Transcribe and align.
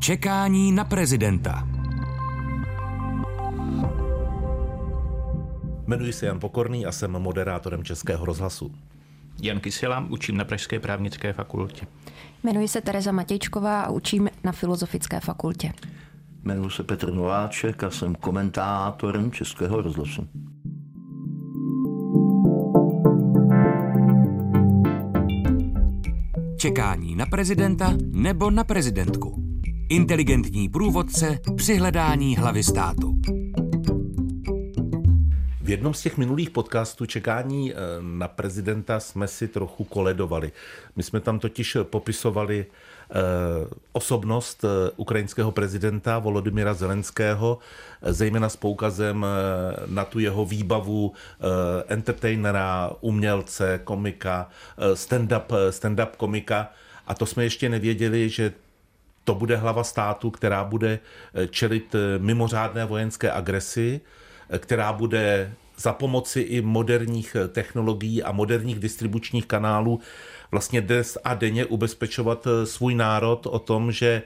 Čekání 0.00 0.72
na 0.72 0.84
prezidenta. 0.84 1.68
Jmenuji 5.86 6.12
se 6.12 6.26
Jan 6.26 6.40
Pokorný 6.40 6.86
a 6.86 6.92
jsem 6.92 7.10
moderátorem 7.10 7.84
Českého 7.84 8.24
rozhlasu. 8.24 8.74
Jan 9.42 9.60
Kysela, 9.60 10.06
učím 10.10 10.36
na 10.36 10.44
Pražské 10.44 10.80
právnické 10.80 11.32
fakultě. 11.32 11.86
Jmenuji 12.42 12.68
se 12.68 12.80
Tereza 12.80 13.12
Matějčková 13.12 13.80
a 13.80 13.90
učím 13.90 14.30
na 14.44 14.52
Filozofické 14.52 15.20
fakultě. 15.20 15.72
Jmenuji 16.44 16.70
se 16.70 16.82
Petr 16.82 17.12
Nováček 17.12 17.84
a 17.84 17.90
jsem 17.90 18.14
komentátorem 18.14 19.32
Českého 19.32 19.82
rozhlasu. 19.82 20.28
Čekání 26.56 27.16
na 27.16 27.26
prezidenta 27.26 27.94
nebo 28.12 28.50
na 28.50 28.64
prezidentku. 28.64 29.49
Inteligentní 29.90 30.68
průvodce 30.68 31.38
při 31.56 31.76
hledání 31.76 32.36
hlavy 32.36 32.62
státu. 32.62 33.14
V 35.62 35.70
jednom 35.70 35.94
z 35.94 36.02
těch 36.02 36.18
minulých 36.18 36.50
podcastů 36.50 37.06
čekání 37.06 37.72
eh, 37.72 37.76
na 38.00 38.28
prezidenta 38.28 39.00
jsme 39.00 39.28
si 39.28 39.48
trochu 39.48 39.84
koledovali. 39.84 40.52
My 40.96 41.02
jsme 41.02 41.20
tam 41.20 41.38
totiž 41.38 41.76
popisovali 41.82 42.66
eh, 42.66 43.14
osobnost 43.92 44.64
eh, 44.64 44.90
ukrajinského 44.96 45.52
prezidenta 45.52 46.18
Volodymyra 46.18 46.74
Zelenského, 46.74 47.58
zejména 48.02 48.48
s 48.48 48.56
poukazem 48.56 49.26
na 49.86 50.04
tu 50.04 50.18
jeho 50.18 50.44
výbavu 50.44 51.12
entertainera, 51.88 52.90
umělce, 53.00 53.80
komika, 53.84 54.48
stand-up, 54.94 55.70
stand-up 55.70 56.10
komika. 56.16 56.68
A 57.06 57.14
to 57.14 57.26
jsme 57.26 57.44
ještě 57.44 57.68
nevěděli, 57.68 58.28
že 58.28 58.52
to 59.30 59.34
bude 59.34 59.56
hlava 59.56 59.84
státu, 59.84 60.30
která 60.30 60.64
bude 60.64 60.98
čelit 61.50 61.94
mimořádné 62.18 62.84
vojenské 62.84 63.32
agresi, 63.32 64.00
která 64.58 64.92
bude 64.92 65.52
za 65.76 65.92
pomoci 65.92 66.40
i 66.40 66.60
moderních 66.60 67.36
technologií 67.48 68.22
a 68.22 68.32
moderních 68.32 68.78
distribučních 68.78 69.46
kanálů 69.46 70.00
vlastně 70.50 70.80
dnes 70.80 71.18
a 71.24 71.34
denně 71.34 71.64
ubezpečovat 71.64 72.46
svůj 72.64 72.94
národ 72.94 73.46
o 73.46 73.58
tom, 73.58 73.92
že 73.92 74.22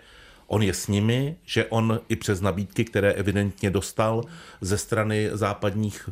on 0.46 0.62
je 0.62 0.74
s 0.74 0.88
nimi, 0.88 1.36
že 1.44 1.64
on 1.64 2.00
i 2.08 2.16
přes 2.16 2.41
nabídky, 2.41 2.84
které 2.84 3.12
evidentně 3.12 3.70
dostal 3.70 4.24
ze 4.61 4.78
strany 4.78 5.30
západních 5.33 6.08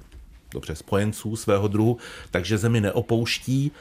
dobře, 0.52 0.74
spojenců 0.74 1.36
svého 1.36 1.68
druhu, 1.68 1.96
takže 2.30 2.58
zemi 2.58 2.80
neopouští 2.80 3.72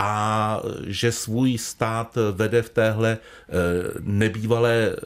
a 0.00 0.62
že 0.86 1.12
svůj 1.12 1.58
stát 1.58 2.18
vede 2.32 2.62
v 2.62 2.70
téhle 2.70 3.18
eh, 3.18 3.52
nebývalé 4.00 4.96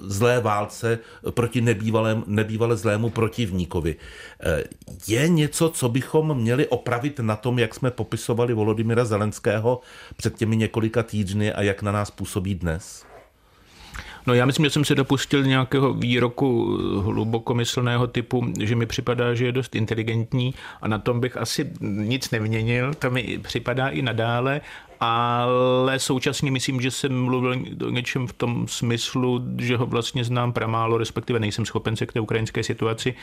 zlé 0.00 0.40
válce 0.40 0.98
proti 1.30 1.60
nebývalém, 1.60 2.24
nebývale 2.26 2.76
zlému 2.76 3.10
protivníkovi. 3.10 3.96
Eh, 4.40 4.64
je 5.06 5.28
něco, 5.28 5.70
co 5.70 5.88
bychom 5.88 6.38
měli 6.38 6.66
opravit 6.66 7.18
na 7.18 7.36
tom, 7.36 7.58
jak 7.58 7.74
jsme 7.74 7.90
popisovali 7.90 8.54
Volodymyra 8.54 9.04
Zelenského 9.04 9.80
před 10.16 10.36
těmi 10.36 10.56
několika 10.56 11.02
týdny 11.02 11.52
a 11.52 11.62
jak 11.62 11.82
na 11.82 11.92
nás 11.92 12.10
působí 12.10 12.54
dnes? 12.54 13.05
No 14.26 14.34
já 14.34 14.46
myslím, 14.46 14.66
že 14.66 14.70
jsem 14.70 14.84
se 14.84 14.94
dopustil 14.94 15.42
nějakého 15.42 15.94
výroku 15.94 16.78
hlubokomyslného 17.00 18.06
typu, 18.06 18.46
že 18.60 18.76
mi 18.76 18.86
připadá, 18.86 19.34
že 19.34 19.46
je 19.46 19.52
dost 19.52 19.74
inteligentní 19.74 20.54
a 20.82 20.88
na 20.88 20.98
tom 20.98 21.20
bych 21.20 21.36
asi 21.36 21.72
nic 21.80 22.30
neměnil. 22.30 22.94
To 22.94 23.10
mi 23.10 23.38
připadá 23.42 23.88
i 23.88 24.02
nadále, 24.02 24.60
ale 25.00 25.98
současně 25.98 26.50
myslím, 26.50 26.80
že 26.80 26.90
jsem 26.90 27.24
mluvil 27.24 27.56
o 27.86 27.90
něčem 27.90 28.26
v 28.26 28.32
tom 28.32 28.68
smyslu, 28.68 29.42
že 29.58 29.76
ho 29.76 29.86
vlastně 29.86 30.24
znám 30.24 30.52
pramálo, 30.52 30.98
respektive 30.98 31.40
nejsem 31.40 31.66
schopen 31.66 31.96
se 31.96 32.06
k 32.06 32.12
té 32.12 32.20
ukrajinské 32.20 32.62
situaci 32.62 33.14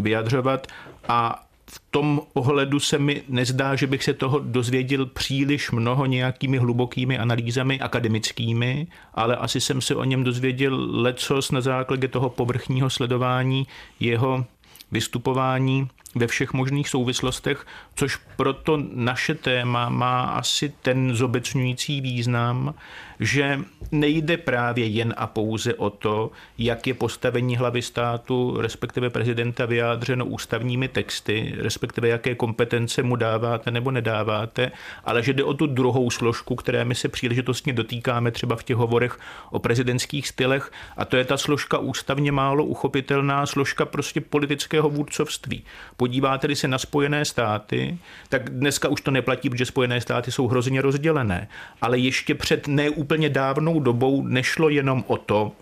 vyjadřovat 0.00 0.66
a 1.08 1.47
v 1.70 1.82
tom 1.90 2.20
ohledu 2.34 2.80
se 2.80 2.98
mi 2.98 3.22
nezdá, 3.28 3.76
že 3.76 3.86
bych 3.86 4.04
se 4.04 4.14
toho 4.14 4.38
dozvěděl 4.38 5.06
příliš 5.06 5.70
mnoho 5.70 6.06
nějakými 6.06 6.58
hlubokými 6.58 7.18
analýzami 7.18 7.80
akademickými, 7.80 8.86
ale 9.14 9.36
asi 9.36 9.60
jsem 9.60 9.80
se 9.80 9.94
o 9.94 10.04
něm 10.04 10.24
dozvěděl 10.24 11.02
lecos 11.02 11.50
na 11.50 11.60
základě 11.60 12.08
toho 12.08 12.30
povrchního 12.30 12.90
sledování 12.90 13.66
jeho 14.00 14.44
vystupování 14.92 15.88
ve 16.18 16.26
všech 16.26 16.52
možných 16.52 16.88
souvislostech, 16.88 17.66
což 17.94 18.16
proto 18.36 18.78
naše 18.92 19.34
téma 19.34 19.88
má 19.88 20.22
asi 20.22 20.72
ten 20.82 21.14
zobecňující 21.14 22.00
význam, 22.00 22.74
že 23.20 23.60
nejde 23.92 24.36
právě 24.36 24.86
jen 24.86 25.14
a 25.16 25.26
pouze 25.26 25.74
o 25.74 25.90
to, 25.90 26.30
jak 26.58 26.86
je 26.86 26.94
postavení 26.94 27.56
hlavy 27.56 27.82
státu, 27.82 28.60
respektive 28.60 29.10
prezidenta 29.10 29.66
vyjádřeno 29.66 30.26
ústavními 30.26 30.88
texty, 30.88 31.54
respektive 31.58 32.08
jaké 32.08 32.34
kompetence 32.34 33.02
mu 33.02 33.16
dáváte 33.16 33.70
nebo 33.70 33.90
nedáváte, 33.90 34.72
ale 35.04 35.22
že 35.22 35.32
jde 35.32 35.44
o 35.44 35.54
tu 35.54 35.66
druhou 35.66 36.10
složku, 36.10 36.56
které 36.56 36.84
my 36.84 36.94
se 36.94 37.08
příležitostně 37.08 37.72
dotýkáme 37.72 38.30
třeba 38.30 38.56
v 38.56 38.64
těch 38.64 38.76
hovorech 38.76 39.18
o 39.50 39.58
prezidentských 39.58 40.28
stylech, 40.28 40.72
a 40.96 41.04
to 41.04 41.16
je 41.16 41.24
ta 41.24 41.36
složka 41.36 41.78
ústavně 41.78 42.32
málo 42.32 42.64
uchopitelná 42.64 43.46
složka 43.46 43.86
prostě 43.86 44.20
politického 44.20 44.90
vůdcovství. 44.90 45.64
Podíváte-li 46.08 46.56
se 46.56 46.68
na 46.68 46.78
Spojené 46.78 47.24
státy, 47.24 47.98
tak 48.28 48.50
dneska 48.50 48.88
už 48.88 49.00
to 49.00 49.10
neplatí, 49.10 49.50
protože 49.50 49.66
Spojené 49.66 50.00
státy 50.00 50.32
jsou 50.32 50.48
hrozně 50.48 50.82
rozdělené, 50.82 51.48
ale 51.82 51.98
ještě 51.98 52.34
před 52.34 52.68
neúplně 52.68 52.96
úplně 52.96 53.28
dávnou 53.28 53.80
dobou 53.80 54.22
nešlo 54.22 54.68
jenom 54.68 55.04
o 55.06 55.16
to, 55.16 55.52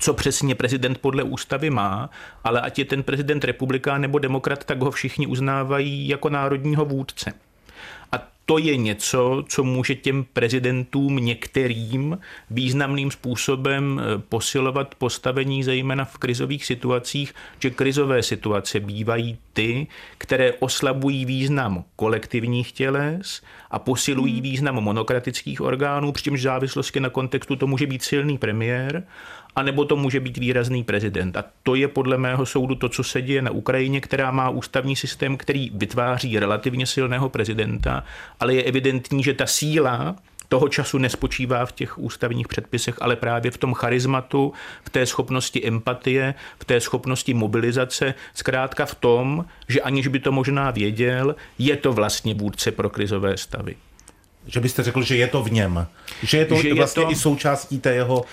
co 0.00 0.14
přesně 0.14 0.54
prezident 0.54 0.98
podle 0.98 1.22
ústavy 1.22 1.70
má, 1.70 2.10
ale 2.44 2.60
ať 2.60 2.78
je 2.78 2.84
ten 2.84 3.02
prezident 3.02 3.44
republikán 3.44 4.00
nebo 4.00 4.18
demokrat, 4.18 4.64
tak 4.64 4.82
ho 4.82 4.90
všichni 4.90 5.26
uznávají 5.26 6.08
jako 6.08 6.28
národního 6.28 6.84
vůdce 6.84 7.32
to 8.52 8.58
je 8.58 8.76
něco, 8.76 9.44
co 9.48 9.64
může 9.64 9.94
těm 9.94 10.24
prezidentům 10.32 11.16
některým 11.16 12.18
významným 12.50 13.10
způsobem 13.10 14.00
eh, 14.00 14.18
posilovat 14.28 14.94
postavení, 14.94 15.64
zejména 15.64 16.04
v 16.04 16.18
krizových 16.18 16.66
situacích, 16.66 17.34
že 17.58 17.70
krizové 17.70 18.22
situace 18.22 18.80
bývají 18.80 19.38
ty, 19.52 19.86
které 20.18 20.52
oslabují 20.52 21.24
význam 21.24 21.84
kolektivních 21.96 22.72
těles 22.72 23.42
a 23.70 23.78
posilují 23.78 24.32
hmm. 24.32 24.42
význam 24.42 24.74
monokratických 24.74 25.60
orgánů, 25.60 26.12
přičemž 26.12 26.40
v 26.40 26.42
závislosti 26.42 27.00
na 27.00 27.10
kontextu 27.10 27.56
to 27.56 27.66
může 27.66 27.86
být 27.86 28.02
silný 28.02 28.38
premiér 28.38 29.02
anebo 29.56 29.84
to 29.84 29.96
může 29.96 30.20
být 30.20 30.38
výrazný 30.38 30.84
prezident. 30.84 31.36
A 31.36 31.44
to 31.62 31.74
je 31.74 31.88
podle 31.88 32.18
mého 32.18 32.46
soudu 32.46 32.74
to, 32.74 32.88
co 32.88 33.04
se 33.04 33.22
děje 33.22 33.42
na 33.42 33.50
Ukrajině, 33.50 34.00
která 34.00 34.30
má 34.30 34.50
ústavní 34.50 34.96
systém, 34.96 35.36
který 35.36 35.70
vytváří 35.74 36.38
relativně 36.38 36.86
silného 36.86 37.28
prezidenta, 37.28 38.04
ale 38.40 38.54
je 38.54 38.62
evidentní, 38.62 39.22
že 39.22 39.34
ta 39.34 39.46
síla 39.46 40.16
toho 40.52 40.68
času 40.68 40.98
nespočívá 40.98 41.66
v 41.66 41.72
těch 41.72 41.98
ústavních 41.98 42.48
předpisech, 42.48 42.94
ale 43.00 43.16
právě 43.16 43.50
v 43.50 43.58
tom 43.58 43.74
charizmatu, 43.74 44.52
v 44.84 44.90
té 44.90 45.06
schopnosti 45.06 45.66
empatie, 45.66 46.34
v 46.58 46.64
té 46.64 46.80
schopnosti 46.80 47.34
mobilizace, 47.34 48.14
zkrátka 48.34 48.86
v 48.86 48.94
tom, 48.94 49.44
že 49.68 49.80
aniž 49.80 50.06
by 50.06 50.18
to 50.18 50.32
možná 50.32 50.70
věděl, 50.70 51.36
je 51.58 51.76
to 51.76 51.92
vlastně 51.92 52.34
vůdce 52.34 52.70
pro 52.70 52.90
krizové 52.90 53.36
stavy. 53.36 53.76
Že 54.46 54.60
byste 54.60 54.82
řekl, 54.82 55.02
že 55.02 55.16
je 55.16 55.26
to 55.26 55.42
v 55.42 55.52
něm. 55.52 55.86
Že 56.22 56.38
je 56.38 56.44
to 56.44 56.56
že 56.56 56.74
vlastně 56.74 57.02
je 57.02 57.06
to, 57.06 57.12
i 57.12 57.16
součástí 57.16 57.80
té 57.80 57.94
jeho 57.94 58.24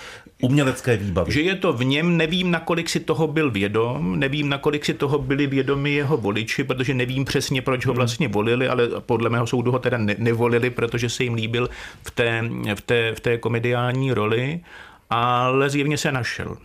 umělecké 0.42 0.96
výbavy. 0.96 1.32
Že 1.32 1.40
je 1.40 1.54
to 1.54 1.72
v 1.72 1.84
něm, 1.84 2.16
nevím, 2.16 2.50
nakolik 2.50 2.88
si 2.88 3.00
toho 3.00 3.26
byl 3.26 3.50
vědom, 3.50 4.18
nevím, 4.18 4.48
nakolik 4.48 4.84
si 4.84 4.94
toho 4.94 5.18
byli 5.18 5.46
vědomi 5.46 5.92
jeho 5.92 6.16
voliči, 6.16 6.64
protože 6.64 6.94
nevím 6.94 7.24
přesně, 7.24 7.62
proč 7.62 7.86
ho 7.86 7.92
hmm. 7.92 7.96
vlastně 7.96 8.28
volili, 8.28 8.68
ale 8.68 8.88
podle 9.00 9.30
mého 9.30 9.46
soudu 9.46 9.72
ho 9.72 9.78
teda 9.78 9.98
ne- 9.98 10.16
nevolili, 10.18 10.70
protože 10.70 11.08
se 11.08 11.24
jim 11.24 11.34
líbil 11.34 11.68
v 12.02 12.10
té, 12.10 12.42
v 12.74 12.80
té, 12.80 13.14
v 13.14 13.20
té 13.20 13.38
komediální 13.38 14.12
roli, 14.12 14.60
ale 15.10 15.70
zjevně 15.70 15.98
se 15.98 16.12
našel. 16.12 16.56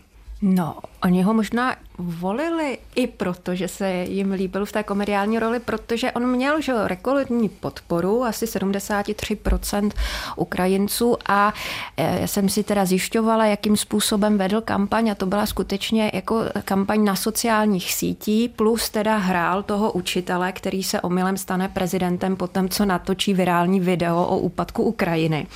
No, 0.42 0.78
oni 1.04 1.22
ho 1.22 1.34
možná 1.34 1.76
volili 1.98 2.78
i 2.96 3.08
proto, 3.08 3.56
že 3.56 3.68
se 3.68 3.94
jim 3.94 4.32
líbil 4.32 4.66
v 4.66 4.72
té 4.72 4.84
komediální 4.84 5.40
roli, 5.40 5.60
protože 5.60 6.12
on 6.12 6.28
měl 6.28 6.62
že, 6.62 6.74
rekordní 6.84 7.50
podporu, 7.50 8.24
asi 8.24 8.46
73% 8.46 9.92
Ukrajinců 10.36 11.18
a 11.28 11.54
e, 11.98 12.22
já 12.22 12.28
jsem 12.28 12.50
si 12.50 12.64
teda 12.64 12.86
zjišťovala, 12.86 13.46
jakým 13.46 13.78
způsobem 13.78 14.38
vedl 14.38 14.62
kampaň 14.62 15.10
a 15.10 15.16
to 15.16 15.26
byla 15.26 15.46
skutečně 15.46 16.12
jako 16.14 16.42
kampaň 16.66 17.04
na 17.04 17.16
sociálních 17.16 17.94
sítí, 17.94 18.50
plus 18.50 18.90
teda 18.90 19.18
hrál 19.18 19.64
toho 19.64 19.92
učitele, 19.92 20.52
který 20.52 20.84
se 20.84 21.02
omylem 21.02 21.38
stane 21.38 21.70
prezidentem 21.70 22.36
potom, 22.36 22.70
co 22.70 22.86
natočí 22.86 23.34
virální 23.34 23.80
video 23.80 24.26
o 24.26 24.38
úpadku 24.38 24.84
Ukrajiny. 24.84 25.48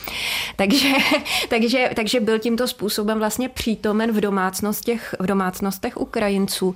Takže, 0.55 0.89
takže, 1.49 1.89
takže 1.95 2.19
byl 2.19 2.39
tímto 2.39 2.67
způsobem 2.67 3.19
vlastně 3.19 3.49
přítomen 3.49 4.11
v 4.11 4.21
domácnostech, 4.21 5.15
v 5.19 5.25
domácnostech 5.25 5.97
Ukrajinců. 6.29 6.75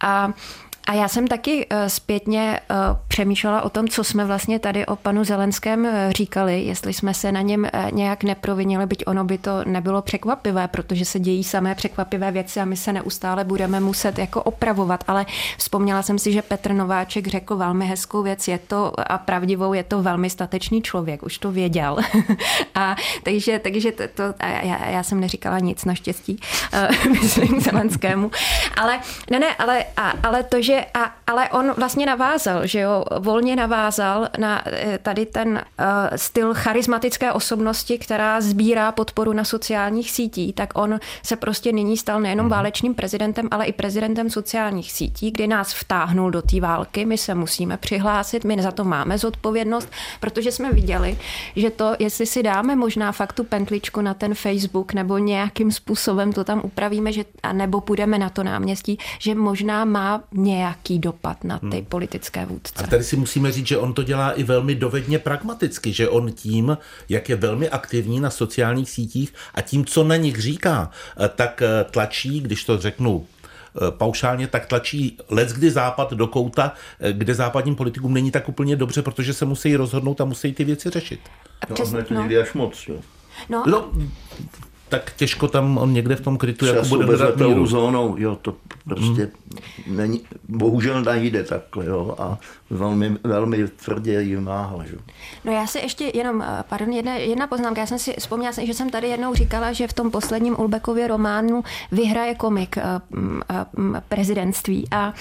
A 0.00 0.32
A 0.86 0.94
já 0.94 1.08
jsem 1.08 1.26
taky 1.26 1.66
eh, 1.70 1.90
zpětně 1.90 2.60
eh, 2.60 2.74
přemýšlela 3.08 3.62
o 3.62 3.68
tom, 3.68 3.88
co 3.88 4.04
jsme 4.04 4.24
vlastně 4.24 4.58
tady 4.58 4.86
o 4.86 4.96
panu 4.96 5.24
Zelenském 5.24 5.86
eh, 5.86 6.12
říkali, 6.12 6.62
jestli 6.62 6.92
jsme 6.92 7.14
se 7.14 7.32
na 7.32 7.40
něm 7.42 7.66
nějak 7.92 8.24
neprovinili, 8.24 8.86
byť 8.86 9.02
ono 9.06 9.24
by 9.24 9.38
to 9.38 9.64
nebylo 9.64 10.02
překvapivé, 10.02 10.68
protože 10.68 11.04
se 11.04 11.18
dějí 11.18 11.44
samé 11.44 11.74
překvapivé 11.74 12.30
věci 12.30 12.60
a 12.60 12.64
my 12.64 12.76
se 12.76 12.92
neustále 12.92 13.44
budeme 13.44 13.80
muset 13.80 14.18
jako 14.18 14.42
opravovat. 14.42 15.04
Ale 15.08 15.26
vzpomněla 15.58 16.02
jsem 16.02 16.18
si, 16.18 16.32
že 16.32 16.42
Petr 16.42 16.72
Nováček 16.72 17.26
řekl 17.26 17.56
velmi 17.56 17.86
hezkou 17.86 18.22
věc, 18.22 18.48
je 18.48 18.58
to 18.58 18.92
a 19.12 19.18
pravdivou, 19.18 19.72
je 19.72 19.82
to 19.82 20.02
velmi 20.02 20.30
statečný 20.30 20.82
člověk, 20.82 21.22
už 21.22 21.38
to 21.38 21.52
věděl. 21.52 21.96
a 22.74 22.96
takže, 23.22 23.58
takže 23.58 23.92
to, 23.92 24.02
to 24.14 24.22
a 24.40 24.46
já, 24.46 24.88
já 24.88 25.02
jsem 25.02 25.20
neříkala 25.20 25.58
nic 25.58 25.84
naštěstí, 25.84 26.40
myslím 27.20 27.60
Zelenskému. 27.60 28.30
Ale 28.76 29.00
ne, 29.30 29.38
ne, 29.38 29.54
ale, 29.54 29.84
a, 29.96 30.12
ale 30.22 30.42
to, 30.42 30.62
že 30.62 30.79
a, 30.94 31.12
ale 31.26 31.48
on 31.48 31.72
vlastně 31.76 32.06
navázal, 32.06 32.66
že 32.66 32.80
jo, 32.80 33.04
volně 33.18 33.56
navázal 33.56 34.28
na 34.38 34.62
eh, 34.66 34.98
tady 35.02 35.26
ten 35.26 35.48
uh, 35.48 36.16
styl 36.16 36.54
charismatické 36.54 37.32
osobnosti, 37.32 37.98
která 37.98 38.40
sbírá 38.40 38.92
podporu 38.92 39.32
na 39.32 39.44
sociálních 39.44 40.10
sítích, 40.10 40.54
tak 40.54 40.78
on 40.78 41.00
se 41.22 41.36
prostě 41.36 41.72
nyní 41.72 41.96
stal 41.96 42.20
nejenom 42.20 42.46
mhm. 42.46 42.50
válečným 42.50 42.94
prezidentem, 42.94 43.48
ale 43.50 43.66
i 43.66 43.72
prezidentem 43.72 44.30
sociálních 44.30 44.92
sítí, 44.92 45.30
kdy 45.30 45.46
nás 45.46 45.74
vtáhnul 45.74 46.30
do 46.30 46.42
té 46.42 46.60
války, 46.60 47.06
my 47.06 47.18
se 47.18 47.34
musíme 47.34 47.76
přihlásit, 47.76 48.44
my 48.44 48.62
za 48.62 48.70
to 48.70 48.84
máme 48.84 49.18
zodpovědnost, 49.18 49.88
protože 50.20 50.52
jsme 50.52 50.72
viděli, 50.72 51.18
že 51.56 51.70
to, 51.70 51.94
jestli 51.98 52.26
si 52.26 52.42
dáme 52.42 52.76
možná 52.76 53.12
fakt 53.12 53.32
tu 53.32 53.44
pentličku 53.44 54.00
na 54.00 54.14
ten 54.14 54.34
Facebook 54.34 54.92
nebo 54.92 55.18
nějakým 55.18 55.72
způsobem 55.72 56.32
to 56.32 56.44
tam 56.44 56.60
upravíme, 56.64 57.12
že, 57.12 57.24
a 57.42 57.52
nebo 57.52 57.80
půjdeme 57.80 58.18
na 58.18 58.30
to 58.30 58.42
náměstí, 58.42 58.98
že 59.18 59.34
možná 59.34 59.84
má 59.84 60.22
nějaký 60.60 60.98
dopad 60.98 61.44
na 61.44 61.58
ty 61.58 61.66
hmm. 61.66 61.84
politické 61.84 62.46
vůdce. 62.46 62.84
A 62.84 62.86
tady 62.86 63.04
si 63.04 63.16
musíme 63.16 63.52
říct, 63.52 63.66
že 63.66 63.78
on 63.78 63.92
to 63.92 64.02
dělá 64.02 64.32
i 64.32 64.42
velmi 64.42 64.74
dovedně 64.74 65.18
pragmaticky, 65.18 65.92
že 65.92 66.08
on 66.08 66.32
tím, 66.32 66.78
jak 67.08 67.28
je 67.28 67.36
velmi 67.36 67.68
aktivní 67.68 68.20
na 68.20 68.30
sociálních 68.30 68.90
sítích 68.90 69.34
a 69.54 69.60
tím, 69.60 69.84
co 69.84 70.04
na 70.04 70.16
nich 70.16 70.40
říká, 70.40 70.90
eh, 70.90 71.28
tak 71.28 71.62
eh, 71.62 71.84
tlačí, 71.90 72.40
když 72.40 72.64
to 72.64 72.78
řeknu 72.78 73.26
eh, 73.26 73.90
paušálně, 73.90 74.46
tak 74.46 74.66
tlačí 74.66 75.18
let 75.28 75.48
kdy 75.48 75.70
západ 75.70 76.12
do 76.12 76.26
kouta, 76.26 76.72
kde 77.12 77.34
západním 77.34 77.74
politikům 77.74 78.14
není 78.14 78.30
tak 78.30 78.48
úplně 78.48 78.76
dobře, 78.76 79.02
protože 79.02 79.32
se 79.32 79.44
musí 79.44 79.76
rozhodnout 79.76 80.20
a 80.20 80.24
musí 80.24 80.52
ty 80.52 80.64
věci 80.64 80.90
řešit. 80.90 81.20
No, 81.68 81.74
Přes, 81.74 81.92
no, 81.92 82.04
to 82.04 82.14
no. 82.14 82.28
až 82.42 82.52
moc. 82.52 82.88
Jo. 82.88 82.96
No, 83.48 83.64
no, 83.66 83.92
tak 84.90 85.12
těžko 85.16 85.48
tam 85.48 85.78
on 85.78 85.92
někde 85.92 86.16
v 86.16 86.20
tom 86.20 86.38
krytu 86.38 86.66
jako 86.66 86.88
bude 86.88 87.04
hledat 87.04 87.36
míru. 87.36 87.66
zónou, 87.66 88.16
jo, 88.18 88.38
to 88.42 88.56
prostě 88.84 89.30
hmm. 89.86 89.96
není, 89.96 90.20
bohužel 90.48 91.02
nejde 91.02 91.44
takhle, 91.44 91.86
jo, 91.86 92.14
a 92.18 92.38
velmi, 92.70 93.16
velmi 93.24 93.68
tvrdě 93.68 94.22
jí 94.22 94.36
máhla, 94.36 94.84
že? 94.84 94.96
No 95.44 95.52
já 95.52 95.66
si 95.66 95.78
ještě 95.78 96.10
jenom, 96.14 96.42
eh, 96.42 96.64
pardon, 96.68 96.92
jedna, 96.92 97.14
jedna 97.14 97.46
poznámka, 97.46 97.80
já 97.80 97.86
jsem 97.86 97.98
si 97.98 98.14
vzpomněla, 98.18 98.52
že 98.62 98.74
jsem 98.74 98.90
tady 98.90 99.08
jednou 99.08 99.34
říkala, 99.34 99.72
že 99.72 99.88
v 99.88 99.92
tom 99.92 100.10
posledním 100.10 100.60
Ulbekově 100.60 101.08
románu 101.08 101.64
vyhraje 101.92 102.34
komik 102.34 102.76
uh, 102.76 103.18
uh, 103.78 103.96
prezidentství 104.08 104.88
a, 104.90 105.14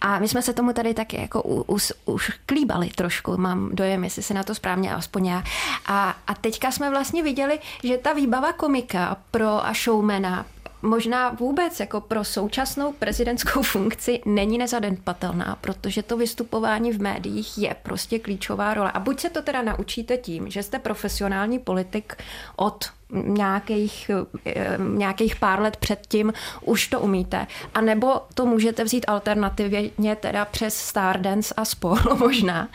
a 0.00 0.18
my 0.18 0.28
jsme 0.28 0.42
se 0.42 0.52
tomu 0.52 0.72
tady 0.72 0.94
taky 0.94 1.20
jako 1.20 1.42
už, 1.42 1.92
už 2.04 2.30
klíbali 2.46 2.90
trošku, 2.94 3.36
mám 3.36 3.70
dojem, 3.72 4.04
jestli 4.04 4.22
se 4.22 4.34
na 4.34 4.42
to 4.42 4.54
správně 4.54 4.94
aspoň 4.94 5.26
já. 5.26 5.42
A, 5.86 6.16
a 6.26 6.34
teďka 6.34 6.70
jsme 6.70 6.90
vlastně 6.90 7.22
viděli, 7.22 7.58
že 7.84 7.98
ta 7.98 8.12
výbava 8.12 8.52
komika 8.52 8.99
politika 9.00 9.16
pro 9.30 9.66
a 9.66 9.74
showmana 9.74 10.44
možná 10.82 11.30
vůbec 11.30 11.80
jako 11.80 12.00
pro 12.00 12.24
současnou 12.24 12.92
prezidentskou 12.92 13.62
funkci 13.72 14.20
není 14.26 14.58
nezanedbatelná, 14.58 15.58
protože 15.60 16.02
to 16.02 16.16
vystupování 16.16 16.92
v 16.92 17.02
médiích 17.02 17.58
je 17.58 17.76
prostě 17.82 18.18
klíčová 18.18 18.74
role. 18.74 18.92
A 18.92 19.00
buď 19.00 19.20
se 19.20 19.30
to 19.30 19.42
teda 19.42 19.62
naučíte 19.62 20.16
tím, 20.16 20.50
že 20.50 20.62
jste 20.62 20.78
profesionální 20.78 21.58
politik 21.58 22.16
od 22.56 22.84
nějakých, 23.12 24.10
eh, 24.46 24.78
nějakých 24.78 25.36
pár 25.36 25.60
let 25.60 25.76
předtím 25.76 26.32
už 26.64 26.88
to 26.88 27.00
umíte. 27.00 27.46
A 27.74 27.80
nebo 27.80 28.20
to 28.34 28.46
můžete 28.46 28.84
vzít 28.84 29.04
alternativně 29.08 30.16
teda 30.20 30.44
přes 30.44 30.76
Stardance 30.76 31.54
a 31.56 31.64
spol 31.64 31.96
možná. 32.18 32.68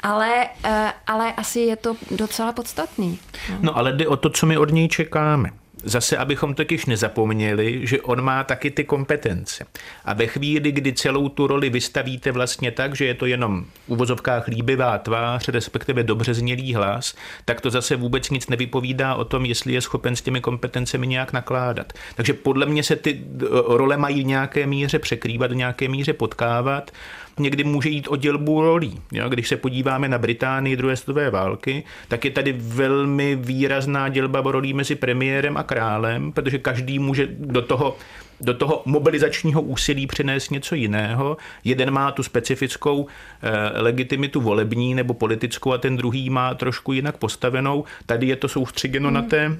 Ale, 0.00 0.48
eh, 0.64 0.92
ale 1.06 1.32
asi 1.32 1.60
je 1.60 1.76
to 1.76 1.96
docela 2.10 2.52
podstatný. 2.52 3.18
No. 3.50 3.58
no 3.60 3.76
ale 3.76 3.92
jde 3.92 4.08
o 4.08 4.16
to, 4.16 4.30
co 4.30 4.46
my 4.46 4.58
od 4.58 4.70
něj 4.70 4.88
čekáme 4.88 5.50
zase, 5.84 6.16
abychom 6.16 6.54
totiž 6.54 6.86
nezapomněli, 6.86 7.86
že 7.86 8.00
on 8.00 8.20
má 8.22 8.44
taky 8.44 8.70
ty 8.70 8.84
kompetence. 8.84 9.66
A 10.04 10.14
ve 10.14 10.26
chvíli, 10.26 10.72
kdy 10.72 10.92
celou 10.92 11.28
tu 11.28 11.46
roli 11.46 11.70
vystavíte 11.70 12.32
vlastně 12.32 12.70
tak, 12.70 12.96
že 12.96 13.04
je 13.04 13.14
to 13.14 13.26
jenom 13.26 13.64
v 13.64 13.90
uvozovkách 13.90 14.48
líbivá 14.48 14.98
tvář, 14.98 15.48
respektive 15.48 16.02
dobře 16.02 16.34
znělý 16.34 16.74
hlas, 16.74 17.14
tak 17.44 17.60
to 17.60 17.70
zase 17.70 17.96
vůbec 17.96 18.30
nic 18.30 18.48
nevypovídá 18.48 19.14
o 19.14 19.24
tom, 19.24 19.44
jestli 19.44 19.72
je 19.72 19.80
schopen 19.80 20.16
s 20.16 20.22
těmi 20.22 20.40
kompetencemi 20.40 21.06
nějak 21.06 21.32
nakládat. 21.32 21.92
Takže 22.14 22.32
podle 22.32 22.66
mě 22.66 22.82
se 22.82 22.96
ty 22.96 23.24
role 23.66 23.96
mají 23.96 24.22
v 24.22 24.26
nějaké 24.26 24.66
míře 24.66 24.98
překrývat, 24.98 25.52
v 25.52 25.56
nějaké 25.56 25.88
míře 25.88 26.12
potkávat 26.12 26.90
někdy 27.38 27.64
může 27.64 27.88
jít 27.88 28.08
o 28.08 28.16
dělbu 28.16 28.62
rolí. 28.62 29.00
Jo? 29.12 29.28
Když 29.28 29.48
se 29.48 29.56
podíváme 29.56 30.08
na 30.08 30.18
Británii 30.18 30.76
druhé 30.76 30.96
světové 30.96 31.30
války, 31.30 31.84
tak 32.08 32.24
je 32.24 32.30
tady 32.30 32.52
velmi 32.58 33.36
výrazná 33.36 34.08
dělba 34.08 34.42
rolí 34.44 34.72
mezi 34.72 34.94
premiérem 34.94 35.56
a 35.56 35.62
králem, 35.62 36.32
protože 36.32 36.58
každý 36.58 36.98
může 36.98 37.28
do 37.30 37.62
toho 37.62 37.96
do 38.40 38.54
toho 38.54 38.82
mobilizačního 38.84 39.62
úsilí 39.62 40.06
přinést 40.06 40.50
něco 40.50 40.74
jiného. 40.74 41.36
Jeden 41.64 41.90
má 41.90 42.12
tu 42.12 42.22
specifickou 42.22 43.06
eh, 43.42 43.80
legitimitu 43.80 44.40
volební 44.40 44.94
nebo 44.94 45.14
politickou 45.14 45.72
a 45.72 45.78
ten 45.78 45.96
druhý 45.96 46.30
má 46.30 46.54
trošku 46.54 46.92
jinak 46.92 47.16
postavenou. 47.16 47.84
Tady 48.06 48.26
je 48.26 48.36
to 48.36 48.48
soustředěno 48.48 49.08
hmm. 49.08 49.14
na 49.14 49.22
té 49.22 49.58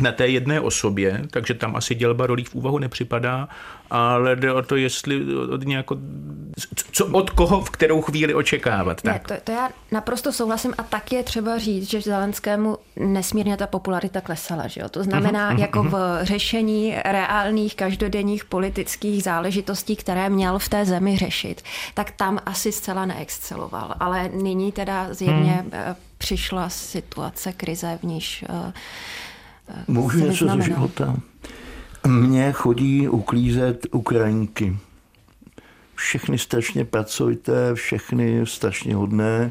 na 0.00 0.12
té 0.12 0.28
jedné 0.28 0.60
osobě, 0.60 1.22
takže 1.30 1.54
tam 1.54 1.76
asi 1.76 1.94
dělba 1.94 2.26
rolí 2.26 2.44
v 2.44 2.54
úvahu 2.54 2.78
nepřipadá, 2.78 3.48
ale 3.90 4.36
jde 4.36 4.52
o 4.52 4.62
to, 4.62 4.76
jestli 4.76 5.34
od 5.34 5.64
nějako, 5.64 5.96
co 6.92 7.06
od 7.06 7.30
koho 7.30 7.60
v 7.60 7.70
kterou 7.70 8.02
chvíli 8.02 8.34
očekávat. 8.34 9.02
Tak. 9.02 9.30
Ne, 9.30 9.36
to, 9.36 9.42
to 9.44 9.52
já 9.52 9.70
naprosto 9.92 10.32
souhlasím 10.32 10.74
a 10.78 10.82
tak 10.82 11.12
je 11.12 11.22
třeba 11.22 11.58
říct, 11.58 11.90
že 11.90 12.00
Zelenskému 12.00 12.78
nesmírně 12.96 13.56
ta 13.56 13.66
popularita 13.66 14.20
klesala. 14.20 14.66
Že 14.66 14.80
jo? 14.80 14.88
To 14.88 15.04
znamená, 15.04 15.52
uh-huh, 15.52 15.60
jako 15.60 15.78
uh-huh. 15.78 15.90
v 15.90 16.24
řešení 16.24 16.94
reálných 17.04 17.76
každodenních 17.76 18.44
politických 18.44 19.22
záležitostí, 19.22 19.96
které 19.96 20.28
měl 20.28 20.58
v 20.58 20.68
té 20.68 20.84
zemi 20.84 21.16
řešit, 21.16 21.62
tak 21.94 22.10
tam 22.10 22.38
asi 22.46 22.72
zcela 22.72 23.06
neexceloval. 23.06 23.94
Ale 24.00 24.28
nyní 24.28 24.72
teda 24.72 25.14
zjevně 25.14 25.52
hmm. 25.52 25.72
přišla 26.18 26.68
situace 26.68 27.52
krize, 27.52 27.98
v 28.02 28.06
níž 28.06 28.44
uh, 28.48 28.72
Můžu 29.88 30.18
něco 30.18 30.48
ze 30.48 30.62
života? 30.62 31.16
Mně 32.06 32.52
chodí 32.52 33.08
uklízet 33.08 33.86
Ukrajinky. 33.90 34.76
Všechny 35.94 36.38
strašně 36.38 36.84
pracujte, 36.84 37.74
všechny 37.74 38.46
strašně 38.46 38.94
hodné. 38.94 39.50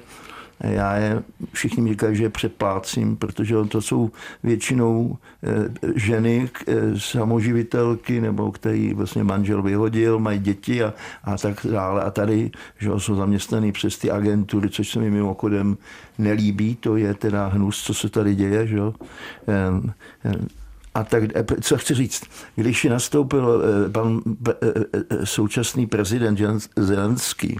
Já 0.59 0.95
je, 0.95 1.23
všichni 1.53 1.83
mi 1.83 1.89
říkají, 1.89 2.15
že 2.15 2.23
je 2.23 2.29
přeplácím, 2.29 3.17
protože 3.17 3.55
to 3.69 3.81
jsou 3.81 4.11
většinou 4.43 5.17
eh, 5.43 5.89
ženy, 5.95 6.49
eh, 6.67 6.73
samoživitelky, 6.97 8.21
nebo 8.21 8.51
který 8.51 8.93
vlastně 8.93 9.23
manžel 9.23 9.61
vyhodil, 9.61 10.19
mají 10.19 10.39
děti 10.39 10.83
a, 10.83 10.93
a 11.23 11.37
tak 11.37 11.65
dále. 11.71 12.03
A 12.03 12.11
tady 12.11 12.51
že 12.79 12.89
jsou 12.97 13.15
zaměstnaný 13.15 13.71
přes 13.71 13.97
ty 13.97 14.11
agentury, 14.11 14.69
což 14.69 14.89
se 14.89 14.99
mi 14.99 15.11
mimochodem 15.11 15.77
nelíbí, 16.17 16.75
to 16.75 16.97
je 16.97 17.13
teda 17.13 17.47
hnus, 17.47 17.83
co 17.83 17.93
se 17.93 18.09
tady 18.09 18.35
děje. 18.35 18.67
Že? 18.67 18.79
A 20.93 21.03
tak, 21.03 21.23
eh, 21.35 21.45
co 21.61 21.77
chci 21.77 21.93
říct, 21.93 22.23
když 22.55 22.83
nastoupil 22.83 23.63
pan 23.91 24.21
současný 25.23 25.87
prezident 25.87 26.39
Zelenský, 26.75 27.57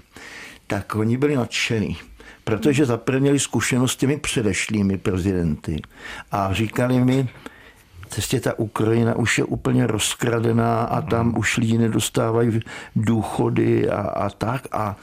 tak 0.67 0.95
oni 0.95 1.17
byli 1.17 1.35
nadšení 1.35 1.97
protože 2.47 2.85
zaprvé 2.85 3.19
měli 3.19 3.39
zkušenost 3.39 3.91
s 3.91 3.95
těmi 3.95 4.17
předešlými 4.17 4.97
prezidenty 4.97 5.81
a 6.31 6.53
říkali 6.53 6.99
mi, 6.99 7.29
cestě 8.09 8.39
ta 8.39 8.59
Ukrajina 8.59 9.15
už 9.15 9.37
je 9.37 9.43
úplně 9.43 9.87
rozkradená 9.87 10.81
a 10.81 11.01
tam 11.01 11.37
už 11.37 11.57
lidi 11.57 11.77
nedostávají 11.77 12.59
důchody 12.95 13.89
a, 13.89 14.01
a 14.01 14.29
tak. 14.29 14.67
A, 14.71 14.95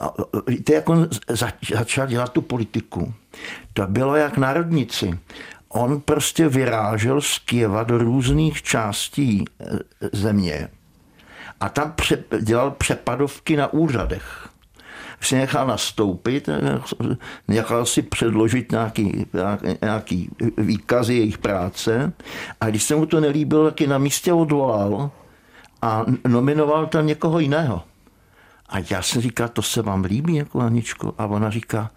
a 0.00 0.12
víte, 0.46 0.74
jak 0.74 0.88
on 0.88 1.08
zač, 1.28 1.54
začal 1.74 2.06
dělat 2.06 2.32
tu 2.32 2.42
politiku? 2.42 3.14
To 3.72 3.86
bylo 3.86 4.16
jak 4.16 4.36
národnici. 4.36 5.18
On 5.68 6.00
prostě 6.00 6.48
vyrážel 6.48 7.20
z 7.20 7.38
Kieva 7.38 7.82
do 7.82 7.98
různých 7.98 8.62
částí 8.62 9.44
e, 9.44 9.78
země 10.12 10.68
a 11.60 11.68
tam 11.68 11.92
pře, 11.92 12.24
dělal 12.40 12.70
přepadovky 12.70 13.56
na 13.56 13.72
úřadech 13.72 14.48
si 15.20 15.36
nechal 15.36 15.66
nastoupit, 15.66 16.48
nechal 17.48 17.86
si 17.86 18.02
předložit 18.02 18.72
nějaký, 18.72 19.26
nějaký 19.82 20.30
výkazy 20.58 21.14
jejich 21.14 21.38
práce 21.38 22.12
a 22.60 22.66
když 22.66 22.82
se 22.82 22.96
mu 22.96 23.06
to 23.06 23.20
nelíbilo, 23.20 23.64
taky 23.64 23.86
na 23.86 23.98
místě 23.98 24.32
odvolal 24.32 25.10
a 25.82 26.04
nominoval 26.28 26.86
tam 26.86 27.06
někoho 27.06 27.38
jiného. 27.38 27.82
A 28.68 28.76
já 28.90 29.02
jsem 29.02 29.22
říkal, 29.22 29.48
to 29.48 29.62
se 29.62 29.82
vám 29.82 30.04
líbí, 30.04 30.34
jako 30.34 30.60
Aničko? 30.60 31.14
A 31.18 31.26
ona 31.26 31.50
říká, 31.50 31.90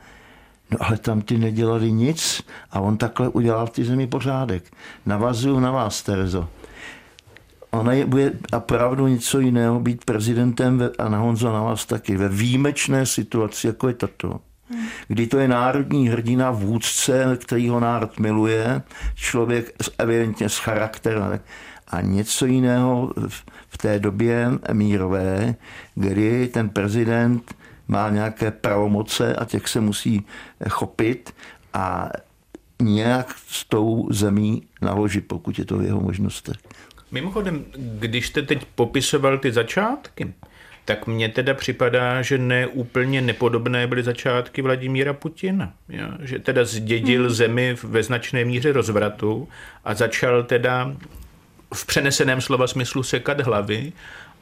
no 0.71 0.77
ale 0.79 0.97
tam 0.97 1.21
ty 1.21 1.37
nedělali 1.37 1.91
nic 1.91 2.43
a 2.71 2.79
on 2.79 2.97
takhle 2.97 3.29
udělal 3.29 3.65
v 3.65 3.69
té 3.69 3.83
zemi 3.83 4.07
pořádek. 4.07 4.63
Navazuju 5.05 5.59
na 5.59 5.71
vás, 5.71 6.01
Terezo. 6.01 6.47
Ona 7.71 7.93
je, 7.93 8.05
bude 8.05 8.31
opravdu 8.57 9.07
něco 9.07 9.39
jiného 9.39 9.79
být 9.79 10.05
prezidentem 10.05 10.77
ve, 10.77 10.89
a 10.89 11.09
na 11.09 11.17
Honzo 11.17 11.53
na 11.53 11.63
vás 11.63 11.85
taky 11.85 12.17
ve 12.17 12.29
výjimečné 12.29 13.05
situaci, 13.05 13.67
jako 13.67 13.87
je 13.87 13.93
tato. 13.93 14.39
Kdy 15.07 15.27
to 15.27 15.37
je 15.37 15.47
národní 15.47 16.09
hrdina, 16.09 16.51
vůdce, 16.51 17.37
který 17.41 17.69
ho 17.69 17.79
národ 17.79 18.19
miluje, 18.19 18.81
člověk 19.15 19.75
evidentně 19.97 20.49
s 20.49 20.57
charakterem. 20.57 21.39
A 21.87 22.01
něco 22.01 22.45
jiného 22.45 23.13
v 23.69 23.77
té 23.77 23.99
době 23.99 24.49
mírové, 24.73 25.55
kdy 25.95 26.47
ten 26.47 26.69
prezident 26.69 27.55
má 27.87 28.09
nějaké 28.09 28.51
pravomoce 28.51 29.35
a 29.35 29.45
těch 29.45 29.67
se 29.67 29.81
musí 29.81 30.25
chopit 30.69 31.33
a 31.73 32.09
nějak 32.81 33.35
s 33.47 33.65
tou 33.65 34.07
zemí 34.11 34.63
naložit, 34.81 35.21
pokud 35.21 35.59
je 35.59 35.65
to 35.65 35.77
v 35.77 35.83
jeho 35.83 36.01
možnostech. 36.01 36.57
Mimochodem, 37.11 37.65
když 37.75 38.27
jste 38.27 38.41
teď 38.41 38.65
popisoval 38.75 39.37
ty 39.37 39.51
začátky, 39.51 40.33
tak 40.85 41.07
mně 41.07 41.29
teda 41.29 41.53
připadá, 41.53 42.21
že 42.21 42.37
ne 42.37 42.67
úplně 42.67 43.21
nepodobné 43.21 43.87
byly 43.87 44.03
začátky 44.03 44.61
Vladimíra 44.61 45.13
Putina. 45.13 45.73
Jo? 45.89 46.07
Že 46.19 46.39
teda 46.39 46.65
zdědil 46.65 47.21
hmm. 47.21 47.29
zemi 47.29 47.75
ve 47.83 48.03
značné 48.03 48.45
míře 48.45 48.71
rozvratu 48.71 49.49
a 49.83 49.93
začal 49.93 50.43
teda 50.43 50.95
v 51.73 51.85
přeneseném 51.85 52.41
slova 52.41 52.67
smyslu 52.67 53.03
sekat 53.03 53.41
hlavy 53.41 53.93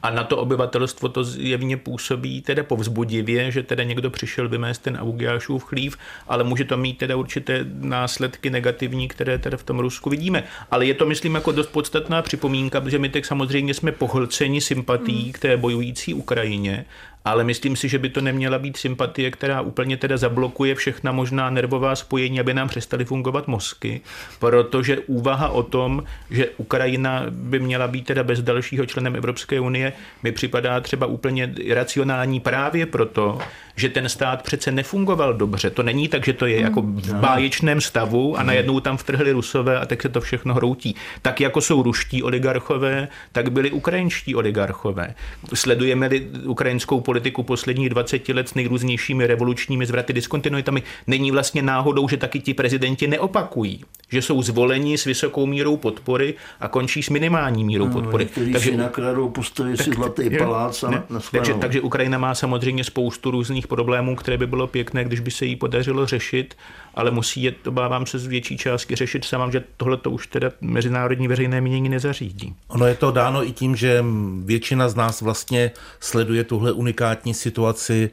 a 0.02 0.10
na 0.10 0.24
to 0.24 0.36
obyvatelstvo 0.36 1.08
to 1.08 1.24
zjevně 1.24 1.76
působí 1.76 2.42
teda 2.42 2.62
povzbudivě, 2.62 3.50
že 3.50 3.62
teda 3.62 3.84
někdo 3.84 4.10
přišel 4.10 4.48
vymést 4.48 4.82
ten 4.82 4.96
Augiášův 4.96 5.64
chlív, 5.64 5.96
ale 6.28 6.44
může 6.44 6.64
to 6.64 6.76
mít 6.76 6.98
teda 6.98 7.16
určité 7.16 7.66
následky 7.80 8.50
negativní, 8.50 9.08
které 9.08 9.38
teda 9.38 9.56
v 9.56 9.62
tom 9.62 9.78
Rusku 9.78 10.10
vidíme. 10.10 10.44
Ale 10.70 10.86
je 10.86 10.94
to, 10.94 11.06
myslím, 11.06 11.34
jako 11.34 11.52
dost 11.52 11.66
podstatná 11.66 12.22
připomínka, 12.22 12.80
protože 12.80 12.98
my 12.98 13.08
tak 13.08 13.24
samozřejmě 13.24 13.74
jsme 13.74 13.92
pohlceni 13.92 14.60
sympatí 14.60 15.32
k 15.32 15.38
té 15.38 15.56
bojující 15.56 16.14
Ukrajině 16.14 16.84
ale 17.24 17.44
myslím 17.44 17.76
si, 17.76 17.88
že 17.88 17.98
by 17.98 18.08
to 18.08 18.20
neměla 18.20 18.58
být 18.58 18.76
sympatie, 18.76 19.30
která 19.30 19.60
úplně 19.60 19.96
teda 19.96 20.16
zablokuje 20.16 20.74
všechna 20.74 21.12
možná 21.12 21.50
nervová 21.50 21.96
spojení, 21.96 22.40
aby 22.40 22.54
nám 22.54 22.68
přestaly 22.68 23.04
fungovat 23.04 23.48
mozky, 23.48 24.00
protože 24.38 24.98
úvaha 24.98 25.48
o 25.48 25.62
tom, 25.62 26.04
že 26.30 26.48
Ukrajina 26.56 27.24
by 27.30 27.58
měla 27.58 27.88
být 27.88 28.06
teda 28.06 28.22
bez 28.22 28.42
dalšího 28.42 28.86
členem 28.86 29.16
Evropské 29.16 29.60
unie, 29.60 29.92
mi 30.22 30.32
připadá 30.32 30.80
třeba 30.80 31.06
úplně 31.06 31.54
racionální 31.74 32.40
právě 32.40 32.86
proto, 32.86 33.38
že 33.76 33.88
ten 33.88 34.08
stát 34.08 34.42
přece 34.42 34.72
nefungoval 34.72 35.34
dobře. 35.34 35.70
To 35.70 35.82
není 35.82 36.08
tak, 36.08 36.24
že 36.24 36.32
to 36.32 36.46
je 36.46 36.56
hmm. 36.56 36.64
jako 36.64 36.82
v 36.82 37.14
báječném 37.14 37.80
stavu 37.80 38.38
a 38.38 38.42
najednou 38.42 38.80
tam 38.80 38.96
vtrhli 38.96 39.32
rusové 39.32 39.78
a 39.78 39.86
tak 39.86 40.02
se 40.02 40.08
to 40.08 40.20
všechno 40.20 40.54
hroutí. 40.54 40.94
Tak 41.22 41.40
jako 41.40 41.60
jsou 41.60 41.82
ruští 41.82 42.22
oligarchové, 42.22 43.08
tak 43.32 43.52
byli 43.52 43.70
ukrajinští 43.70 44.34
oligarchové. 44.34 45.14
Sledujeme-li 45.54 46.28
ukrajinskou 46.44 47.00
politiku 47.10 47.42
posledních 47.42 47.88
20 47.88 48.28
let 48.28 48.48
s 48.48 48.54
nejrůznějšími 48.54 49.26
revolučními 49.26 49.86
zvraty, 49.86 50.12
diskontinuitami, 50.12 50.82
není 51.06 51.30
vlastně 51.30 51.62
náhodou, 51.62 52.08
že 52.08 52.16
taky 52.16 52.40
ti 52.40 52.54
prezidenti 52.54 53.06
neopakují, 53.06 53.84
že 54.08 54.22
jsou 54.22 54.42
zvoleni 54.42 54.98
s 54.98 55.04
vysokou 55.04 55.46
mírou 55.46 55.76
podpory 55.76 56.34
a 56.60 56.68
končí 56.68 57.02
s 57.02 57.10
minimální 57.10 57.64
mírou 57.64 57.86
no, 57.86 57.92
podpory. 57.92 58.28
Takže 58.52 58.70
si 58.70 58.76
nakradou, 58.76 59.28
postaví 59.28 59.76
si 59.76 59.90
zlatý 59.90 60.30
palác 60.38 60.84
a 60.84 60.90
ne, 60.90 61.02
takže, 61.32 61.54
takže 61.54 61.80
Ukrajina 61.80 62.18
má 62.18 62.34
samozřejmě 62.34 62.84
spoustu 62.84 63.30
různých 63.30 63.66
problémů, 63.66 64.16
které 64.16 64.38
by 64.38 64.46
bylo 64.46 64.66
pěkné, 64.66 65.04
když 65.04 65.20
by 65.20 65.30
se 65.30 65.44
jí 65.44 65.56
podařilo 65.56 66.06
řešit, 66.06 66.54
ale 66.94 67.10
musí 67.10 67.42
je, 67.42 67.54
obávám 67.66 68.06
se, 68.06 68.18
z 68.18 68.26
větší 68.26 68.56
částky 68.56 68.96
řešit 68.96 69.24
sama, 69.24 69.50
že 69.50 69.64
tohle 69.76 69.96
to 69.96 70.10
už 70.10 70.26
teda 70.26 70.50
mezinárodní 70.60 71.28
veřejné 71.28 71.60
mínění 71.60 71.88
nezařídí. 71.88 72.54
Ono 72.68 72.86
je 72.86 72.94
to 72.94 73.10
dáno 73.10 73.46
i 73.46 73.52
tím, 73.52 73.76
že 73.76 74.04
většina 74.44 74.88
z 74.88 74.94
nás 74.94 75.20
vlastně 75.22 75.70
sleduje 76.00 76.44
tuhle 76.44 76.72
unikátní 76.72 76.99
situaci 77.32 78.10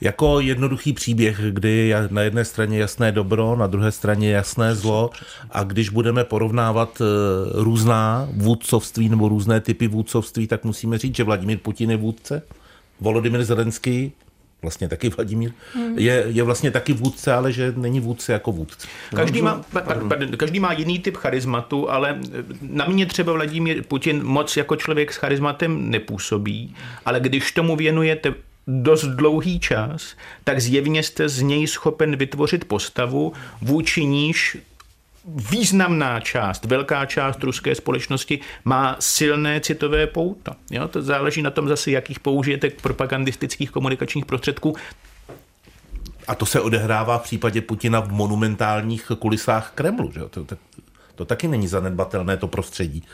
jako 0.00 0.40
jednoduchý 0.40 0.92
příběh, 0.92 1.40
kdy 1.50 1.70
je 1.70 2.08
na 2.10 2.22
jedné 2.22 2.44
straně 2.44 2.78
jasné 2.78 3.12
dobro, 3.12 3.56
na 3.56 3.66
druhé 3.66 3.92
straně 3.92 4.30
jasné 4.30 4.74
zlo 4.74 5.10
a 5.50 5.64
když 5.64 5.88
budeme 5.88 6.24
porovnávat 6.24 7.00
eh, 7.00 7.04
různá 7.62 8.28
vůdcovství 8.32 9.08
nebo 9.08 9.28
různé 9.28 9.60
typy 9.60 9.88
vůdcovství, 9.88 10.46
tak 10.46 10.64
musíme 10.64 10.98
říct, 10.98 11.16
že 11.16 11.24
Vladimír 11.24 11.58
Putin 11.58 11.90
je 11.90 11.96
vůdce, 11.96 12.42
Volodymyr 13.00 13.44
Zelenský 13.44 14.12
vlastně 14.62 14.88
taky 14.88 15.08
Vladimír, 15.08 15.52
hmm. 15.74 15.98
je, 15.98 16.24
je 16.28 16.42
vlastně 16.42 16.70
taky 16.70 16.92
vůdce, 16.92 17.32
ale 17.32 17.52
že 17.52 17.72
není 17.76 18.00
vůdce 18.00 18.32
jako 18.32 18.52
vůdce. 18.52 18.88
Každý 19.14 19.42
má, 19.42 19.64
pardon, 19.72 20.10
každý 20.36 20.60
má 20.60 20.72
jiný 20.72 20.98
typ 20.98 21.16
charizmatu, 21.16 21.90
ale 21.90 22.20
na 22.62 22.84
mě 22.84 23.06
třeba 23.06 23.32
Vladimír 23.32 23.82
Putin 23.82 24.24
moc 24.24 24.56
jako 24.56 24.76
člověk 24.76 25.12
s 25.12 25.16
charizmatem 25.16 25.90
nepůsobí, 25.90 26.74
ale 27.04 27.20
když 27.20 27.52
tomu 27.52 27.76
věnujete 27.76 28.34
dost 28.66 29.04
dlouhý 29.04 29.60
čas, 29.60 30.16
tak 30.44 30.60
zjevně 30.60 31.02
jste 31.02 31.28
z 31.28 31.42
něj 31.42 31.66
schopen 31.66 32.16
vytvořit 32.16 32.64
postavu, 32.64 33.32
vůči 33.62 34.04
níž 34.04 34.56
významná 35.24 36.20
část, 36.20 36.64
velká 36.64 37.06
část 37.06 37.44
ruské 37.44 37.74
společnosti 37.74 38.40
má 38.64 38.96
silné 39.00 39.60
citové 39.60 40.06
pouto. 40.06 40.52
Jo, 40.70 40.88
to 40.88 41.02
záleží 41.02 41.42
na 41.42 41.50
tom 41.50 41.68
zase, 41.68 41.90
jakých 41.90 42.20
použijete 42.20 42.70
propagandistických 42.70 43.70
komunikačních 43.70 44.26
prostředků. 44.26 44.76
A 46.28 46.34
to 46.34 46.46
se 46.46 46.60
odehrává 46.60 47.18
v 47.18 47.22
případě 47.22 47.60
Putina 47.60 48.00
v 48.00 48.12
monumentálních 48.12 49.12
kulisách 49.18 49.72
Kremlu. 49.74 50.12
Že? 50.12 50.20
To, 50.20 50.44
to, 50.44 50.56
to 51.14 51.24
taky 51.24 51.48
není 51.48 51.68
zanedbatelné 51.68 52.36
to 52.36 52.48
prostředí. 52.48 53.04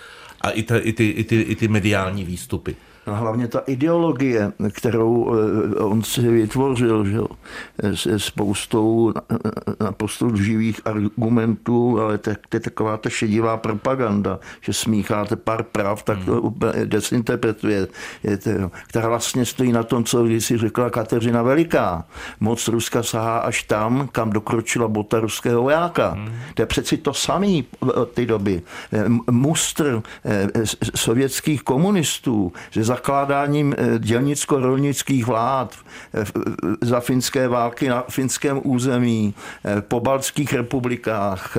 A 0.41 0.51
i, 0.51 0.63
ta, 0.63 0.79
i, 0.79 0.93
ty, 0.93 1.09
i, 1.09 1.25
ty, 1.25 1.41
i 1.41 1.57
ty 1.57 1.69
mediální 1.69 2.25
výstupy. 2.25 2.77
A 3.09 3.15
hlavně 3.15 3.49
ta 3.49 3.59
ideologie, 3.67 4.53
kterou 4.73 5.35
eh, 5.35 5.75
on 5.75 6.03
si 6.03 6.29
vytvořil, 6.29 7.05
že, 7.05 7.19
se 7.95 8.19
spoustou 8.19 9.13
naprosto 9.81 10.37
živých 10.37 10.81
argumentů, 10.85 12.01
ale 12.01 12.19
to 12.19 12.31
je 12.55 12.61
taková 12.61 12.97
ta 12.97 13.09
šedivá 13.09 13.57
propaganda, 13.57 14.39
že 14.61 14.73
smícháte 14.73 15.37
pár 15.37 15.63
prav, 15.63 16.03
tak 16.03 16.25
to 16.25 16.41
úplně 16.41 16.87
desinterpretuje, 16.87 17.89
která 18.87 19.09
vlastně 19.09 19.45
stojí 19.45 19.73
na 19.73 19.83
tom, 19.83 20.05
co 20.05 20.25
když 20.25 20.45
si 20.45 20.59
řekla 20.59 20.91
Kateřina 20.91 21.43
Veliká. 21.43 22.05
Moc 22.41 22.69
Ruska 22.69 23.03
sahá 23.03 23.39
až 23.39 23.63
tam, 23.63 24.09
kam 24.13 24.31
dokročila 24.31 24.89
bota 24.89 25.21
ruského 25.21 25.63
vojáka. 25.63 26.09
Hmm. 26.11 26.33
To 26.55 26.63
je 26.63 26.67
přeci 26.67 26.97
to 26.97 27.15
samé 27.15 27.63
od 27.81 28.11
té 28.11 28.27
doby. 28.27 28.63
Mustr 29.31 30.03
eh, 30.25 30.49
sovětských 30.95 31.63
komunistů, 31.63 32.53
že 32.71 32.85
za 32.85 32.97
zakládáním 32.99 33.75
eh, 33.79 33.99
dělnicko-rolnických 33.99 35.27
vlád 35.27 35.75
eh, 36.15 36.25
za 36.81 37.01
finské 37.01 37.49
války 37.49 37.89
na 37.89 38.05
finském 38.11 38.61
území, 38.65 39.35
eh, 39.65 39.83
po 39.83 40.01
baltských 40.01 40.53
republikách, 40.53 41.57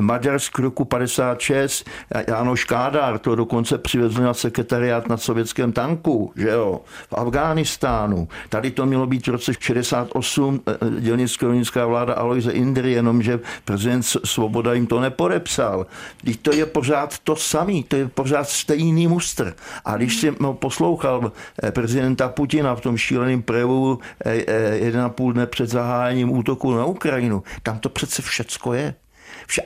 Maďarsk 0.00 0.58
roku 0.58 0.84
56, 0.84 1.84
Jánoš 2.28 2.64
Kádár 2.64 3.18
to 3.18 3.34
dokonce 3.34 3.78
přivezl 3.78 4.22
na 4.22 4.34
sekretariát 4.34 5.08
na 5.08 5.16
sovětském 5.16 5.72
tanku, 5.72 6.32
že 6.36 6.48
jo, 6.48 6.80
v 7.08 7.14
Afghánistánu. 7.14 8.28
Tady 8.48 8.70
to 8.70 8.86
mělo 8.86 9.06
být 9.06 9.26
v 9.26 9.30
roce 9.30 9.52
68 9.60 10.60
dělnicko-rolnická 11.00 11.86
vláda 11.86 12.14
Aloise 12.14 12.52
Indry, 12.52 12.92
jenomže 12.92 13.40
prezident 13.64 14.02
Svoboda 14.24 14.72
jim 14.72 14.86
to 14.86 15.00
nepodepsal. 15.00 15.86
Když 16.22 16.36
to 16.36 16.52
je 16.52 16.66
pořád 16.66 17.18
to 17.18 17.36
samý, 17.36 17.84
to 17.84 17.96
je 17.96 18.08
pořád 18.08 18.48
stejný 18.48 19.06
mustr. 19.06 19.54
A 19.84 19.96
když 19.96 20.16
si 20.16 20.34
poslouchal 20.52 21.32
eh, 21.62 21.72
prezidenta 21.72 22.28
Putina 22.28 22.74
v 22.74 22.80
tom 22.80 22.96
šíleném 22.96 23.42
projevu 23.42 23.98
eh, 24.24 24.44
eh, 24.46 24.76
jeden 24.76 25.00
a 25.00 25.08
půl 25.08 25.32
dne 25.32 25.46
před 25.46 25.68
zahájením 25.68 26.30
útoku 26.30 26.74
na 26.74 26.84
Ukrajinu, 26.84 27.42
tam 27.62 27.78
to 27.78 27.88
přece 27.88 28.22
všecko 28.22 28.72
je 28.72 28.94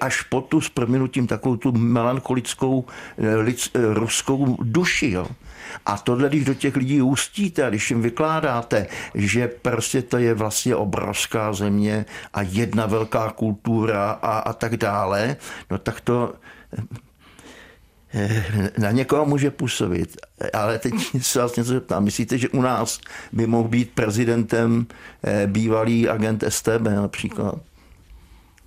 až 0.01 0.23
po 0.23 0.41
tu 0.41 0.61
s 0.61 0.69
proměnutím 0.69 1.27
takovou 1.27 1.57
tu 1.57 1.73
melancholickou 1.73 2.85
lids, 3.19 3.71
ruskou 3.75 4.57
duši. 4.63 5.11
Jo. 5.11 5.27
A 5.87 5.99
tohle, 5.99 6.29
když 6.29 6.45
do 6.45 6.55
těch 6.55 6.77
lidí 6.77 7.03
ústíte 7.03 7.65
a 7.65 7.69
když 7.69 7.91
jim 7.91 8.03
vykládáte, 8.03 8.87
že 9.15 9.49
prostě 9.49 10.03
to 10.03 10.19
je 10.19 10.35
vlastně 10.35 10.77
obrovská 10.77 11.53
země 11.53 12.05
a 12.35 12.43
jedna 12.43 12.87
velká 12.87 13.31
kultura 13.31 14.11
a, 14.11 14.39
a 14.39 14.53
tak 14.53 14.77
dále, 14.77 15.37
no 15.71 15.79
tak 15.79 16.01
to 16.01 16.35
na 18.79 18.91
někoho 18.91 19.27
může 19.27 19.51
působit. 19.51 20.17
Ale 20.53 20.79
teď 20.79 20.95
se 21.21 21.39
vás 21.39 21.57
něco 21.57 21.71
zeptám. 21.71 22.05
Myslíte, 22.05 22.39
že 22.39 22.49
u 22.49 22.63
nás 22.63 23.01
by 23.33 23.47
mohl 23.47 23.69
být 23.69 23.91
prezidentem 23.91 24.87
eh, 25.25 25.47
bývalý 25.47 26.09
agent 26.09 26.45
STB 26.49 26.81
například? 26.81 27.55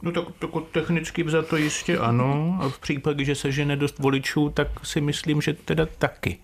No 0.01 0.11
tak, 0.11 0.23
tak 0.39 0.49
technicky 0.71 1.29
za 1.29 1.41
to 1.41 1.57
jistě 1.57 1.97
ano. 1.97 2.57
A 2.61 2.69
v 2.69 2.79
případě, 2.79 3.25
že 3.25 3.35
se 3.35 3.51
žene 3.51 3.75
dost 3.75 3.99
voličů, 3.99 4.49
tak 4.49 4.67
si 4.83 5.01
myslím, 5.01 5.41
že 5.41 5.53
teda 5.53 5.85
taky. 5.97 6.37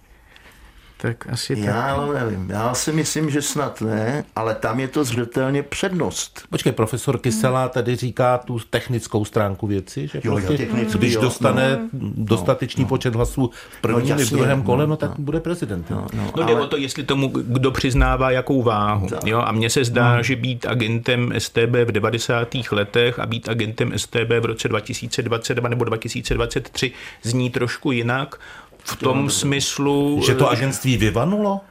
Tak 1.01 1.27
asi 1.29 1.55
Já 1.59 1.73
tak. 1.73 1.89
ale 1.97 2.23
nevím. 2.25 2.49
Já 2.49 2.73
si 2.73 2.91
myslím, 2.91 3.29
že 3.29 3.41
snad 3.41 3.81
ne, 3.81 4.23
ale 4.35 4.55
tam 4.55 4.79
je 4.79 4.87
to 4.87 5.03
zřetelně 5.03 5.63
přednost. 5.63 6.41
Počkej, 6.49 6.71
profesor 6.71 7.17
Kysela 7.19 7.69
tady 7.69 7.95
říká 7.95 8.37
tu 8.37 8.59
technickou 8.69 9.25
stránku 9.25 9.67
věci, 9.67 10.07
že 10.07 10.21
Jo, 10.23 10.31
jo, 10.37 10.45
prostě, 10.45 10.57
technicky, 10.57 10.97
když 10.97 11.13
jo, 11.13 11.21
dostane 11.21 11.79
dostatečný 12.15 12.85
počet 12.85 13.15
hlasů 13.15 13.51
v 13.77 13.81
prvním 13.81 14.09
No, 14.09 14.15
i 14.15 14.17
v 14.17 14.19
jasně, 14.19 14.37
druhém 14.37 14.57
no, 14.57 14.63
kole, 14.63 14.83
no 14.83 14.89
no. 14.89 14.95
tak 14.97 15.11
bude 15.19 15.39
prezidentem. 15.39 15.97
No, 15.97 16.31
No 16.37 16.43
jde 16.43 16.53
o 16.55 16.67
to, 16.67 16.77
jestli 16.77 17.03
tomu 17.03 17.27
kdo 17.27 17.71
přiznává 17.71 18.31
jakou 18.31 18.63
váhu. 18.63 19.07
Jo? 19.25 19.39
A 19.45 19.51
mně 19.51 19.69
se 19.69 19.83
zdá, 19.85 20.21
že 20.21 20.35
být 20.35 20.65
agentem 20.65 21.33
STB 21.37 21.73
v 21.85 21.91
90. 21.91 22.47
letech 22.71 23.19
a 23.19 23.25
být 23.25 23.49
agentem 23.49 23.93
STB 23.97 24.29
v 24.39 24.45
roce 24.45 24.67
2022 24.67 25.69
nebo 25.69 25.83
2023 25.83 26.91
zní 27.23 27.49
trošku 27.49 27.91
jinak. 27.91 28.35
V 28.83 28.95
tom 28.95 29.29
smyslu, 29.29 30.21
Že 30.25 30.35
to 30.35 30.49
agentství 30.49 30.97
vyvanulo? 30.97 31.61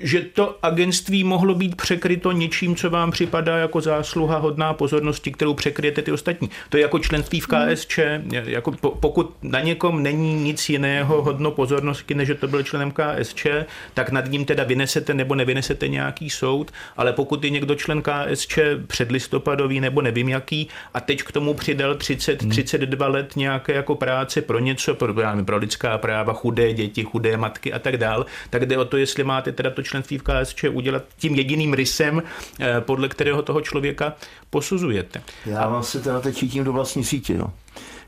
Že 0.00 0.20
to 0.20 0.58
agentství 0.62 1.24
mohlo 1.24 1.54
být 1.54 1.76
překryto 1.76 2.32
něčím, 2.32 2.76
co 2.76 2.90
vám 2.90 3.10
připadá 3.10 3.56
jako 3.56 3.80
zásluha 3.80 4.38
hodná 4.38 4.74
pozornosti, 4.74 5.32
kterou 5.32 5.54
překryjete 5.54 6.02
ty 6.02 6.12
ostatní. 6.12 6.50
To 6.68 6.76
je 6.76 6.82
jako 6.82 6.98
členství 6.98 7.40
v 7.40 7.46
KSČ. 7.46 7.98
Jako 8.30 8.72
po, 8.72 8.90
pokud 8.90 9.34
na 9.42 9.60
někom 9.60 10.02
není 10.02 10.34
nic 10.34 10.68
jiného 10.68 11.22
hodno 11.22 11.50
pozornosti, 11.50 12.14
než 12.14 12.26
že 12.26 12.34
to 12.34 12.48
byl 12.48 12.62
členem 12.62 12.92
KSČ, 12.92 13.46
tak 13.94 14.10
nad 14.10 14.30
ním 14.30 14.44
teda 14.44 14.64
vynesete 14.64 15.14
nebo 15.14 15.34
nevynesete 15.34 15.88
nějaký 15.88 16.30
soud, 16.30 16.72
ale 16.96 17.12
pokud 17.12 17.44
je 17.44 17.50
někdo 17.50 17.74
člen 17.74 18.02
KSČ 18.02 18.58
předlistopadový 18.86 19.80
nebo 19.80 20.02
nevím 20.02 20.28
jaký 20.28 20.68
a 20.94 21.00
teď 21.00 21.22
k 21.22 21.32
tomu 21.32 21.54
přidal 21.54 21.94
30, 21.94 22.48
32 22.48 23.08
let 23.08 23.36
nějaké 23.36 23.72
jako 23.72 23.94
práce 23.94 24.42
pro 24.42 24.58
něco, 24.58 24.94
pro, 24.94 25.14
pro 25.44 25.56
lidská 25.56 25.98
práva, 25.98 26.32
chudé 26.32 26.72
děti, 26.72 27.04
chudé 27.04 27.36
matky 27.36 27.72
a 27.72 27.78
tak 27.78 27.96
dál, 27.96 28.26
tak 28.50 28.66
jde 28.66 28.78
o 28.78 28.84
to, 28.84 28.96
jestli 28.96 29.24
máte 29.24 29.52
teda 29.52 29.70
to 29.70 29.82
členství 29.86 30.18
v 30.18 30.22
KSČ 30.22 30.64
udělat 30.72 31.02
tím 31.18 31.34
jediným 31.34 31.72
rysem, 31.72 32.22
eh, 32.60 32.80
podle 32.80 33.08
kterého 33.08 33.42
toho 33.42 33.60
člověka 33.60 34.12
posuzujete. 34.50 35.22
Já 35.46 35.68
vám 35.68 35.82
se 35.82 36.00
teda 36.00 36.20
teď 36.20 36.38
chytím 36.38 36.64
do 36.64 36.72
vlastní 36.72 37.04
sítě. 37.04 37.34
Jo. 37.34 37.46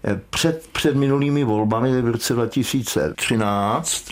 Eh, 0.05 0.21
Před, 0.31 0.69
před 0.73 0.97
minulými 0.97 1.45
volbami 1.45 2.03
v 2.03 2.09
roce 2.09 2.35
2013 2.35 4.07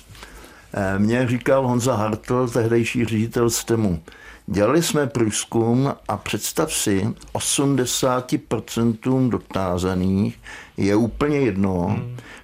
eh, 0.75 0.99
mě 0.99 1.29
říkal 1.29 1.67
Honza 1.67 1.95
Hartl, 1.97 2.49
tehdejší 2.49 3.05
ředitel 3.05 3.51
STEMu. 3.51 4.03
Dělali 4.47 4.83
jsme 4.83 5.07
průzkum 5.07 5.95
a 6.09 6.17
představ 6.17 6.73
si, 6.73 7.15
80% 7.35 9.29
dotázaných 9.29 10.38
je 10.76 10.97
úplně 10.97 11.38
jedno, 11.38 11.99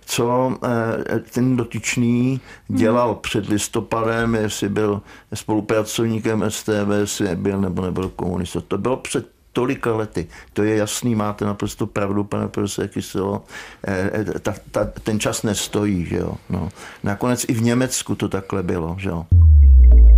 co 0.04 0.56
eh, 0.64 1.18
ten 1.18 1.56
dotyčný 1.56 2.40
dělal 2.68 3.14
před 3.14 3.48
listopadem, 3.48 4.34
jestli 4.34 4.68
byl 4.68 5.02
spolupracovníkem 5.34 6.44
STV, 6.48 6.90
jestli 6.98 7.36
byl 7.36 7.60
nebo 7.60 7.82
nebyl 7.82 8.08
komunista. 8.08 8.60
To 8.60 8.78
bylo 8.78 8.96
před 8.96 9.28
tolika 9.52 9.96
lety. 9.96 10.26
To 10.52 10.62
je 10.62 10.76
jasný, 10.76 11.14
máte 11.14 11.44
naprosto 11.44 11.86
pravdu, 11.86 12.24
pane 12.24 12.48
profesor 12.48 12.88
Kyselo. 12.88 13.44
Eh, 13.86 14.24
Ta, 14.42 14.54
ta, 14.70 14.84
ten 14.84 15.20
čas 15.20 15.42
nestojí, 15.42 16.04
že 16.04 16.16
jo. 16.16 16.34
No. 16.50 16.68
Nakonec 17.02 17.44
i 17.48 17.52
v 17.52 17.62
Německu 17.62 18.14
to 18.14 18.28
takhle 18.28 18.62
bylo, 18.62 18.96
že 18.98 19.08
jo. 19.08 19.26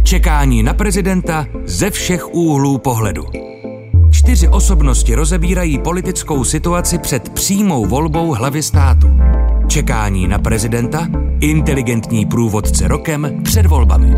Čekání 0.04 0.62
na 0.62 0.74
prezidenta 0.74 1.46
ze 1.64 1.90
všech 1.90 2.34
úhlů 2.34 2.78
pohledu. 2.78 3.24
Čtyři 4.12 4.48
osobnosti 4.48 5.14
rozebírají 5.14 5.78
politickou 5.78 6.44
situaci 6.44 6.98
před 6.98 7.28
přímou 7.28 7.86
volbou 7.86 8.34
hlavy 8.34 8.62
státu. 8.62 9.08
Čekání 9.68 10.28
na 10.28 10.38
prezidenta, 10.38 11.08
inteligentní 11.40 12.26
průvodce 12.26 12.88
rokem 12.88 13.42
před 13.44 13.66
volbami. 13.66 14.14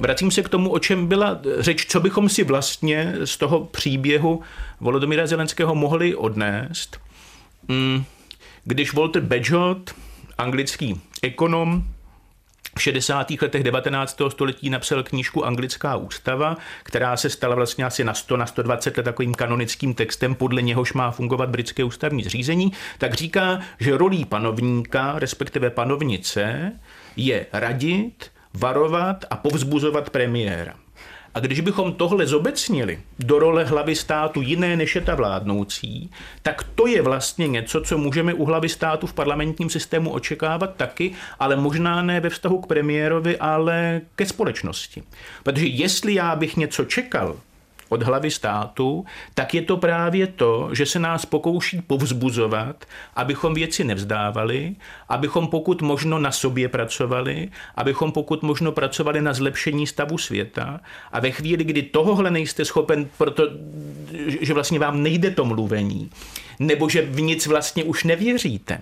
Vracím 0.00 0.30
se 0.30 0.42
k 0.42 0.48
tomu, 0.48 0.70
o 0.70 0.78
čem 0.78 1.06
byla 1.06 1.40
řeč, 1.58 1.86
co 1.86 2.00
bychom 2.00 2.28
si 2.28 2.44
vlastně 2.44 3.14
z 3.24 3.36
toho 3.36 3.60
příběhu 3.60 4.42
Volodymyra 4.80 5.26
Zelenského 5.26 5.74
mohli 5.74 6.14
odnést. 6.14 6.96
Mm, 7.68 8.04
Když 8.64 8.92
Walter 8.94 9.22
Bagehot, 9.22 9.94
anglický 10.38 11.00
ekonom, 11.22 11.84
v 12.76 12.82
60. 12.82 13.30
letech 13.42 13.62
19. 13.62 14.20
století 14.28 14.70
napsal 14.70 15.02
knížku 15.02 15.44
Anglická 15.44 15.96
ústava, 15.96 16.56
která 16.82 17.16
se 17.16 17.30
stala 17.30 17.54
vlastně 17.54 17.84
asi 17.84 18.04
na 18.04 18.14
100, 18.14 18.36
na 18.36 18.46
120 18.46 18.96
let 18.96 19.04
takovým 19.04 19.34
kanonickým 19.34 19.94
textem, 19.94 20.34
podle 20.34 20.62
něhož 20.62 20.92
má 20.92 21.10
fungovat 21.10 21.48
britské 21.48 21.84
ústavní 21.84 22.22
zřízení, 22.22 22.72
tak 22.98 23.14
říká, 23.14 23.60
že 23.80 23.96
rolí 23.96 24.24
panovníka, 24.24 25.18
respektive 25.18 25.70
panovnice, 25.70 26.72
je 27.16 27.46
radit, 27.52 28.30
varovat 28.54 29.24
a 29.30 29.36
povzbuzovat 29.36 30.10
premiéra. 30.10 30.74
A 31.36 31.40
když 31.40 31.60
bychom 31.60 31.92
tohle 31.92 32.26
zobecnili 32.26 33.00
do 33.18 33.38
role 33.38 33.64
hlavy 33.64 33.94
státu 33.94 34.42
jiné 34.42 34.76
než 34.76 34.94
je 34.94 35.00
ta 35.00 35.14
vládnoucí, 35.14 36.10
tak 36.42 36.62
to 36.74 36.86
je 36.86 37.02
vlastně 37.02 37.48
něco, 37.48 37.80
co 37.80 37.98
můžeme 37.98 38.34
u 38.34 38.44
hlavy 38.44 38.68
státu 38.68 39.06
v 39.06 39.14
parlamentním 39.14 39.70
systému 39.70 40.10
očekávat 40.10 40.76
taky, 40.76 41.12
ale 41.38 41.56
možná 41.56 42.02
ne 42.02 42.20
ve 42.20 42.30
vztahu 42.30 42.60
k 42.60 42.66
premiérovi, 42.66 43.38
ale 43.38 44.00
ke 44.14 44.26
společnosti. 44.26 45.02
Protože 45.42 45.66
jestli 45.66 46.14
já 46.14 46.36
bych 46.36 46.56
něco 46.56 46.84
čekal 46.84 47.36
od 47.88 48.02
hlavy 48.02 48.30
státu, 48.30 49.04
tak 49.34 49.54
je 49.54 49.62
to 49.62 49.76
právě 49.76 50.26
to, 50.26 50.68
že 50.72 50.86
se 50.86 50.98
nás 50.98 51.26
pokouší 51.26 51.82
povzbuzovat, 51.82 52.84
abychom 53.16 53.54
věci 53.54 53.84
nevzdávali, 53.84 54.74
abychom 55.08 55.48
pokud 55.48 55.82
možno 55.82 56.18
na 56.18 56.32
sobě 56.32 56.68
pracovali, 56.68 57.48
abychom 57.76 58.12
pokud 58.12 58.42
možno 58.42 58.72
pracovali 58.72 59.22
na 59.22 59.32
zlepšení 59.32 59.86
stavu 59.86 60.18
světa. 60.18 60.80
A 61.12 61.20
ve 61.20 61.30
chvíli, 61.30 61.64
kdy 61.64 61.82
tohohle 61.82 62.30
nejste 62.30 62.64
schopen, 62.64 63.08
proto, 63.18 63.48
že 64.40 64.54
vlastně 64.54 64.78
vám 64.78 65.02
nejde 65.02 65.30
to 65.30 65.44
mluvení, 65.44 66.10
nebo 66.58 66.88
že 66.88 67.02
v 67.02 67.20
nic 67.20 67.46
vlastně 67.46 67.84
už 67.84 68.04
nevěříte, 68.04 68.80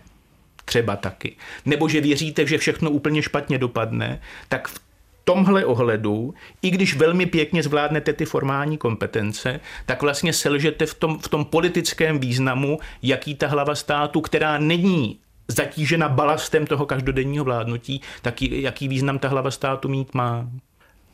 třeba 0.65 0.97
taky, 0.97 1.37
nebo 1.65 1.89
že 1.89 2.01
věříte, 2.01 2.47
že 2.47 2.59
všechno 2.59 2.91
úplně 2.91 3.23
špatně 3.23 3.59
dopadne, 3.59 4.21
tak 4.49 4.69
v 4.69 4.81
tomhle 5.25 5.65
ohledu, 5.65 6.35
i 6.63 6.71
když 6.71 6.97
velmi 6.97 7.27
pěkně 7.27 7.63
zvládnete 7.63 8.13
ty 8.13 8.25
formální 8.25 8.79
kompetence, 8.79 9.61
tak 9.87 10.03
vlastně 10.03 10.33
selžete 10.33 10.87
v 10.87 10.95
tom, 10.95 11.19
v 11.19 11.29
tom 11.29 11.45
politickém 11.45 12.19
významu, 12.19 12.79
jaký 13.03 13.35
ta 13.35 13.47
hlava 13.47 13.75
státu, 13.75 14.21
která 14.21 14.59
není 14.59 15.19
zatížena 15.49 16.09
balastem 16.09 16.67
toho 16.67 16.87
každodenního 16.87 17.45
vládnutí, 17.45 18.01
tak 18.23 18.43
jaký 18.43 18.89
význam 18.89 19.19
ta 19.19 19.29
hlava 19.29 19.51
státu 19.51 19.89
mít 19.89 20.15
má. 20.15 20.49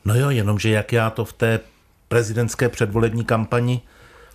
No 0.04 0.14
jo, 0.14 0.30
jenomže 0.30 0.70
jak 0.70 0.92
já 0.92 1.10
to 1.10 1.24
v 1.24 1.32
té 1.32 1.60
prezidentské 2.08 2.68
předvolební 2.68 3.24
kampani 3.24 3.80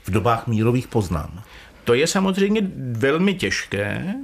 v 0.03 0.11
dobách 0.11 0.47
mírových 0.47 0.87
poznám. 0.87 1.41
To 1.83 1.93
je 1.93 2.07
samozřejmě 2.07 2.61
velmi 2.91 3.33
těžké, 3.33 4.15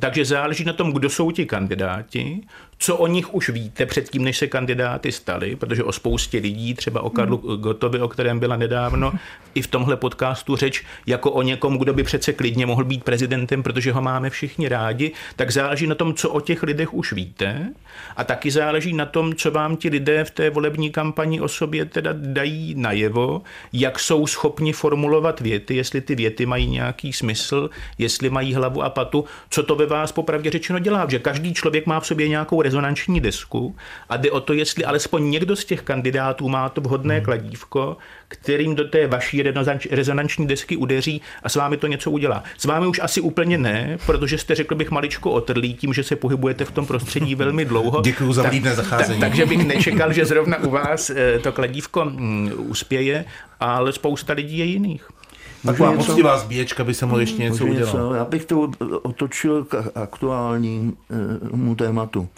takže 0.00 0.24
záleží 0.24 0.64
na 0.64 0.72
tom, 0.72 0.92
kdo 0.92 1.10
jsou 1.10 1.30
ti 1.30 1.46
kandidáti, 1.46 2.40
co 2.78 2.96
o 2.96 3.06
nich 3.06 3.34
už 3.34 3.48
víte 3.48 3.86
předtím, 3.86 4.24
než 4.24 4.38
se 4.38 4.46
kandidáty 4.46 5.12
stali, 5.12 5.56
protože 5.56 5.84
o 5.84 5.92
spoustě 5.92 6.38
lidí, 6.38 6.74
třeba 6.74 7.00
o 7.00 7.10
Karlu 7.10 7.36
Gotovi, 7.36 8.00
o 8.00 8.08
kterém 8.08 8.38
byla 8.38 8.56
nedávno 8.56 9.12
i 9.54 9.62
v 9.62 9.66
tomhle 9.66 9.96
podcastu 9.96 10.56
řeč, 10.56 10.84
jako 11.06 11.30
o 11.30 11.42
někom, 11.42 11.78
kdo 11.78 11.94
by 11.94 12.02
přece 12.02 12.32
klidně 12.32 12.66
mohl 12.66 12.84
být 12.84 13.04
prezidentem, 13.04 13.62
protože 13.62 13.92
ho 13.92 14.02
máme 14.02 14.30
všichni 14.30 14.68
rádi, 14.68 15.12
tak 15.36 15.50
záleží 15.50 15.86
na 15.86 15.94
tom, 15.94 16.14
co 16.14 16.30
o 16.30 16.40
těch 16.40 16.62
lidech 16.62 16.94
už 16.94 17.12
víte. 17.12 17.72
A 18.16 18.24
taky 18.24 18.50
záleží 18.50 18.92
na 18.92 19.06
tom, 19.06 19.34
co 19.34 19.50
vám 19.50 19.76
ti 19.76 19.88
lidé 19.88 20.24
v 20.24 20.30
té 20.30 20.50
volební 20.50 20.90
kampani 20.90 21.40
o 21.40 21.48
sobě 21.48 21.84
teda 21.84 22.10
dají 22.16 22.74
najevo, 22.74 23.42
jak 23.72 23.98
jsou 23.98 24.26
schopni 24.26 24.72
formulovat 24.72 25.40
věty, 25.40 25.76
jestli 25.76 26.00
ty 26.00 26.14
věty 26.14 26.46
mají 26.46 26.66
nějaký 26.66 27.12
smysl, 27.12 27.70
jestli 27.98 28.30
mají 28.30 28.54
hlavu 28.54 28.82
a 28.82 28.90
patu, 28.90 29.24
co 29.50 29.62
to 29.62 29.76
ve 29.76 29.86
vás 29.86 30.12
popravdě 30.12 30.50
řečeno 30.50 30.78
dělá, 30.78 31.06
že 31.08 31.18
každý 31.18 31.54
člověk 31.54 31.86
má 31.86 32.00
v 32.00 32.06
sobě 32.06 32.28
nějakou 32.28 32.62
rezonanční 32.68 33.20
desku 33.20 33.76
a 34.08 34.16
jde 34.16 34.30
o 34.30 34.40
to, 34.40 34.52
jestli 34.52 34.84
alespoň 34.84 35.30
někdo 35.30 35.56
z 35.56 35.64
těch 35.64 35.82
kandidátů 35.82 36.48
má 36.48 36.68
to 36.68 36.80
vhodné 36.80 37.20
kladívko, 37.20 37.96
kterým 38.28 38.74
do 38.74 38.84
té 38.84 39.06
vaší 39.06 39.42
rezonanční 39.90 40.46
desky 40.46 40.76
udeří 40.76 41.22
a 41.42 41.48
s 41.48 41.56
vámi 41.56 41.76
to 41.76 41.86
něco 41.86 42.10
udělá. 42.10 42.42
S 42.58 42.64
vámi 42.64 42.86
už 42.86 43.00
asi 43.02 43.20
úplně 43.20 43.58
ne, 43.58 43.98
protože 44.06 44.38
jste, 44.38 44.54
řekl 44.54 44.74
bych, 44.74 44.90
maličko 44.90 45.30
otrlý 45.30 45.74
tím, 45.74 45.94
že 45.94 46.04
se 46.04 46.16
pohybujete 46.16 46.64
v 46.64 46.70
tom 46.70 46.86
prostředí 46.86 47.34
velmi 47.34 47.64
dlouho. 47.64 48.00
Děkuji 48.04 48.32
za 48.32 48.48
vlídné 48.48 48.74
zacházení. 48.74 49.20
Tak, 49.20 49.28
takže 49.28 49.46
bych 49.46 49.66
nečekal, 49.74 50.12
že 50.12 50.24
zrovna 50.24 50.56
u 50.56 50.70
vás 50.70 51.10
eh, 51.10 51.38
to 51.38 51.52
kladívko 51.52 52.04
mm, 52.04 52.52
uspěje, 52.56 53.24
ale 53.60 53.92
spousta 53.92 54.32
lidí 54.32 54.58
je 54.58 54.64
jiných. 54.64 55.08
Taková 55.66 55.92
poctivá 55.92 56.38
zbíječka 56.38 56.84
by 56.84 56.94
se 56.94 57.06
mohla 57.06 57.20
ještě 57.20 57.42
něco 57.42 57.66
Můžu 57.66 57.76
udělat. 57.76 58.16
Já 58.16 58.24
bych 58.24 58.44
to 58.44 58.70
otočil 59.02 59.64
k 59.64 59.90
aktuálnímu 59.94 61.74
tématu. 61.76 62.28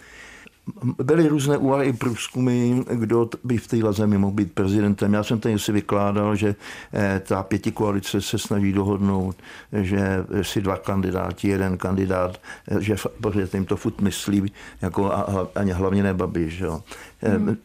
Byly 1.02 1.28
různé 1.28 1.56
úvahy 1.56 1.88
i 1.88 1.92
průzkumy, 1.92 2.82
kdo 2.94 3.28
by 3.44 3.58
v 3.58 3.68
téhle 3.68 3.92
zemi 3.92 4.18
mohl 4.18 4.32
být 4.32 4.52
prezidentem. 4.52 5.14
Já 5.14 5.22
jsem 5.22 5.40
tady 5.40 5.58
si 5.58 5.72
vykládal, 5.72 6.36
že 6.36 6.54
eh, 6.92 7.22
ta 7.26 7.42
pěti 7.42 7.72
koalice 7.72 8.20
se 8.20 8.38
snaží 8.38 8.72
dohodnout, 8.72 9.36
že 9.72 10.24
si 10.42 10.60
dva 10.60 10.76
kandidáti, 10.76 11.48
jeden 11.48 11.78
kandidát, 11.78 12.40
eh, 12.68 12.82
že, 12.82 12.96
protože 13.20 13.48
jim 13.54 13.64
to 13.64 13.76
furt 13.76 14.00
myslí, 14.00 14.52
jako 14.82 15.12
a, 15.12 15.48
a 15.54 15.74
hlavně 15.74 16.02
ne 16.02 16.14
Babiš. 16.14 16.60
Jo. 16.60 16.82
Hmm 17.22 17.56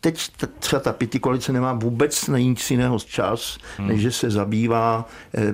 teď 0.00 0.30
třeba 0.58 0.80
ta 0.80 0.92
pěti 0.92 1.18
koalice 1.18 1.52
nemá 1.52 1.72
vůbec 1.72 2.28
na 2.28 2.38
nic 2.38 2.70
jiného 2.70 2.98
čas, 2.98 3.58
hmm. 3.78 3.88
než 3.88 4.00
že 4.00 4.12
se 4.12 4.30
zabývá 4.30 5.08
eh, 5.34 5.52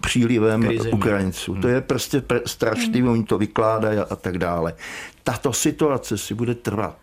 přílivem 0.00 0.62
Krizemi. 0.62 0.92
Ukrajinců. 0.92 1.52
Hmm. 1.52 1.62
To 1.62 1.68
je 1.68 1.80
prostě 1.80 2.22
strašný, 2.46 3.00
hmm. 3.00 3.08
oni 3.08 3.24
to 3.24 3.38
vykládají 3.38 3.98
a 3.98 4.16
tak 4.16 4.38
dále. 4.38 4.74
Tato 5.22 5.52
situace 5.52 6.18
si 6.18 6.34
bude 6.34 6.54
trvat. 6.54 6.98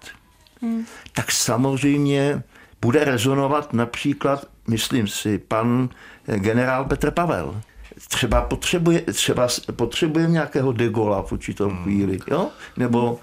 Hmm. 0.61 0.85
Tak 1.13 1.31
samozřejmě 1.31 2.43
bude 2.81 3.05
rezonovat 3.05 3.73
například, 3.73 4.45
myslím 4.67 5.07
si, 5.07 5.37
pan 5.37 5.89
eh, 6.27 6.39
generál 6.39 6.85
Petr 6.85 7.11
Pavel 7.11 7.61
třeba 8.07 8.41
potřebuje, 8.41 9.01
třeba 9.01 9.47
potřebuje 9.71 10.27
nějakého 10.27 10.71
degola 10.71 11.23
v 11.23 11.31
určitou 11.31 11.69
hmm. 11.69 11.83
chvíli, 11.83 12.19
jo? 12.31 12.47
nebo 12.77 13.19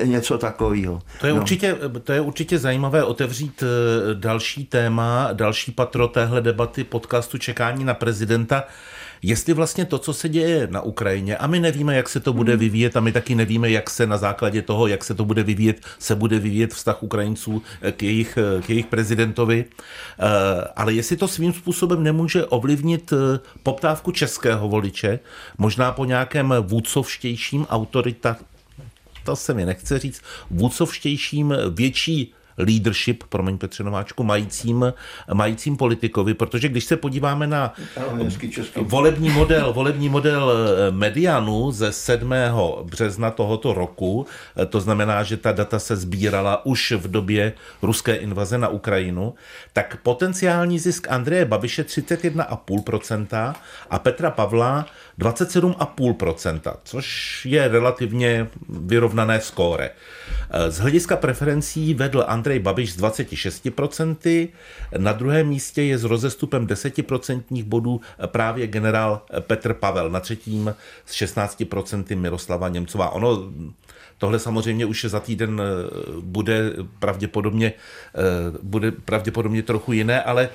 e, 0.00 0.06
něco 0.06 0.38
takového. 0.38 1.02
To 1.20 1.26
je, 1.26 1.34
no. 1.34 1.40
určitě, 1.40 1.76
to 2.04 2.12
je 2.12 2.20
určitě 2.20 2.58
zajímavé 2.58 3.04
otevřít 3.04 3.62
eh, 3.62 4.14
další 4.14 4.64
téma, 4.64 5.28
další 5.32 5.72
patro 5.72 6.08
téhle 6.08 6.40
debaty 6.40 6.84
podcastu 6.84 7.38
Čekání 7.38 7.84
na 7.84 7.94
prezidenta 7.94 8.64
jestli 9.24 9.52
vlastně 9.52 9.84
to, 9.84 9.98
co 9.98 10.12
se 10.12 10.28
děje 10.28 10.68
na 10.70 10.80
Ukrajině, 10.80 11.36
a 11.36 11.46
my 11.46 11.60
nevíme, 11.60 11.96
jak 11.96 12.08
se 12.08 12.20
to 12.20 12.32
bude 12.32 12.52
hmm. 12.52 12.60
vyvíjet, 12.60 12.96
a 12.96 13.00
my 13.00 13.12
taky 13.12 13.34
nevíme, 13.34 13.70
jak 13.70 13.90
se 13.90 14.06
na 14.06 14.16
základě 14.16 14.62
toho, 14.62 14.86
jak 14.86 15.04
se 15.04 15.14
to 15.14 15.24
bude 15.24 15.42
vyvíjet, 15.42 15.80
se 15.98 16.14
bude 16.14 16.38
vyvíjet 16.38 16.74
vztah 16.74 17.02
Ukrajinců 17.02 17.62
k 17.96 18.02
jejich, 18.02 18.38
k 18.66 18.70
jejich 18.70 18.86
prezidentovi, 18.86 19.64
eh, 19.64 20.24
ale 20.76 20.92
jestli 20.92 21.16
to 21.16 21.28
svým 21.28 21.52
způsobem 21.52 22.02
nemůže 22.02 22.44
ovlivnit 22.44 23.12
eh, 23.12 23.40
poptávku 23.62 24.12
českého 24.12 24.68
voliče, 24.68 25.18
možná 25.58 25.92
po 25.92 26.04
nějakém 26.04 26.54
vůdcovštějším 26.60 27.66
autorita, 27.70 28.36
to 29.24 29.36
se 29.36 29.54
mi 29.54 29.64
nechce 29.64 29.98
říct, 29.98 30.22
vůdcovštějším 30.50 31.54
větší 31.70 32.34
leadership, 32.58 33.24
promiň 33.28 33.58
Petře 33.58 33.84
Nováčku, 33.84 34.24
majícím, 34.24 34.92
majícím 35.34 35.76
politikovi, 35.76 36.34
protože 36.34 36.68
když 36.68 36.84
se 36.84 36.96
podíváme 36.96 37.46
na 37.46 37.74
volební 38.82 39.30
model, 39.30 39.72
volební 39.72 40.08
model 40.08 40.52
eh, 40.52 40.90
Medianu 40.90 41.72
ze 41.72 41.92
7. 41.92 42.34
března 42.82 43.30
tohoto 43.30 43.74
roku, 43.74 44.26
eh, 44.56 44.66
to 44.66 44.80
znamená, 44.80 45.22
že 45.22 45.36
ta 45.36 45.52
data 45.52 45.78
se 45.78 45.96
sbírala 45.96 46.66
už 46.66 46.92
v 46.92 47.10
době 47.10 47.52
ruské 47.82 48.14
invaze 48.14 48.58
na 48.58 48.68
Ukrajinu, 48.68 49.34
tak 49.72 49.96
potenciální 50.02 50.78
zisk 50.78 51.06
Andreje 51.10 51.44
Babiše 51.44 51.82
31,5% 51.82 53.54
a 53.90 53.98
Petra 53.98 54.30
Pavla 54.30 54.86
27,5%, 55.18 56.76
což 56.84 57.46
je 57.46 57.68
relativně 57.68 58.46
vyrovnané 58.68 59.40
skóre. 59.40 59.90
Eh, 60.50 60.70
z 60.70 60.78
hlediska 60.78 61.16
preferencí 61.16 61.94
vedl 61.94 62.24
Andrej 62.26 62.43
Babiš 62.58 62.92
s 62.92 62.98
26%, 62.98 64.48
na 64.98 65.12
druhém 65.12 65.48
místě 65.48 65.82
je 65.82 65.98
s 65.98 66.04
rozestupem 66.04 66.66
10% 66.66 67.64
bodů 67.64 68.00
právě 68.26 68.66
generál 68.66 69.22
Petr 69.40 69.74
Pavel, 69.74 70.10
na 70.10 70.20
třetím 70.20 70.74
s 71.06 71.12
16% 71.12 72.16
Miroslava 72.16 72.68
Němcová. 72.68 73.10
Ono 73.10 73.52
Tohle 74.18 74.38
samozřejmě 74.38 74.86
už 74.86 75.04
za 75.04 75.20
týden 75.20 75.62
eh, 75.62 75.90
bude 76.20 76.70
pravděpodobně, 76.98 77.72
eh, 77.72 78.58
bude 78.62 78.92
pravděpodobně 78.92 79.62
trochu 79.62 79.92
jiné, 79.92 80.22
ale 80.22 80.48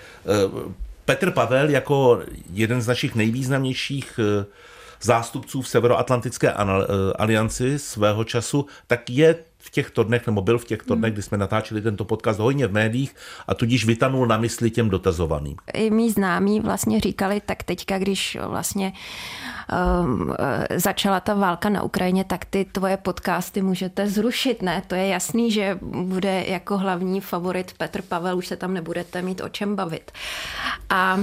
Petr 1.06 1.32
Pavel 1.32 1.70
jako 1.70 2.22
jeden 2.54 2.82
z 2.82 2.88
našich 2.88 3.16
nejvýznamnějších 3.16 4.20
zástupců 5.02 5.62
v 5.62 5.68
Severoatlantické 5.68 6.54
alianci 7.16 7.80
svého 7.80 8.24
času, 8.24 8.66
tak 8.88 9.10
je 9.10 9.36
v 9.60 9.70
těchto 9.70 10.04
dnech, 10.04 10.28
nebo 10.28 10.42
byl 10.42 10.58
v 10.58 10.66
těchto 10.66 10.96
dnech, 10.96 11.14
kdy 11.14 11.22
jsme 11.22 11.38
natáčeli 11.38 11.82
tento 11.82 12.06
podcast 12.06 12.40
hodně 12.40 12.68
v 12.68 12.74
médiích 12.74 13.16
a 13.48 13.54
tudíž 13.54 13.86
vytanul 13.86 14.28
na 14.28 14.38
mysli 14.38 14.72
těm 14.72 14.90
dotazovaným. 14.90 15.56
I 15.74 15.90
mý 15.90 16.12
známí 16.12 16.60
vlastně 16.60 17.00
říkali, 17.00 17.42
tak 17.46 17.64
teďka, 17.64 17.98
když 17.98 18.38
vlastně 18.48 18.94
um, 20.04 20.36
začala 20.76 21.20
ta 21.20 21.34
válka 21.34 21.70
na 21.70 21.84
Ukrajině, 21.84 22.24
tak 22.24 22.46
ty 22.46 22.66
tvoje 22.66 22.98
podcasty 22.98 23.62
můžete 23.62 24.08
zrušit, 24.08 24.62
ne? 24.62 24.84
To 24.88 24.96
je 24.96 25.08
jasný, 25.08 25.52
že 25.52 25.80
bude 25.82 26.44
jako 26.48 26.78
hlavní 26.78 27.22
favorit 27.22 27.74
Petr 27.78 28.02
Pavel, 28.02 28.38
už 28.38 28.48
se 28.48 28.56
tam 28.56 28.74
nebudete 28.74 29.22
mít 29.22 29.42
o 29.42 29.50
čem 29.50 29.76
bavit. 29.76 30.12
A 30.90 31.20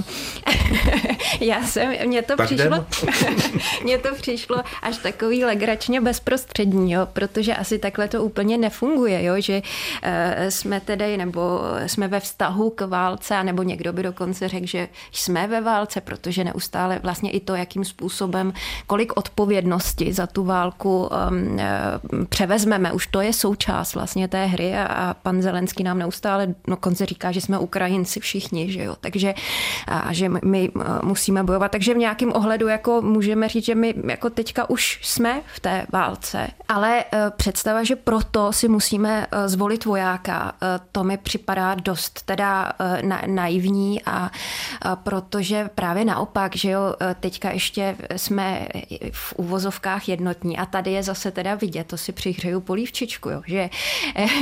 já 1.39 1.63
jsem, 1.63 1.93
mně 2.05 2.21
to 2.21 2.35
tak 2.35 2.45
přišlo, 2.45 2.85
mně 3.83 3.97
to 3.97 4.15
přišlo 4.15 4.63
až 4.81 4.97
takový 4.97 5.45
legračně 5.45 6.01
bezprostřední, 6.01 6.91
jo, 6.91 7.07
protože 7.13 7.55
asi 7.55 7.79
takhle 7.79 8.07
to 8.07 8.23
úplně 8.27 8.57
nefunguje, 8.57 9.23
jo, 9.23 9.33
že 9.37 9.61
uh, 9.61 10.49
jsme 10.49 10.79
tedy, 10.79 11.17
nebo 11.17 11.61
jsme 11.85 12.07
ve 12.07 12.19
vztahu 12.19 12.69
k 12.69 12.87
válce, 12.87 13.43
nebo 13.43 13.63
někdo 13.63 13.93
by 13.93 14.03
dokonce 14.03 14.47
řekl, 14.47 14.65
že 14.65 14.87
jsme 15.11 15.47
ve 15.47 15.61
válce, 15.61 16.01
protože 16.01 16.43
neustále 16.43 16.99
vlastně 17.03 17.31
i 17.31 17.39
to, 17.39 17.55
jakým 17.55 17.85
způsobem, 17.85 18.53
kolik 18.87 19.17
odpovědnosti 19.17 20.13
za 20.13 20.27
tu 20.27 20.43
válku 20.43 20.97
um, 20.99 21.09
uh, 21.09 22.25
převezmeme, 22.29 22.91
už 22.93 23.07
to 23.07 23.21
je 23.21 23.33
součást 23.33 23.95
vlastně 23.95 24.27
té 24.27 24.45
hry 24.45 24.77
a, 24.77 25.15
pan 25.23 25.41
Zelenský 25.41 25.83
nám 25.83 25.99
neustále 25.99 26.55
dokonce 26.67 27.05
říká, 27.05 27.31
že 27.31 27.41
jsme 27.41 27.59
Ukrajinci 27.59 28.19
všichni, 28.19 28.71
že 28.71 28.83
jo, 28.83 28.95
takže 29.01 29.33
a 29.87 30.13
že 30.13 30.29
my 30.29 30.71
musíme 31.03 31.43
bojovat, 31.43 31.71
takže 31.71 31.93
v 31.93 31.97
nějakém 31.97 32.33
ohledu 32.33 32.67
jako 32.67 33.01
můžeme 33.01 33.49
říct, 33.49 33.65
že 33.65 33.75
my 33.75 33.93
jako 34.07 34.29
teďka 34.29 34.69
už 34.69 34.99
jsme 35.03 35.41
v 35.55 35.59
té 35.59 35.85
válce, 35.91 36.47
ale 36.67 37.03
představa, 37.35 37.83
že 37.83 37.95
pro 37.95 38.16
proto 38.17 38.53
si 38.53 38.67
musíme 38.67 39.27
eh, 39.31 39.49
zvolit 39.49 39.85
vojáka. 39.85 40.55
Eh, 40.61 40.79
to 40.91 41.03
mi 41.03 41.17
připadá 41.17 41.75
dost 41.75 42.21
teda 42.25 42.73
eh, 42.79 43.01
na, 43.01 43.21
naivní 43.27 44.01
a 44.05 44.31
protože 45.03 45.69
právě 45.75 46.05
naopak, 46.05 46.55
že 46.55 46.71
jo, 46.71 46.95
teďka 47.19 47.51
ještě 47.51 47.95
jsme 48.15 48.67
v 49.11 49.33
uvozovkách 49.37 50.09
jednotní 50.09 50.57
a 50.57 50.65
tady 50.65 50.91
je 50.91 51.03
zase 51.03 51.31
teda 51.31 51.55
vidět, 51.55 51.87
to 51.87 51.97
si 51.97 52.11
přihřeju 52.11 52.61
polívčičku, 52.61 53.29
jo, 53.29 53.41
že, 53.45 53.69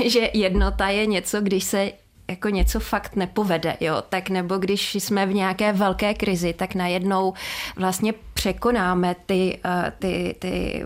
že 0.05 0.29
jednota 0.33 0.89
je 0.89 1.05
něco, 1.05 1.41
když 1.41 1.63
se 1.63 1.91
jako 2.27 2.49
něco 2.49 2.79
fakt 2.79 3.15
nepovede, 3.15 3.77
jo, 3.79 4.03
tak 4.09 4.29
nebo 4.29 4.57
když 4.57 4.95
jsme 4.95 5.25
v 5.25 5.33
nějaké 5.33 5.73
velké 5.73 6.13
krizi, 6.13 6.53
tak 6.53 6.75
najednou 6.75 7.33
vlastně 7.75 8.13
překonáme 8.33 9.15
ty, 9.25 9.59
eh, 9.65 9.93
ty, 9.99 10.35
ty, 10.39 10.83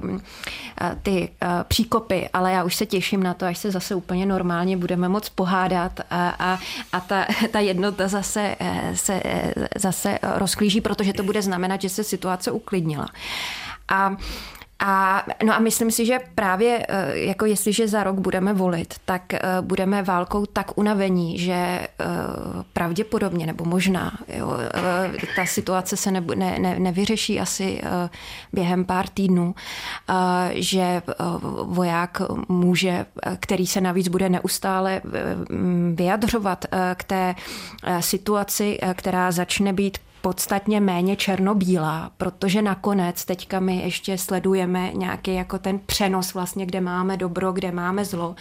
eh, 0.82 0.97
ty 1.04 1.30
eh, 1.41 1.47
příkopy, 1.67 2.30
ale 2.34 2.52
já 2.52 2.63
už 2.63 2.75
se 2.75 2.86
těším 2.86 3.23
na 3.23 3.34
to, 3.34 3.45
až 3.45 3.58
se 3.58 3.71
zase 3.71 3.95
úplně 3.95 4.25
normálně 4.25 4.78
budeme 4.78 5.10
moc 5.10 5.30
pohádat 5.30 5.99
a, 6.10 6.30
a, 6.30 6.60
a 6.91 6.99
ta, 6.99 7.25
ta 7.52 7.60
jednota 7.60 8.08
zase, 8.08 8.56
se, 8.93 9.21
zase 9.75 10.19
rozklíží, 10.23 10.82
protože 10.82 11.13
to 11.13 11.23
bude 11.23 11.41
znamenat, 11.41 11.82
že 11.82 11.89
se 11.89 12.04
situace 12.04 12.52
uklidnila. 12.52 13.08
A 13.88 14.15
a, 14.80 15.26
no 15.44 15.56
a 15.56 15.60
myslím 15.60 15.92
si, 15.92 16.06
že 16.06 16.20
právě 16.36 16.86
eh, 16.89 17.18
jako 17.18 17.46
jestliže 17.46 17.88
za 17.88 18.04
rok 18.04 18.15
budeme 18.15 18.54
volit, 18.54 18.94
tak 19.06 19.34
eh, 19.34 19.39
budeme 19.62 20.04
válkou 20.04 20.46
tak 20.46 20.78
unavení, 20.78 21.39
že 21.39 21.54
eh, 21.54 21.88
pravděpodobně 22.74 23.46
nebo 23.46 23.65
možná 23.65 24.20
jo, 24.28 24.58
ta 25.36 25.46
situace 25.46 25.98
se 25.98 26.12
ne, 26.12 26.24
ne, 26.36 26.60
ne, 26.60 26.80
nevyřeší 26.80 27.39
asi 27.39 27.82
během 28.54 28.86
pár 28.86 29.08
týdnů, 29.08 29.56
že 30.52 31.02
voják 31.63 32.22
může, 32.48 33.06
který 33.39 33.68
se 33.68 33.82
navíc 33.82 34.08
bude 34.08 34.30
neustále 34.30 35.02
vyjadřovat 35.96 36.65
k 36.96 37.04
té 37.04 37.36
situaci, 38.00 38.80
která 38.96 39.32
začne 39.32 39.74
být 39.74 39.98
podstatně 40.21 40.79
méně 40.79 41.15
černobílá, 41.15 42.12
protože 42.17 42.62
nakonec 42.62 43.25
teďka 43.25 43.60
my 43.60 43.75
ještě 43.75 44.17
sledujeme 44.17 44.91
nějaký 44.93 45.34
jako 45.34 45.60
ten 45.60 45.79
přenos 45.79 46.34
vlastně, 46.34 46.65
kde 46.65 46.82
máme 46.82 47.17
dobro, 47.17 47.51
kde 47.51 47.71
máme 47.71 48.05
zlo. 48.05 48.36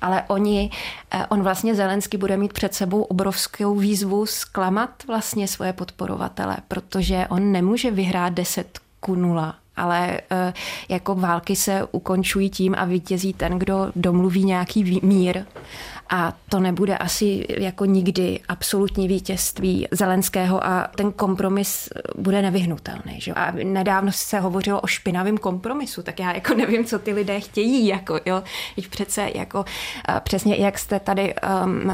Ale 0.00 0.24
oni, 0.28 0.70
eh, 1.10 1.26
on 1.26 1.42
vlastně 1.42 1.74
Zelensky 1.74 2.16
bude 2.16 2.36
mít 2.36 2.52
před 2.52 2.74
sebou 2.74 3.02
obrovskou 3.02 3.74
výzvu 3.74 4.26
zklamat 4.26 4.90
vlastně 5.06 5.48
svoje 5.48 5.72
podporovatele, 5.72 6.56
protože 6.68 7.26
on 7.30 7.52
nemůže 7.52 7.90
vyhrát 7.90 8.32
10 8.32 8.78
ku 9.00 9.14
0 9.14 9.61
ale 9.76 10.20
eh, 10.30 10.52
jako 10.88 11.14
války 11.14 11.56
se 11.56 11.88
ukončují 11.92 12.50
tím 12.50 12.74
a 12.78 12.84
vítězí 12.84 13.32
ten, 13.32 13.58
kdo 13.58 13.92
domluví 13.96 14.44
nějaký 14.44 15.00
mír 15.02 15.44
a 16.14 16.32
to 16.48 16.60
nebude 16.60 16.98
asi 16.98 17.46
jako 17.58 17.84
nikdy 17.84 18.40
absolutní 18.48 19.08
vítězství 19.08 19.88
Zelenského 19.90 20.66
a 20.66 20.88
ten 20.96 21.12
kompromis 21.12 21.88
bude 22.16 22.42
nevyhnutelný. 22.42 23.20
Že? 23.20 23.32
A 23.32 23.50
nedávno 23.50 24.12
se 24.12 24.40
hovořilo 24.40 24.80
o 24.80 24.86
špinavém 24.86 25.38
kompromisu, 25.38 26.02
tak 26.02 26.18
já 26.18 26.32
jako 26.32 26.54
nevím, 26.54 26.84
co 26.84 26.98
ty 26.98 27.12
lidé 27.12 27.40
chtějí. 27.40 27.86
Jako, 27.86 28.20
jo? 28.26 28.42
Teď 28.74 28.88
přece 28.88 29.30
jako 29.34 29.64
přesně 30.20 30.56
jak 30.56 30.78
jste 30.78 31.00
tady 31.00 31.34
um, 31.64 31.92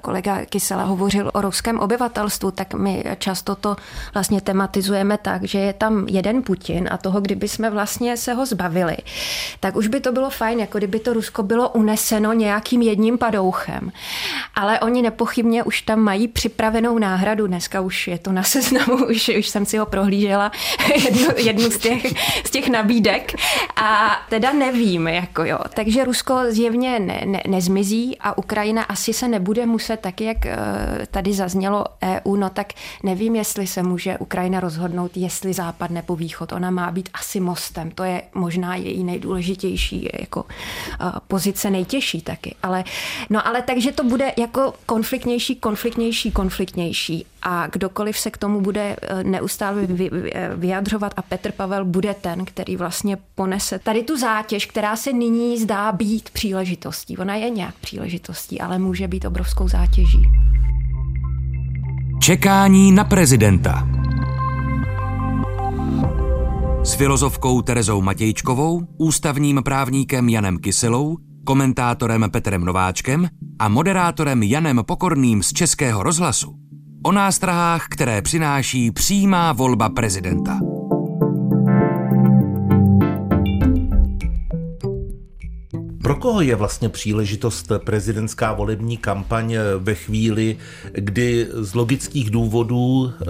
kolega 0.00 0.44
Kysela 0.44 0.84
hovořil 0.84 1.30
o 1.34 1.40
ruském 1.40 1.78
obyvatelstvu, 1.78 2.50
tak 2.50 2.74
my 2.74 3.04
často 3.18 3.54
to 3.54 3.76
vlastně 4.14 4.40
tematizujeme 4.40 5.18
tak, 5.18 5.44
že 5.44 5.58
je 5.58 5.72
tam 5.72 6.08
jeden 6.08 6.42
Putin 6.42 6.88
a 6.90 6.96
toho, 6.96 7.13
kdyby 7.20 7.48
jsme 7.48 7.70
vlastně 7.70 8.16
se 8.16 8.32
ho 8.32 8.46
zbavili, 8.46 8.96
tak 9.60 9.76
už 9.76 9.86
by 9.86 10.00
to 10.00 10.12
bylo 10.12 10.30
fajn, 10.30 10.60
jako 10.60 10.78
kdyby 10.78 10.98
to 10.98 11.12
Rusko 11.12 11.42
bylo 11.42 11.68
uneseno 11.68 12.32
nějakým 12.32 12.82
jedním 12.82 13.18
padou 13.18 13.48
uchem. 13.48 13.92
Ale 14.54 14.80
oni 14.80 15.02
nepochybně 15.02 15.62
už 15.62 15.82
tam 15.82 16.00
mají 16.00 16.28
připravenou 16.28 16.98
náhradu. 16.98 17.46
Dneska 17.46 17.80
už 17.80 18.08
je 18.08 18.18
to 18.18 18.32
na 18.32 18.42
seznamu, 18.42 19.06
už, 19.10 19.30
už 19.38 19.48
jsem 19.48 19.66
si 19.66 19.78
ho 19.78 19.86
prohlížela, 19.86 20.52
jednu, 21.04 21.28
jednu 21.36 21.70
z, 21.70 21.78
těch, 21.78 22.04
z 22.46 22.50
těch 22.50 22.68
nabídek. 22.68 23.32
A 23.76 24.16
teda 24.30 24.52
nevím, 24.52 25.08
jako 25.08 25.44
jo. 25.44 25.58
Takže 25.74 26.04
Rusko 26.04 26.38
zjevně 26.48 27.00
ne, 27.00 27.22
ne, 27.24 27.42
nezmizí 27.48 28.16
a 28.20 28.38
Ukrajina 28.38 28.82
asi 28.82 29.12
se 29.12 29.28
nebude 29.28 29.66
muset, 29.66 30.00
tak 30.00 30.20
jak 30.20 30.46
eh, 30.46 30.58
tady 31.10 31.32
zaznělo 31.32 31.84
EU, 32.02 32.36
no 32.36 32.50
tak 32.50 32.66
nevím, 33.02 33.36
jestli 33.36 33.66
se 33.66 33.82
může 33.82 34.18
Ukrajina 34.18 34.60
rozhodnout, 34.60 35.16
jestli 35.16 35.52
západ 35.52 35.90
nebo 35.90 36.16
východ. 36.16 36.52
Ona 36.52 36.70
má 36.70 36.90
být 36.90 37.03
asi 37.14 37.40
mostem. 37.40 37.90
To 37.90 38.04
je 38.04 38.22
možná 38.34 38.76
její 38.76 39.04
nejdůležitější 39.04 40.08
jako 40.20 40.44
eh, 41.00 41.04
pozice, 41.28 41.70
nejtěžší 41.70 42.20
taky. 42.22 42.54
Ale 42.62 42.84
no 43.30 43.46
ale 43.46 43.62
takže 43.62 43.92
to 43.92 44.04
bude 44.04 44.32
jako 44.38 44.74
konfliktnější, 44.86 45.56
konfliktnější, 45.56 46.32
konfliktnější 46.32 47.26
a 47.42 47.66
kdokoliv 47.66 48.18
se 48.18 48.30
k 48.30 48.38
tomu 48.38 48.60
bude 48.60 48.96
eh, 49.02 49.24
neustále 49.24 49.86
vyjadřovat 50.56 51.14
a 51.16 51.22
Petr 51.22 51.52
Pavel 51.52 51.84
bude 51.84 52.14
ten, 52.14 52.44
který 52.44 52.76
vlastně 52.76 53.18
ponese 53.34 53.78
tady 53.78 54.02
tu 54.02 54.18
zátěž, 54.18 54.66
která 54.66 54.96
se 54.96 55.12
nyní 55.12 55.58
zdá 55.58 55.92
být 55.92 56.30
příležitostí. 56.30 57.18
Ona 57.18 57.34
je 57.34 57.50
nějak 57.50 57.74
příležitostí, 57.74 58.60
ale 58.60 58.78
může 58.78 59.08
být 59.08 59.24
obrovskou 59.24 59.68
zátěží. 59.68 60.22
Čekání 62.20 62.92
na 62.92 63.04
prezidenta. 63.04 63.88
S 66.84 66.94
filozofkou 66.94 67.62
Terezou 67.62 68.00
Matějčkovou, 68.02 68.82
ústavním 68.98 69.62
právníkem 69.64 70.28
Janem 70.28 70.58
Kyselou 70.58 71.16
komentátorem 71.44 72.30
Petrem 72.30 72.64
Nováčkem 72.64 73.28
a 73.58 73.68
moderátorem 73.68 74.42
Janem 74.42 74.82
Pokorným 74.86 75.42
z 75.42 75.52
Českého 75.52 76.02
rozhlasu 76.02 76.54
o 77.06 77.12
nástrahách, 77.12 77.86
které 77.90 78.22
přináší 78.22 78.90
přímá 78.90 79.52
volba 79.52 79.88
prezidenta. 79.88 80.60
Pro 86.04 86.16
koho 86.16 86.40
je 86.40 86.56
vlastně 86.56 86.88
příležitost 86.88 87.72
prezidentská 87.84 88.52
volební 88.52 88.96
kampaň 88.96 89.56
ve 89.78 89.94
chvíli, 89.94 90.56
kdy 90.92 91.48
z 91.52 91.74
logických 91.74 92.30
důvodů, 92.30 93.12
eh, 93.12 93.26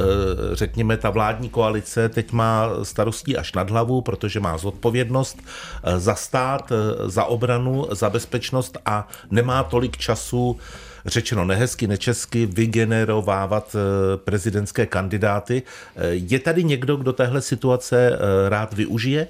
řekněme, 0.53 0.97
ta 0.97 1.11
vládní 1.11 1.49
koalice 1.49 2.09
teď 2.09 2.33
má 2.33 2.69
starostí 2.83 3.37
až 3.37 3.53
nad 3.53 3.71
hlavu, 3.71 4.01
protože 4.01 4.41
má 4.41 4.59
zodpovědnost 4.59 5.39
eh, 5.43 6.01
za 6.01 6.15
stát, 6.15 6.73
eh, 6.73 7.11
za 7.11 7.25
obranu, 7.25 7.87
za 7.91 8.11
bezpečnost 8.11 8.79
a 8.87 9.09
nemá 9.31 9.63
tolik 9.63 9.97
času 9.97 10.57
řečeno 11.07 11.45
nehezky, 11.45 11.87
nečesky, 11.87 12.47
vygenerovávat 12.47 13.77
prezidentské 14.17 14.87
kandidáty. 14.87 15.63
Je 16.11 16.39
tady 16.39 16.65
někdo, 16.65 16.97
kdo 16.97 17.13
téhle 17.13 17.41
situace 17.43 18.19
rád 18.49 18.75
využije? 18.75 19.29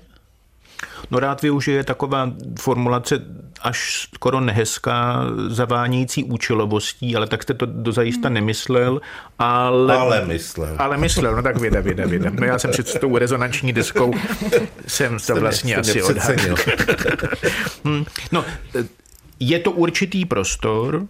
No 1.10 1.20
rád 1.20 1.42
využije 1.42 1.84
taková 1.84 2.32
formulace 2.58 3.20
až 3.60 4.08
skoro 4.14 4.40
nehezká, 4.40 5.20
zavánějící 5.48 6.24
účelovostí, 6.24 7.16
ale 7.16 7.26
tak 7.26 7.42
jste 7.42 7.54
to 7.54 7.66
dozajista 7.66 8.28
hmm. 8.28 8.34
nemyslel. 8.34 9.00
Ale, 9.38 9.96
ale 9.96 10.24
myslel. 10.24 10.76
Ale 10.78 10.96
myslel, 10.96 11.36
no 11.36 11.42
tak 11.42 11.56
věda, 11.56 11.80
věda, 11.80 12.06
věda. 12.06 12.30
No 12.40 12.46
já 12.46 12.58
jsem 12.58 12.70
před 12.70 13.00
tou 13.00 13.18
rezonanční 13.18 13.72
deskou 13.72 14.14
jsem 14.86 15.16
to 15.26 15.36
vlastně 15.36 15.76
asi 15.76 16.02
odhadl. 16.02 16.54
Hmm. 17.84 18.04
no, 18.32 18.44
je 19.40 19.58
to 19.58 19.70
určitý 19.70 20.24
prostor, 20.24 21.06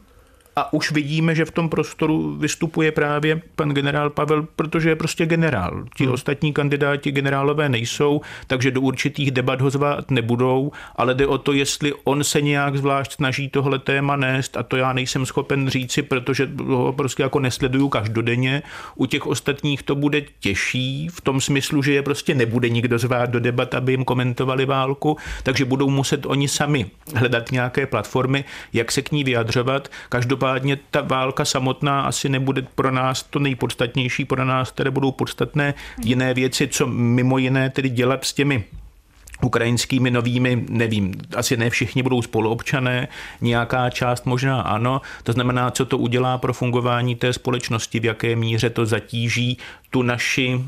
a 0.56 0.72
už 0.72 0.92
vidíme, 0.92 1.34
že 1.34 1.44
v 1.44 1.50
tom 1.50 1.68
prostoru 1.68 2.36
vystupuje 2.36 2.92
právě 2.92 3.42
pan 3.56 3.70
generál 3.70 4.10
Pavel, 4.10 4.46
protože 4.56 4.88
je 4.88 4.96
prostě 4.96 5.26
generál. 5.26 5.84
Ti 5.96 6.04
hmm. 6.04 6.12
ostatní 6.12 6.52
kandidáti 6.52 7.12
generálové 7.12 7.68
nejsou, 7.68 8.20
takže 8.46 8.70
do 8.70 8.80
určitých 8.80 9.30
debat 9.30 9.60
ho 9.60 9.70
zvát 9.70 10.10
nebudou, 10.10 10.72
ale 10.96 11.14
jde 11.14 11.26
o 11.26 11.38
to, 11.38 11.52
jestli 11.52 11.92
on 12.04 12.24
se 12.24 12.40
nějak 12.40 12.76
zvlášť 12.76 13.12
snaží 13.12 13.48
tohle 13.48 13.78
téma 13.78 14.16
nést 14.16 14.56
a 14.56 14.62
to 14.62 14.76
já 14.76 14.92
nejsem 14.92 15.26
schopen 15.26 15.68
říci, 15.68 16.02
protože 16.02 16.50
ho 16.66 16.92
prostě 16.92 17.22
jako 17.22 17.40
nesleduju 17.40 17.88
každodenně. 17.88 18.62
U 18.94 19.06
těch 19.06 19.26
ostatních 19.26 19.82
to 19.82 19.94
bude 19.94 20.22
těžší 20.40 21.08
v 21.08 21.20
tom 21.20 21.40
smyslu, 21.40 21.82
že 21.82 21.92
je 21.92 22.02
prostě 22.02 22.34
nebude 22.34 22.68
nikdo 22.68 22.98
zvát 22.98 23.30
do 23.30 23.40
debat, 23.40 23.74
aby 23.74 23.92
jim 23.92 24.04
komentovali 24.04 24.66
válku, 24.66 25.16
takže 25.42 25.64
budou 25.64 25.90
muset 25.90 26.26
oni 26.26 26.48
sami 26.48 26.86
hledat 27.14 27.52
nějaké 27.52 27.86
platformy, 27.86 28.44
jak 28.72 28.92
se 28.92 29.02
k 29.02 29.12
ní 29.12 29.24
vyjadřovat. 29.24 29.88
Každopádně 30.08 30.43
Každopádně 30.44 30.78
ta 30.90 31.00
válka 31.00 31.44
samotná 31.44 32.02
asi 32.02 32.28
nebude 32.28 32.62
pro 32.74 32.90
nás 32.90 33.22
to 33.22 33.38
nejpodstatnější, 33.38 34.24
pro 34.24 34.44
nás 34.44 34.70
které 34.70 34.90
budou 34.90 35.12
podstatné 35.12 35.74
jiné 36.04 36.34
věci, 36.34 36.68
co 36.68 36.86
mimo 36.86 37.38
jiné 37.38 37.70
tedy 37.70 37.88
dělat 37.88 38.24
s 38.24 38.32
těmi 38.32 38.64
ukrajinskými 39.42 40.10
novými, 40.10 40.64
nevím, 40.68 41.14
asi 41.36 41.56
ne 41.56 41.70
všichni 41.70 42.02
budou 42.02 42.22
spoluobčané, 42.22 43.08
nějaká 43.40 43.90
část 43.90 44.26
možná 44.26 44.60
ano. 44.60 45.00
To 45.22 45.32
znamená, 45.32 45.70
co 45.70 45.84
to 45.84 45.98
udělá 45.98 46.38
pro 46.38 46.52
fungování 46.52 47.16
té 47.16 47.32
společnosti, 47.32 48.00
v 48.00 48.04
jaké 48.04 48.36
míře 48.36 48.70
to 48.70 48.86
zatíží 48.86 49.58
tu 49.90 50.02
naši 50.02 50.60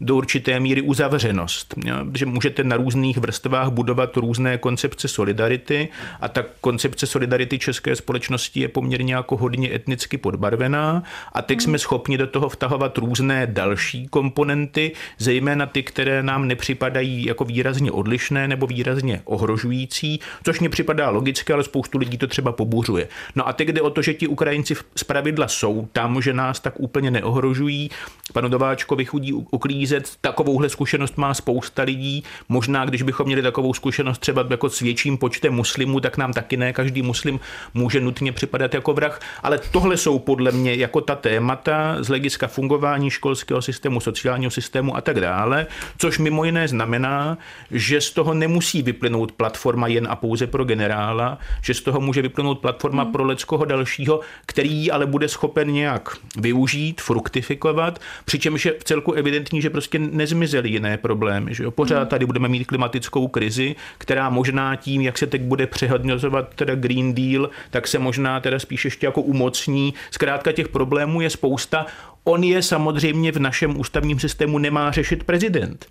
do 0.00 0.16
určité 0.16 0.60
míry 0.60 0.82
uzavřenost, 0.82 1.74
že 2.14 2.26
můžete 2.26 2.64
na 2.64 2.76
různých 2.76 3.18
vrstvách 3.18 3.68
budovat 3.70 4.16
různé 4.16 4.58
koncepce 4.58 5.08
solidarity 5.08 5.88
a 6.20 6.28
ta 6.28 6.44
koncepce 6.60 7.06
solidarity 7.06 7.58
české 7.58 7.96
společnosti 7.96 8.60
je 8.60 8.68
poměrně 8.68 9.14
jako 9.14 9.36
hodně 9.36 9.74
etnicky 9.74 10.18
podbarvená 10.18 11.02
a 11.32 11.42
teď 11.42 11.60
jsme 11.60 11.78
schopni 11.78 12.18
do 12.18 12.26
toho 12.26 12.48
vtahovat 12.48 12.98
různé 12.98 13.46
další 13.46 14.08
komponenty, 14.08 14.92
zejména 15.18 15.66
ty, 15.66 15.82
které 15.82 16.22
nám 16.22 16.48
nepřipadají 16.48 17.24
jako 17.24 17.44
výrazně 17.44 17.92
odlišné 17.92 18.48
nebo 18.48 18.66
výrazně 18.66 19.22
ohrožující, 19.24 20.20
což 20.44 20.60
mi 20.60 20.68
připadá 20.68 21.10
logické, 21.10 21.52
ale 21.52 21.64
spoustu 21.64 21.98
lidí 21.98 22.18
to 22.18 22.26
třeba 22.26 22.52
pobuřuje. 22.52 23.08
No 23.36 23.48
a 23.48 23.52
teď 23.52 23.68
jde 23.68 23.80
o 23.80 23.90
to, 23.90 24.02
že 24.02 24.14
ti 24.14 24.26
Ukrajinci 24.26 24.74
z 24.96 25.04
pravidla 25.04 25.48
jsou 25.48 25.88
tam, 25.92 26.22
že 26.22 26.32
nás 26.32 26.60
tak 26.60 26.80
úplně 26.80 27.10
neohrožují. 27.10 27.90
Panu 28.32 28.48
Dováčkovi 28.48 29.04
chudí 29.04 29.32
uklízet. 29.62 30.10
Takovouhle 30.20 30.68
zkušenost 30.68 31.18
má 31.18 31.34
spousta 31.34 31.82
lidí. 31.82 32.24
Možná, 32.48 32.84
když 32.84 33.02
bychom 33.02 33.26
měli 33.26 33.42
takovou 33.42 33.74
zkušenost 33.74 34.18
třeba 34.18 34.46
jako 34.50 34.70
s 34.70 34.80
větším 34.80 35.18
počtem 35.18 35.54
muslimů, 35.54 36.00
tak 36.00 36.16
nám 36.16 36.32
taky 36.32 36.56
ne 36.56 36.72
každý 36.72 37.02
muslim 37.02 37.40
může 37.74 38.00
nutně 38.00 38.32
připadat 38.32 38.74
jako 38.74 38.92
vrah. 38.92 39.20
Ale 39.42 39.58
tohle 39.70 39.96
jsou 39.96 40.18
podle 40.18 40.52
mě 40.52 40.74
jako 40.74 41.00
ta 41.00 41.14
témata 41.14 41.96
z 42.00 42.08
hlediska 42.08 42.46
fungování 42.46 43.10
školského 43.10 43.62
systému, 43.62 44.00
sociálního 44.00 44.50
systému 44.50 44.96
a 44.96 45.00
tak 45.00 45.20
dále, 45.20 45.66
což 45.98 46.18
mimo 46.18 46.44
jiné 46.44 46.68
znamená, 46.68 47.38
že 47.70 48.00
z 48.00 48.10
toho 48.10 48.34
nemusí 48.34 48.82
vyplynout 48.82 49.32
platforma 49.32 49.86
jen 49.86 50.06
a 50.10 50.16
pouze 50.16 50.46
pro 50.46 50.64
generála, 50.64 51.38
že 51.62 51.74
z 51.74 51.80
toho 51.80 52.00
může 52.00 52.22
vyplynout 52.22 52.58
platforma 52.58 53.02
hmm. 53.02 53.12
pro 53.12 53.24
leckoho 53.24 53.64
dalšího, 53.64 54.20
který 54.46 54.90
ale 54.90 55.06
bude 55.06 55.28
schopen 55.28 55.72
nějak 55.72 56.16
využít, 56.36 57.00
fruktifikovat, 57.00 57.98
přičemž 58.24 58.64
je 58.66 58.74
v 58.78 58.84
celku 58.84 59.12
evidentní, 59.12 59.51
že 59.60 59.70
prostě 59.70 59.98
nezmizely 59.98 60.68
jiné 60.68 60.96
problémy. 60.96 61.54
Že 61.54 61.64
jo? 61.64 61.70
Pořád 61.70 61.98
hmm. 61.98 62.06
tady 62.06 62.26
budeme 62.26 62.48
mít 62.48 62.64
klimatickou 62.64 63.28
krizi, 63.28 63.76
která 63.98 64.30
možná 64.30 64.76
tím, 64.76 65.00
jak 65.00 65.18
se 65.18 65.26
teď 65.26 65.42
bude 65.42 65.66
přehodnocovat 65.66 66.54
teda 66.54 66.74
Green 66.74 67.14
Deal, 67.14 67.50
tak 67.70 67.88
se 67.88 67.98
možná 67.98 68.40
teda 68.40 68.58
spíš 68.58 68.84
ještě 68.84 69.06
jako 69.06 69.22
umocní. 69.22 69.94
Zkrátka 70.10 70.52
těch 70.52 70.68
problémů 70.68 71.20
je 71.20 71.30
spousta. 71.30 71.86
On 72.24 72.44
je 72.44 72.62
samozřejmě 72.62 73.32
v 73.32 73.38
našem 73.38 73.80
ústavním 73.80 74.18
systému 74.18 74.58
nemá 74.58 74.90
řešit 74.90 75.24
prezident. 75.24 75.86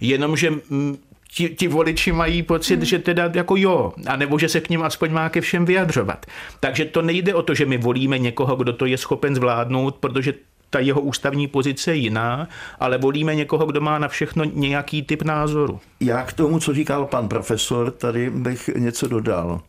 Jenomže 0.00 0.50
mm, 0.50 0.98
ti, 1.34 1.48
ti 1.48 1.68
voliči 1.68 2.12
mají 2.12 2.42
pocit, 2.42 2.76
hmm. 2.76 2.84
že 2.84 2.98
teda 2.98 3.30
jako 3.34 3.56
jo, 3.56 3.92
anebo 4.06 4.38
že 4.38 4.48
se 4.48 4.60
k 4.60 4.68
ním 4.68 4.82
aspoň 4.82 5.12
má 5.12 5.28
ke 5.28 5.40
všem 5.40 5.64
vyjadřovat. 5.64 6.26
Takže 6.60 6.84
to 6.84 7.02
nejde 7.02 7.34
o 7.34 7.42
to, 7.42 7.54
že 7.54 7.66
my 7.66 7.78
volíme 7.78 8.18
někoho, 8.18 8.56
kdo 8.56 8.72
to 8.72 8.86
je 8.86 8.98
schopen 8.98 9.34
zvládnout, 9.34 9.96
protože 9.96 10.34
ta 10.72 10.78
jeho 10.78 11.00
ústavní 11.00 11.48
pozice 11.48 11.90
je 11.90 11.96
jiná, 11.96 12.48
ale 12.80 12.98
volíme 12.98 13.34
někoho, 13.34 13.66
kdo 13.66 13.80
má 13.80 13.98
na 13.98 14.08
všechno 14.08 14.44
nějaký 14.44 15.02
typ 15.02 15.22
názoru. 15.22 15.80
Já 16.00 16.24
k 16.24 16.32
tomu, 16.32 16.58
co 16.58 16.74
říkal 16.74 17.06
pan 17.06 17.28
profesor, 17.28 17.90
tady 17.90 18.30
bych 18.30 18.70
něco 18.76 19.08
dodal, 19.08 19.60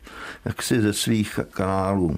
jak 0.44 0.62
si 0.62 0.80
ze 0.80 0.92
svých 0.92 1.40
kanálů. 1.50 2.16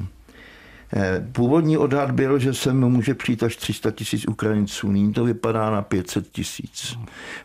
Eh, 0.94 1.27
původní 1.33 1.79
odhad 1.79 2.11
byl, 2.11 2.38
že 2.38 2.55
sem 2.55 2.88
může 2.88 3.14
přijít 3.14 3.42
až 3.42 3.57
300 3.57 3.90
tisíc 3.90 4.29
Ukrajinců. 4.29 4.92
Nyní 4.92 5.12
to 5.12 5.25
vypadá 5.25 5.70
na 5.70 5.83
500 5.83 6.29
tisíc. 6.33 6.99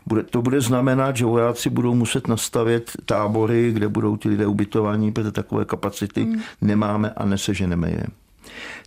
Bude, 0.06 0.22
to 0.22 0.42
bude 0.42 0.60
znamenat, 0.60 1.16
že 1.16 1.24
vojáci 1.24 1.70
budou 1.70 1.94
muset 1.94 2.28
nastavit 2.28 2.90
tábory, 3.04 3.72
kde 3.72 3.88
budou 3.88 4.16
ti 4.16 4.28
lidé 4.28 4.46
ubytovaní, 4.46 5.12
protože 5.12 5.32
takové 5.32 5.64
kapacity 5.64 6.22
hmm. 6.22 6.40
nemáme 6.60 7.10
a 7.10 7.24
neseženeme 7.24 7.90
je. 7.90 8.21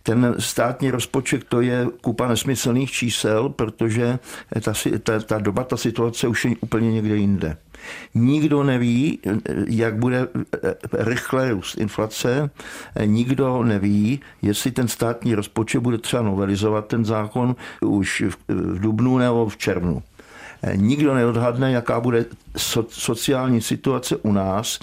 Ten 0.02 0.34
státní 0.38 0.90
rozpočet 0.90 1.44
to 1.48 1.60
je 1.60 1.86
kupa 2.00 2.28
nesmyslných 2.28 2.90
čísel, 2.90 3.48
protože 3.48 4.18
ta, 4.62 4.72
ta, 5.02 5.20
ta 5.20 5.38
doba, 5.38 5.64
ta 5.64 5.76
situace 5.76 6.28
už 6.28 6.44
je 6.44 6.56
úplně 6.60 6.92
někde 6.92 7.16
jinde. 7.16 7.56
Nikdo 8.14 8.62
neví, 8.62 9.18
jak 9.68 9.96
bude 9.96 10.28
rychle 10.92 11.50
růst 11.50 11.78
inflace, 11.78 12.50
nikdo 13.04 13.62
neví, 13.62 14.20
jestli 14.42 14.70
ten 14.70 14.88
státní 14.88 15.34
rozpočet 15.34 15.80
bude 15.80 15.98
třeba 15.98 16.22
novelizovat 16.22 16.86
ten 16.86 17.04
zákon 17.04 17.56
už 17.80 18.24
v 18.48 18.78
dubnu 18.80 19.18
nebo 19.18 19.48
v 19.48 19.56
červnu. 19.56 20.02
Nikdo 20.74 21.14
neodhadne, 21.14 21.72
jaká 21.72 22.00
bude 22.00 22.24
sociální 22.88 23.60
situace 23.60 24.16
u 24.16 24.32
nás 24.32 24.78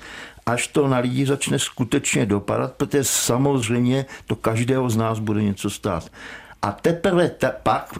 až 0.46 0.68
to 0.68 0.88
na 0.88 0.98
lidi 0.98 1.26
začne 1.26 1.60
skutečně 1.60 2.26
dopadat, 2.26 2.74
protože 2.74 3.04
samozřejmě 3.04 4.06
to 4.28 4.36
každého 4.36 4.90
z 4.90 4.98
nás 4.98 5.20
bude 5.20 5.44
něco 5.44 5.70
stát. 5.70 6.10
A 6.62 6.72
teprve 6.72 7.30
te, 7.30 7.52
pak 7.64 8.00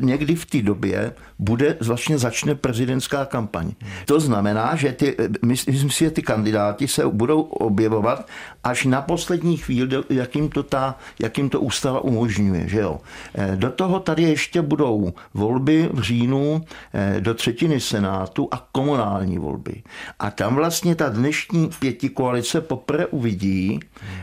někdy 0.00 0.34
v 0.34 0.46
té 0.46 0.62
době 0.62 1.12
bude 1.38 1.76
vlastně 1.80 2.18
začne 2.18 2.54
prezidentská 2.54 3.24
kampaň. 3.24 3.72
To 4.06 4.20
znamená, 4.20 4.76
že 4.76 4.92
ty, 4.92 5.16
myslím 5.44 5.90
si, 5.90 6.04
že 6.04 6.10
ty 6.10 6.22
kandidáti 6.22 6.88
se 6.88 7.06
budou 7.06 7.42
objevovat 7.42 8.28
až 8.64 8.84
na 8.84 9.02
poslední 9.02 9.56
chvíli, 9.56 9.88
jakým 10.10 10.48
to, 10.48 10.62
ta, 10.62 10.98
jakým 11.18 11.50
to 11.50 11.60
ústava 11.60 12.00
umožňuje. 12.00 12.68
Že 12.68 12.78
jo? 12.78 13.00
Eh, 13.34 13.56
do 13.56 13.70
toho 13.70 14.00
tady 14.00 14.22
ještě 14.22 14.62
budou 14.62 15.12
volby 15.34 15.88
v 15.92 16.00
říjnu 16.00 16.64
eh, 16.94 17.20
do 17.20 17.34
třetiny 17.34 17.80
senátu 17.80 18.48
a 18.50 18.68
komunální 18.72 19.38
volby. 19.38 19.82
A 20.18 20.30
tam 20.30 20.54
vlastně 20.54 20.94
ta 20.94 21.08
dnešní 21.08 21.70
pěti 21.78 22.08
koalice 22.08 22.60
poprvé 22.60 23.06
uvidí, 23.06 23.80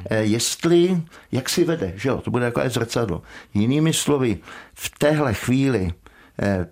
eh, 0.09 0.23
jestli, 0.23 1.01
jak 1.31 1.49
si 1.49 1.63
vede, 1.63 1.93
že 1.95 2.09
jo? 2.09 2.21
to 2.21 2.31
bude 2.31 2.45
jako 2.45 2.61
zrcadlo. 2.65 3.21
Jinými 3.53 3.93
slovy, 3.93 4.37
v 4.79 4.89
téhle 4.97 5.33
chvíli 5.33 5.93
eh, 6.41 6.67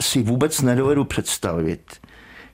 si 0.00 0.22
vůbec 0.22 0.60
nedovedu 0.60 1.04
představit, 1.04 1.96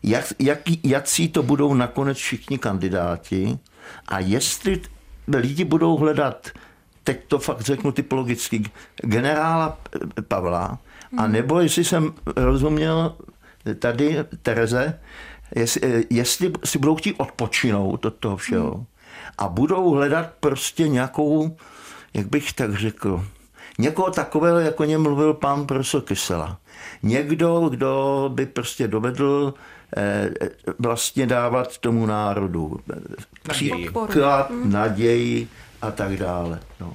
jak, 0.02 0.24
jak, 0.38 0.58
jakcí 0.82 1.28
to 1.28 1.42
budou 1.42 1.74
nakonec 1.74 2.18
všichni 2.18 2.58
kandidáti 2.58 3.58
a 4.08 4.18
jestli 4.18 4.80
lidi 5.28 5.64
budou 5.64 5.96
hledat, 5.96 6.48
teď 7.04 7.20
to 7.28 7.38
fakt 7.38 7.60
řeknu 7.60 7.92
typologicky, 7.92 8.62
generála 8.96 9.78
Pavla, 10.28 10.78
a 11.18 11.22
hmm. 11.22 11.32
nebo 11.32 11.60
jestli 11.60 11.84
jsem 11.84 12.12
rozuměl 12.36 13.16
tady 13.78 14.16
Tereze, 14.42 15.00
jestli, 15.56 15.80
eh, 15.84 16.02
jestli 16.10 16.52
si 16.64 16.78
budou 16.78 16.96
chtít 16.96 17.14
odpočinout 17.18 18.04
od 18.04 18.14
toho 18.14 18.36
všeho 18.36 18.74
hmm. 18.74 18.86
a 19.38 19.48
budou 19.48 19.90
hledat 19.90 20.32
prostě 20.40 20.88
nějakou, 20.88 21.56
jak 22.14 22.26
bych 22.26 22.52
tak 22.52 22.74
řekl, 22.74 23.24
Někoho 23.78 24.10
takového, 24.10 24.60
jako 24.60 24.84
něm 24.84 25.02
mluvil 25.02 25.34
pan 25.34 25.66
profesor 25.66 26.02
Kysela. 26.02 26.58
Někdo, 27.02 27.68
kdo 27.68 28.30
by 28.34 28.46
prostě 28.46 28.88
dovedl 28.88 29.54
eh, 29.96 30.30
vlastně 30.78 31.26
dávat 31.26 31.78
tomu 31.78 32.06
národu 32.06 32.80
příklad, 33.48 34.50
mm. 34.50 34.72
naději 34.72 35.48
a 35.82 35.90
tak 35.90 36.16
dále. 36.16 36.60
No. 36.80 36.94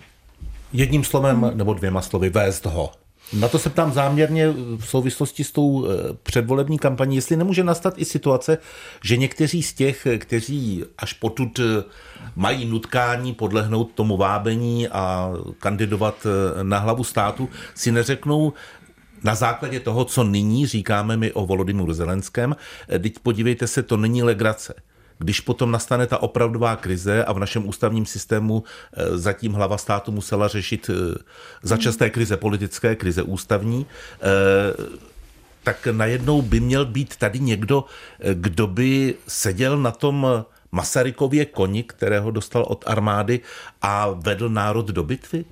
Jedním 0.74 1.04
slovem 1.04 1.52
nebo 1.54 1.74
dvěma 1.74 2.02
slovy, 2.02 2.30
vést 2.30 2.66
ho. 2.66 2.92
Na 3.34 3.48
to 3.48 3.60
se 3.60 3.70
ptám 3.70 3.92
záměrně 3.92 4.50
v 4.78 4.84
souvislosti 4.86 5.44
s 5.44 5.52
tou 5.52 5.86
eh, 5.86 5.90
předvolební 6.24 6.80
kampaní, 6.80 7.16
jestli 7.16 7.36
nemůže 7.36 7.64
nastat 7.64 7.94
i 7.98 8.06
situace, 8.06 8.58
že 9.04 9.18
někteří 9.18 9.64
z 9.64 9.74
těch, 9.74 10.08
kteří 10.18 10.84
až 10.98 11.14
potud 11.14 11.60
eh, 11.60 11.84
mají 12.36 12.66
nutkání 12.66 13.34
podlehnout 13.34 13.92
tomu 13.92 14.18
vábení 14.18 14.88
a 14.88 15.34
kandidovat 15.60 16.26
eh, 16.26 16.64
na 16.64 16.80
hlavu 16.80 17.04
státu, 17.04 17.50
si 17.76 17.92
neřeknou, 17.92 18.54
na 19.24 19.36
základě 19.36 19.80
toho, 19.80 20.06
co 20.06 20.24
nyní 20.24 20.68
říkáme 20.68 21.18
my 21.18 21.32
o 21.32 21.46
Volodymyru 21.46 21.94
Zelenském, 21.94 22.56
teď 23.00 23.20
podívejte 23.20 23.68
se, 23.68 23.84
to 23.84 23.98
není 23.98 24.24
legrace. 24.24 24.74
Když 25.20 25.40
potom 25.40 25.72
nastane 25.72 26.08
ta 26.08 26.18
opravdová 26.18 26.76
krize 26.76 27.26
a 27.26 27.34
v 27.34 27.40
našem 27.40 27.68
ústavním 27.68 28.06
systému 28.06 28.64
eh, 28.64 29.18
zatím 29.18 29.54
hlava 29.54 29.78
státu 29.78 30.12
musela 30.12 30.48
řešit 30.48 30.90
eh, 30.90 31.18
začasté 31.64 32.10
krize 32.10 32.38
politické, 32.38 32.96
krize 32.96 33.24
ústavní, 33.24 33.86
eh, 33.86 34.26
tak 35.64 35.88
najednou 35.92 36.42
by 36.42 36.60
měl 36.60 36.86
být 36.86 37.16
tady 37.16 37.40
někdo, 37.40 37.86
kdo 38.34 38.68
by 38.68 39.16
seděl 39.28 39.78
na 39.78 39.92
tom 39.92 40.46
Masarykově 40.72 41.46
koni, 41.46 41.84
kterého 41.84 42.32
dostal 42.32 42.66
od 42.68 42.84
armády 42.88 43.40
a 43.82 44.10
vedl 44.10 44.50
národ 44.50 44.88
do 44.88 45.04
bitvy? 45.04 45.46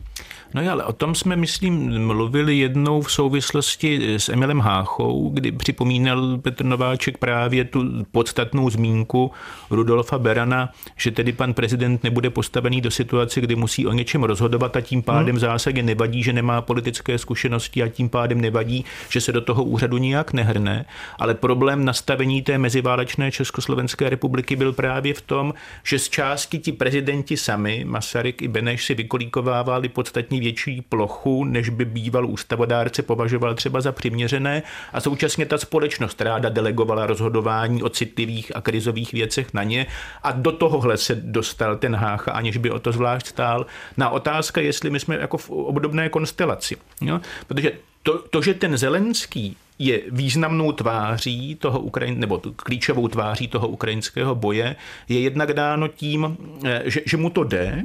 No 0.53 0.71
ale 0.71 0.83
o 0.83 0.93
tom 0.93 1.15
jsme, 1.15 1.35
myslím, 1.35 2.05
mluvili 2.05 2.57
jednou 2.57 3.01
v 3.01 3.11
souvislosti 3.11 4.15
s 4.15 4.29
Emilem 4.29 4.59
Háchou, 4.59 5.29
kdy 5.29 5.51
připomínal 5.51 6.37
Petr 6.37 6.65
Nováček 6.65 7.17
právě 7.17 7.65
tu 7.65 8.05
podstatnou 8.11 8.69
zmínku 8.69 9.31
Rudolfa 9.69 10.17
Berana, 10.17 10.69
že 10.97 11.11
tedy 11.11 11.31
pan 11.31 11.53
prezident 11.53 12.03
nebude 12.03 12.29
postavený 12.29 12.81
do 12.81 12.91
situace, 12.91 13.41
kdy 13.41 13.55
musí 13.55 13.87
o 13.87 13.93
něčem 13.93 14.23
rozhodovat 14.23 14.75
a 14.75 14.81
tím 14.81 15.03
pádem 15.03 15.35
hmm. 15.35 15.39
zásadě 15.39 15.83
nevadí, 15.83 16.23
že 16.23 16.33
nemá 16.33 16.61
politické 16.61 17.17
zkušenosti 17.17 17.83
a 17.83 17.87
tím 17.87 18.09
pádem 18.09 18.41
nevadí, 18.41 18.85
že 19.09 19.21
se 19.21 19.31
do 19.31 19.41
toho 19.41 19.63
úřadu 19.63 19.97
nijak 19.97 20.33
nehrne. 20.33 20.85
Ale 21.19 21.33
problém 21.33 21.85
nastavení 21.85 22.41
té 22.41 22.57
meziválečné 22.57 23.31
Československé 23.31 24.09
republiky 24.09 24.55
byl 24.55 24.73
právě 24.73 25.13
v 25.13 25.21
tom, 25.21 25.53
že 25.83 25.99
z 25.99 26.09
části 26.09 26.59
ti 26.59 26.71
prezidenti 26.71 27.37
sami, 27.37 27.85
Masaryk 27.87 28.41
i 28.41 28.47
Beneš, 28.47 28.85
si 28.85 28.93
vykolíkovávali 28.95 29.89
podstatně 29.89 30.36
větší 30.39 30.81
plochu, 30.81 31.43
než 31.43 31.69
by 31.69 31.85
býval 31.85 32.25
ústavodárce 32.25 33.01
považoval 33.01 33.55
třeba 33.55 33.81
za 33.81 33.91
přiměřené 33.91 34.63
a 34.93 35.01
současně 35.01 35.45
ta 35.45 35.57
společnost 35.57 36.21
ráda 36.21 36.49
delegovala 36.49 37.05
rozhodování 37.05 37.83
o 37.83 37.89
citlivých 37.89 38.55
a 38.55 38.61
krizových 38.61 39.13
věcech 39.13 39.53
na 39.53 39.63
ně 39.63 39.85
a 40.23 40.31
do 40.31 40.51
tohohle 40.51 40.97
se 40.97 41.15
dostal 41.15 41.77
ten 41.77 41.95
Hácha, 41.95 42.31
aniž 42.31 42.57
by 42.57 42.71
o 42.71 42.79
to 42.79 42.91
zvlášť 42.91 43.27
stál. 43.27 43.65
Na 43.97 44.09
otázka, 44.09 44.61
jestli 44.61 44.89
my 44.89 44.99
jsme 44.99 45.15
jako 45.15 45.37
v 45.37 45.49
obdobné 45.49 46.09
konstelaci. 46.09 46.77
Jo? 47.01 47.19
Protože 47.47 47.71
to, 48.03 48.23
to, 48.29 48.41
že 48.41 48.53
ten 48.53 48.77
Zelenský 48.77 49.57
je 49.79 50.01
významnou 50.11 50.71
tváří 50.71 51.55
toho 51.55 51.79
Ukrajin, 51.79 52.19
nebo 52.19 52.41
klíčovou 52.55 53.07
tváří 53.07 53.47
toho 53.47 53.67
ukrajinského 53.67 54.35
boje, 54.35 54.75
je 55.09 55.19
jednak 55.19 55.53
dáno 55.53 55.87
tím, 55.87 56.37
eh, 56.65 56.81
že, 56.85 57.01
že 57.05 57.17
mu 57.17 57.29
to 57.29 57.43
jde, 57.43 57.83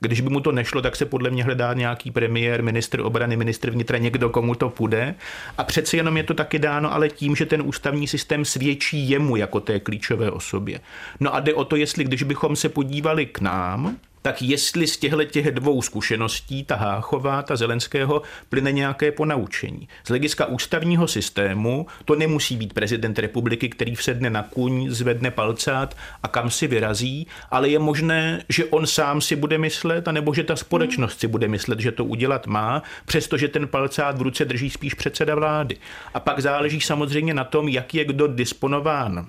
když 0.00 0.20
by 0.20 0.30
mu 0.30 0.40
to 0.40 0.52
nešlo, 0.52 0.82
tak 0.82 0.96
se 0.96 1.06
podle 1.06 1.30
mě 1.30 1.44
hledá 1.44 1.74
nějaký 1.74 2.10
premiér, 2.10 2.62
ministr 2.62 3.00
obrany, 3.00 3.36
ministr 3.36 3.70
vnitra, 3.70 3.98
někdo, 3.98 4.30
komu 4.30 4.54
to 4.54 4.70
půjde. 4.70 5.14
A 5.58 5.64
přeci 5.64 5.96
jenom 5.96 6.16
je 6.16 6.22
to 6.22 6.34
taky 6.34 6.58
dáno 6.58 6.94
ale 6.94 7.08
tím, 7.08 7.36
že 7.36 7.46
ten 7.46 7.62
ústavní 7.64 8.08
systém 8.08 8.44
svědčí 8.44 9.10
jemu 9.10 9.36
jako 9.36 9.60
té 9.60 9.80
klíčové 9.80 10.30
osobě. 10.30 10.80
No 11.20 11.34
a 11.34 11.40
jde 11.40 11.54
o 11.54 11.64
to, 11.64 11.76
jestli 11.76 12.04
když 12.04 12.22
bychom 12.22 12.56
se 12.56 12.68
podívali 12.68 13.26
k 13.26 13.40
nám, 13.40 13.96
tak 14.22 14.42
jestli 14.42 14.86
z 14.86 14.96
těchto 14.96 15.24
těch 15.24 15.50
dvou 15.50 15.82
zkušeností, 15.82 16.64
ta 16.64 16.76
Háchová, 16.76 17.42
ta 17.42 17.56
Zelenského, 17.56 18.22
plyne 18.48 18.72
nějaké 18.72 19.12
ponaučení. 19.12 19.88
Z 20.04 20.08
hlediska 20.08 20.46
ústavního 20.46 21.08
systému 21.08 21.86
to 22.04 22.14
nemusí 22.14 22.56
být 22.56 22.72
prezident 22.72 23.18
republiky, 23.18 23.68
který 23.68 23.94
vsedne 23.94 24.30
na 24.30 24.42
kůň, 24.42 24.90
zvedne 24.90 25.30
palcát 25.30 25.96
a 26.22 26.28
kam 26.28 26.50
si 26.50 26.66
vyrazí, 26.66 27.26
ale 27.50 27.68
je 27.68 27.78
možné, 27.78 28.44
že 28.48 28.64
on 28.64 28.86
sám 28.86 29.20
si 29.20 29.36
bude 29.36 29.58
myslet, 29.58 30.08
anebo 30.08 30.34
že 30.34 30.44
ta 30.44 30.56
společnost 30.56 31.20
si 31.20 31.26
bude 31.26 31.48
myslet, 31.48 31.80
že 31.80 31.92
to 31.92 32.04
udělat 32.04 32.46
má, 32.46 32.82
přestože 33.06 33.48
ten 33.48 33.68
palcát 33.68 34.18
v 34.18 34.22
ruce 34.22 34.44
drží 34.44 34.70
spíš 34.70 34.94
předseda 34.94 35.34
vlády. 35.34 35.76
A 36.14 36.20
pak 36.20 36.40
záleží 36.40 36.80
samozřejmě 36.80 37.34
na 37.34 37.44
tom, 37.44 37.68
jak 37.68 37.94
je 37.94 38.04
kdo 38.04 38.26
disponován 38.26 39.26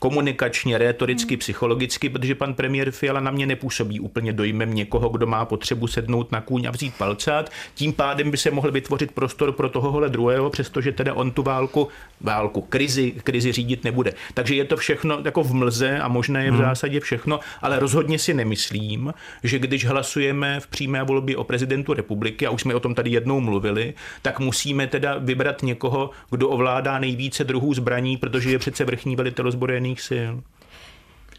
komunikačně, 0.00 0.78
retoricky, 0.78 1.36
psychologicky, 1.36 2.08
protože 2.08 2.34
pan 2.34 2.54
premiér 2.54 2.90
Fiala 2.90 3.20
na 3.20 3.30
mě 3.30 3.46
nepůsobí 3.46 4.00
úplně 4.00 4.32
dojmem 4.32 4.74
někoho, 4.74 5.08
kdo 5.08 5.26
má 5.26 5.44
potřebu 5.44 5.86
sednout 5.86 6.32
na 6.32 6.40
kůň 6.40 6.66
a 6.66 6.70
vzít 6.70 6.94
palcát. 6.98 7.50
Tím 7.74 7.92
pádem 7.92 8.30
by 8.30 8.36
se 8.36 8.50
mohl 8.50 8.70
vytvořit 8.70 9.12
prostor 9.12 9.52
pro 9.52 9.68
tohohle 9.68 10.08
druhého, 10.08 10.50
přestože 10.50 10.92
teda 10.92 11.14
on 11.14 11.30
tu 11.30 11.42
válku, 11.42 11.88
válku, 12.20 12.60
krizi, 12.60 13.12
krizi 13.24 13.52
řídit 13.52 13.84
nebude. 13.84 14.14
Takže 14.34 14.54
je 14.54 14.64
to 14.64 14.76
všechno 14.76 15.18
jako 15.24 15.42
v 15.42 15.54
mlze 15.54 15.98
a 15.98 16.08
možné 16.08 16.44
je 16.44 16.50
v 16.50 16.54
hmm. 16.54 16.64
zásadě 16.64 17.00
všechno, 17.00 17.40
ale 17.62 17.78
rozhodně 17.78 18.18
si 18.18 18.34
nemyslím, 18.34 19.14
že 19.42 19.58
když 19.58 19.86
hlasujeme 19.86 20.60
v 20.60 20.66
přímé 20.66 21.02
volbě 21.02 21.36
o 21.36 21.44
prezidentu 21.44 21.94
republiky, 21.94 22.46
a 22.46 22.50
už 22.50 22.60
jsme 22.60 22.74
o 22.74 22.80
tom 22.80 22.94
tady 22.94 23.10
jednou 23.10 23.40
mluvili, 23.40 23.94
tak 24.22 24.40
musíme 24.40 24.86
teda 24.86 25.18
vybrat 25.18 25.62
někoho, 25.62 26.10
kdo 26.30 26.48
ovládá 26.48 26.98
nejvíce 26.98 27.44
druhů 27.44 27.74
zbraní, 27.74 28.16
protože 28.16 28.50
je 28.50 28.58
přece 28.58 28.84
vrchní 28.84 29.16
velitel 29.16 29.48
ozbrojených 29.48 29.83
soon. 29.96 30.44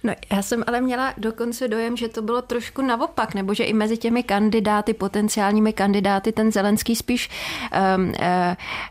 No, 0.05 0.13
já 0.33 0.41
jsem 0.41 0.63
ale 0.67 0.81
měla 0.81 1.13
dokonce 1.17 1.67
dojem, 1.67 1.97
že 1.97 2.07
to 2.07 2.21
bylo 2.21 2.41
trošku 2.41 2.81
naopak, 2.81 3.33
nebo 3.33 3.53
že 3.53 3.63
i 3.63 3.73
mezi 3.73 3.97
těmi 3.97 4.23
kandidáty, 4.23 4.93
potenciálními 4.93 5.73
kandidáty, 5.73 6.31
ten 6.31 6.51
Zelenský 6.51 6.95
spíš, 6.95 7.29
um, 7.97 8.05
uh, 8.05 8.13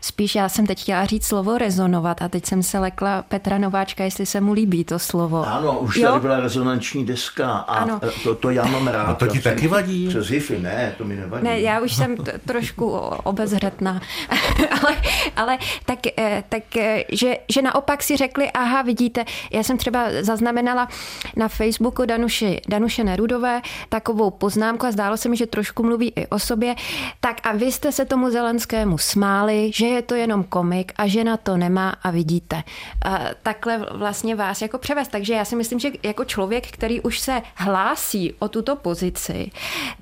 spíš 0.01 0.35
já 0.35 0.49
jsem 0.49 0.67
teď 0.67 0.81
chtěla 0.81 1.05
říct 1.05 1.25
slovo 1.25 1.57
rezonovat 1.57 2.21
a 2.21 2.29
teď 2.29 2.45
jsem 2.45 2.63
se 2.63 2.79
lekla 2.79 3.21
Petra 3.21 3.57
Nováčka, 3.57 4.03
jestli 4.03 4.25
se 4.25 4.41
mu 4.41 4.53
líbí 4.53 4.83
to 4.83 4.99
slovo. 4.99 5.47
Ano, 5.47 5.79
už 5.79 5.95
jo? 5.97 6.07
tady 6.07 6.19
byla 6.21 6.39
rezonanční 6.39 7.05
deska 7.05 7.51
a 7.51 7.75
ano. 7.75 7.99
to, 8.23 8.35
to 8.35 8.49
já 8.49 8.65
mám 8.65 8.87
rád. 8.87 9.05
A 9.05 9.13
to 9.13 9.27
ti 9.27 9.41
taky 9.41 9.67
vadí? 9.67 10.07
Přes 10.07 10.29
Wi-Fi, 10.29 10.61
ne, 10.61 10.95
to 10.97 11.03
mi 11.03 11.15
nevadí. 11.15 11.43
Ne, 11.43 11.59
já 11.59 11.79
už 11.79 11.95
jsem 11.95 12.17
t- 12.17 12.39
trošku 12.45 12.91
obezřetná, 13.23 14.01
ale, 14.81 14.97
ale 15.35 15.57
tak, 15.85 15.99
eh, 16.17 16.43
tak 16.49 16.77
eh, 16.77 17.03
že, 17.11 17.37
že 17.49 17.61
naopak 17.61 18.03
si 18.03 18.17
řekli, 18.17 18.51
aha, 18.51 18.81
vidíte, 18.81 19.25
já 19.51 19.63
jsem 19.63 19.77
třeba 19.77 20.05
zaznamenala, 20.21 20.87
na 21.35 21.47
Facebooku 21.47 22.05
Danuši, 22.05 22.61
Danuše 22.67 23.03
Nerudové 23.03 23.61
takovou 23.89 24.31
poznámku 24.31 24.85
a 24.85 24.91
zdálo 24.91 25.17
se 25.17 25.29
mi, 25.29 25.37
že 25.37 25.45
trošku 25.45 25.83
mluví 25.83 26.13
i 26.15 26.27
o 26.27 26.39
sobě. 26.39 26.75
Tak 27.19 27.47
a 27.47 27.51
vy 27.51 27.71
jste 27.71 27.91
se 27.91 28.05
tomu 28.05 28.29
Zelenskému 28.29 28.97
smáli, 28.97 29.71
že 29.73 29.85
je 29.85 30.01
to 30.01 30.15
jenom 30.15 30.43
komik 30.43 30.91
a 30.97 31.07
že 31.07 31.23
na 31.23 31.37
to 31.37 31.57
nemá 31.57 31.89
a 32.03 32.11
vidíte. 32.11 32.63
A 33.05 33.19
takhle 33.43 33.85
vlastně 33.91 34.35
vás 34.35 34.61
jako 34.61 34.77
převést. 34.77 35.07
Takže 35.07 35.33
já 35.33 35.45
si 35.45 35.55
myslím, 35.55 35.79
že 35.79 35.89
jako 36.03 36.25
člověk, 36.25 36.67
který 36.71 37.01
už 37.01 37.19
se 37.19 37.41
hlásí 37.55 38.33
o 38.39 38.47
tuto 38.47 38.75
pozici, 38.75 39.51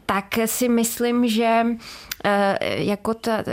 tak 0.05 0.25
si 0.45 0.69
myslím, 0.69 1.27
že 1.27 1.65
eh, 2.23 2.57
jako 2.83 3.13
ta 3.13 3.43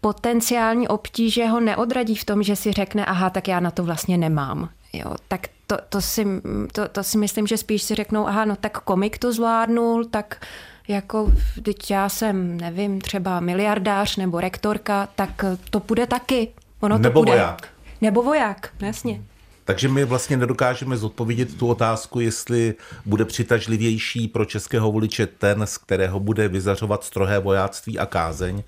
potenciální 0.00 0.88
obtíže 0.88 1.46
ho 1.46 1.60
neodradí 1.60 2.14
v 2.14 2.24
tom, 2.24 2.42
že 2.42 2.56
si 2.56 2.72
řekne, 2.72 3.04
aha, 3.04 3.30
tak 3.30 3.48
já 3.48 3.60
na 3.60 3.70
to 3.70 3.82
vlastně 3.82 4.18
nemám. 4.18 4.68
Jo, 4.96 5.14
tak 5.28 5.40
to, 5.66 5.76
to, 5.88 6.00
si, 6.00 6.26
to, 6.72 6.88
to 6.88 7.02
si 7.02 7.18
myslím, 7.18 7.46
že 7.46 7.56
spíš 7.56 7.82
si 7.82 7.94
řeknou, 7.94 8.26
aha, 8.26 8.44
no 8.44 8.56
tak 8.56 8.80
komik 8.80 9.18
to 9.18 9.32
zvládnul, 9.32 10.04
tak 10.04 10.46
jako, 10.88 11.32
teď 11.62 11.90
já 11.90 12.08
jsem, 12.08 12.56
nevím, 12.56 13.00
třeba 13.00 13.40
miliardář 13.40 14.16
nebo 14.16 14.40
rektorka, 14.40 15.08
tak 15.14 15.44
to 15.70 15.80
půjde 15.80 16.06
taky. 16.06 16.48
Ono 16.80 16.98
nebo 16.98 17.20
to 17.20 17.24
půjde. 17.24 17.32
voják. 17.32 17.68
Nebo 18.00 18.22
voják, 18.22 18.70
jasně. 18.80 19.22
Takže 19.64 19.88
my 19.88 20.04
vlastně 20.04 20.36
nedokážeme 20.36 20.96
zodpovědět 20.96 21.58
tu 21.58 21.68
otázku, 21.68 22.20
jestli 22.20 22.74
bude 23.06 23.24
přitažlivější 23.24 24.28
pro 24.28 24.44
českého 24.44 24.92
voliče 24.92 25.26
ten, 25.26 25.66
z 25.66 25.78
kterého 25.78 26.20
bude 26.20 26.48
vyzařovat 26.48 27.04
strohé 27.04 27.38
vojáctví 27.38 27.98
a 27.98 28.06
kázeň. 28.06 28.62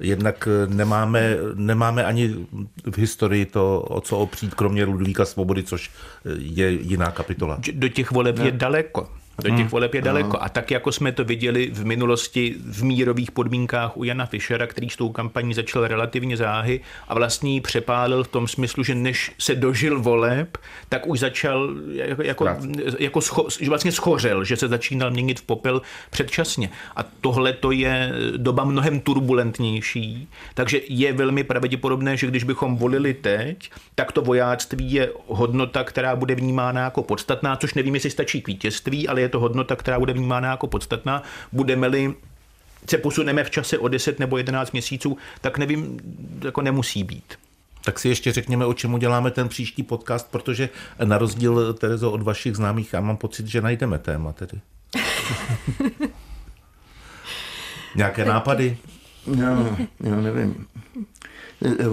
Jednak 0.00 0.48
nemáme, 0.68 1.36
nemáme 1.54 2.04
ani 2.04 2.34
v 2.90 2.98
historii 2.98 3.46
to, 3.46 3.80
o 3.80 4.00
co 4.00 4.18
opřít, 4.18 4.54
kromě 4.54 4.84
Ludvíka 4.84 5.24
Svobody, 5.24 5.62
což 5.62 5.90
je 6.38 6.70
jiná 6.70 7.10
kapitola. 7.10 7.58
Do 7.72 7.88
těch 7.88 8.10
voleb 8.10 8.38
je 8.38 8.50
daleko. 8.50 9.08
Do 9.42 9.50
těch 9.50 9.58
hmm. 9.58 9.68
voleb 9.68 9.94
je 9.94 10.02
daleko. 10.02 10.42
A 10.42 10.48
tak, 10.48 10.70
jako 10.70 10.92
jsme 10.92 11.12
to 11.12 11.24
viděli 11.24 11.70
v 11.72 11.84
minulosti 11.84 12.54
v 12.58 12.84
mírových 12.84 13.30
podmínkách 13.30 13.96
u 13.96 14.04
Jana 14.04 14.26
Fischera, 14.26 14.66
který 14.66 14.90
s 14.90 14.96
tou 14.96 15.08
kampaní 15.08 15.54
začal 15.54 15.88
relativně 15.88 16.36
záhy 16.36 16.80
a 17.08 17.14
vlastně 17.14 17.54
ji 17.54 17.60
přepálil 17.60 18.24
v 18.24 18.28
tom 18.28 18.48
smyslu, 18.48 18.84
že 18.84 18.94
než 18.94 19.32
se 19.38 19.54
dožil 19.54 20.00
voleb, 20.00 20.58
tak 20.88 21.06
už 21.06 21.20
začal 21.20 21.70
jako, 21.92 22.22
jako, 22.22 22.48
jako 22.98 23.20
scho, 23.20 23.46
že 23.60 23.68
vlastně 23.68 23.92
schořel, 23.92 24.44
že 24.44 24.56
se 24.56 24.68
začínal 24.68 25.10
měnit 25.10 25.40
v 25.40 25.42
popel 25.42 25.82
předčasně. 26.10 26.70
A 26.96 27.02
tohle 27.20 27.52
to 27.52 27.70
je 27.70 28.12
doba 28.36 28.64
mnohem 28.64 29.00
turbulentnější, 29.00 30.28
takže 30.54 30.80
je 30.88 31.12
velmi 31.12 31.44
pravděpodobné, 31.44 32.16
že 32.16 32.26
když 32.26 32.44
bychom 32.44 32.76
volili 32.76 33.14
teď, 33.14 33.70
tak 33.94 34.12
to 34.12 34.22
vojáctví 34.22 34.92
je 34.92 35.12
hodnota, 35.26 35.84
která 35.84 36.16
bude 36.16 36.34
vnímána 36.34 36.80
jako 36.80 37.02
podstatná, 37.02 37.56
což 37.56 37.74
nevím, 37.74 37.94
jestli 37.94 38.10
stačí 38.10 38.42
k 38.42 38.48
vítězství, 38.48 39.08
ale 39.08 39.20
je 39.20 39.28
to 39.30 39.40
hodnota, 39.40 39.76
která 39.76 39.98
bude 39.98 40.12
vnímána 40.12 40.50
jako 40.50 40.66
podstatná. 40.66 41.22
Budeme-li 41.52 42.14
se 42.90 42.98
posuneme 42.98 43.44
v 43.44 43.50
čase 43.50 43.78
o 43.78 43.88
10 43.88 44.18
nebo 44.18 44.38
11 44.38 44.72
měsíců, 44.72 45.18
tak 45.40 45.58
nevím, 45.58 46.00
jako 46.44 46.62
nemusí 46.62 47.04
být. 47.04 47.34
Tak 47.84 47.98
si 47.98 48.08
ještě 48.08 48.32
řekněme, 48.32 48.66
o 48.66 48.74
čem 48.74 48.94
uděláme 48.94 49.30
ten 49.30 49.48
příští 49.48 49.82
podcast, 49.82 50.30
protože 50.30 50.68
na 51.04 51.18
rozdíl, 51.18 51.74
Terezo, 51.74 52.12
od 52.12 52.22
vašich 52.22 52.56
známých, 52.56 52.92
já 52.92 53.00
mám 53.00 53.16
pocit, 53.16 53.46
že 53.46 53.60
najdeme 53.60 53.98
téma 53.98 54.32
tedy. 54.32 54.60
Nějaké 57.96 58.24
nápady? 58.24 58.76
No, 59.26 59.76
já 60.00 60.16
nevím. 60.16 60.66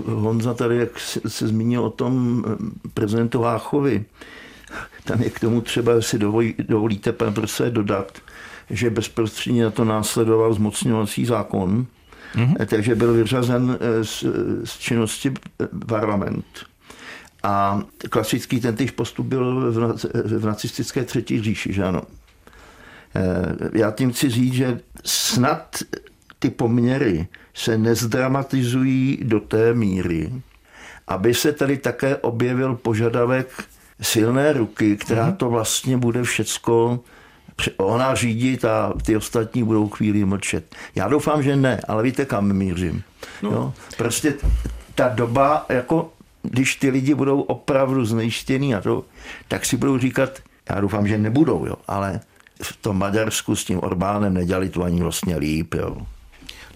Honza 0.06 0.54
tady, 0.54 0.78
jak 0.78 1.00
se 1.28 1.48
zmínil 1.48 1.84
o 1.84 1.90
tom 1.90 2.44
prezidentu 2.94 3.40
Váchovi, 3.40 4.06
tam 5.04 5.22
je 5.22 5.30
k 5.30 5.40
tomu 5.40 5.62
třeba, 5.62 6.02
si 6.02 6.20
dovolí, 6.20 6.56
dovolíte, 6.60 7.12
pane 7.12 7.32
profesor, 7.32 7.70
dodat, 7.70 8.18
že 8.70 8.90
bezprostředně 8.90 9.64
na 9.64 9.72
to 9.72 9.86
následoval 9.86 10.54
zmocňovací 10.54 11.26
zákon, 11.26 11.86
mm-hmm. 12.36 12.66
takže 12.66 12.96
byl 12.96 13.14
vyřazen 13.14 13.78
eh, 13.80 14.04
z, 14.04 14.26
z 14.64 14.78
činnosti 14.78 15.34
eh, 15.62 15.68
parlament. 15.88 16.46
A 17.44 17.82
klasický 18.10 18.60
tentýž 18.60 18.92
postup 18.92 19.26
byl 19.26 19.72
v, 19.72 19.96
v 20.40 20.46
nacistické 20.46 21.04
třetí 21.04 21.42
říši, 21.42 21.74
že 21.74 21.84
ano. 21.84 22.02
Já 23.74 23.92
tím 23.92 24.12
chci 24.12 24.30
říct, 24.30 24.54
že 24.54 24.80
snad 25.06 25.76
ty 26.40 26.50
poměry 26.50 27.28
se 27.54 27.78
nezdramatizují 27.78 29.20
do 29.24 29.40
té 29.40 29.74
míry, 29.74 30.32
aby 31.08 31.34
se 31.34 31.54
tady 31.54 31.78
také 31.78 32.16
objevil 32.16 32.76
požadavek 32.76 33.64
silné 34.02 34.54
ruky, 34.54 34.98
která 34.98 35.32
to 35.32 35.50
vlastně 35.50 35.98
bude 35.98 36.24
všecko 36.24 37.00
ona 37.78 38.16
řídit 38.16 38.66
a 38.66 38.94
ty 39.06 39.18
ostatní 39.18 39.64
budou 39.64 39.90
chvíli 39.90 40.26
mlčet. 40.26 40.76
Já 40.96 41.08
doufám, 41.08 41.44
že 41.44 41.56
ne, 41.56 41.82
ale 41.88 42.04
víte, 42.04 42.26
kam 42.26 42.54
mířím. 42.54 43.04
No. 43.42 43.52
Jo? 43.52 43.74
Prostě 43.98 44.34
ta 44.96 45.08
doba, 45.08 45.66
jako 45.70 46.14
když 46.44 46.76
ty 46.76 46.90
lidi 46.90 47.14
budou 47.14 47.42
opravdu 47.42 48.06
znejistěný 48.06 48.76
a 48.76 48.82
to, 48.82 49.06
tak 49.48 49.66
si 49.66 49.78
budou 49.78 49.98
říkat, 49.98 50.30
já 50.70 50.82
doufám, 50.82 51.08
že 51.08 51.18
nebudou, 51.18 51.66
jo, 51.66 51.76
ale 51.88 52.20
v 52.62 52.76
tom 52.76 52.98
Maďarsku 52.98 53.56
s 53.56 53.66
tím 53.66 53.80
Orbánem 53.84 54.34
nedělali 54.34 54.70
to 54.70 54.84
ani 54.84 55.02
vlastně 55.02 55.38
líp. 55.38 55.74
Jo. 55.74 55.98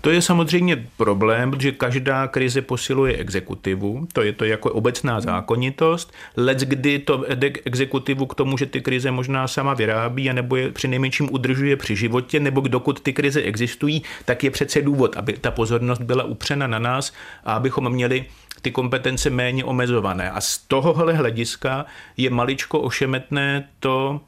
To 0.02 0.10
je 0.10 0.22
samozřejmě 0.22 0.88
problém, 0.98 1.52
protože 1.52 1.72
každá 1.72 2.28
krize 2.28 2.62
posiluje 2.62 3.18
exekutivu, 3.18 4.08
to 4.14 4.22
je 4.22 4.34
to 4.34 4.46
jako 4.46 4.72
obecná 4.72 5.22
zákonitost. 5.22 6.14
Lec 6.38 6.60
kdy 6.60 7.00
to 7.00 7.18
vede 7.18 7.52
exekutivu 7.66 8.26
k 8.26 8.36
tomu, 8.36 8.58
že 8.58 8.66
ty 8.66 8.82
krize 8.82 9.12
možná 9.12 9.48
sama 9.48 9.74
vyrábí, 9.74 10.34
nebo 10.34 10.56
je 10.56 10.72
při 10.72 10.88
nejmenším 10.88 11.30
udržuje 11.32 11.78
při 11.78 11.96
životě, 11.96 12.40
nebo 12.40 12.62
dokud 12.62 13.00
ty 13.00 13.14
krize 13.14 13.42
existují, 13.42 14.04
tak 14.26 14.44
je 14.44 14.52
přece 14.52 14.82
důvod, 14.82 15.18
aby 15.18 15.34
ta 15.34 15.52
pozornost 15.52 16.02
byla 16.02 16.24
upřena 16.24 16.68
na 16.68 16.80
nás 16.80 17.14
a 17.46 17.54
abychom 17.54 17.90
měli 17.90 18.26
ty 18.62 18.72
kompetence 18.72 19.30
méně 19.30 19.64
omezované. 19.66 20.32
A 20.32 20.42
z 20.42 20.58
tohohle 20.58 21.14
hlediska 21.14 21.86
je 22.18 22.30
maličko 22.30 22.80
ošemetné 22.80 23.68
to, 23.80 24.22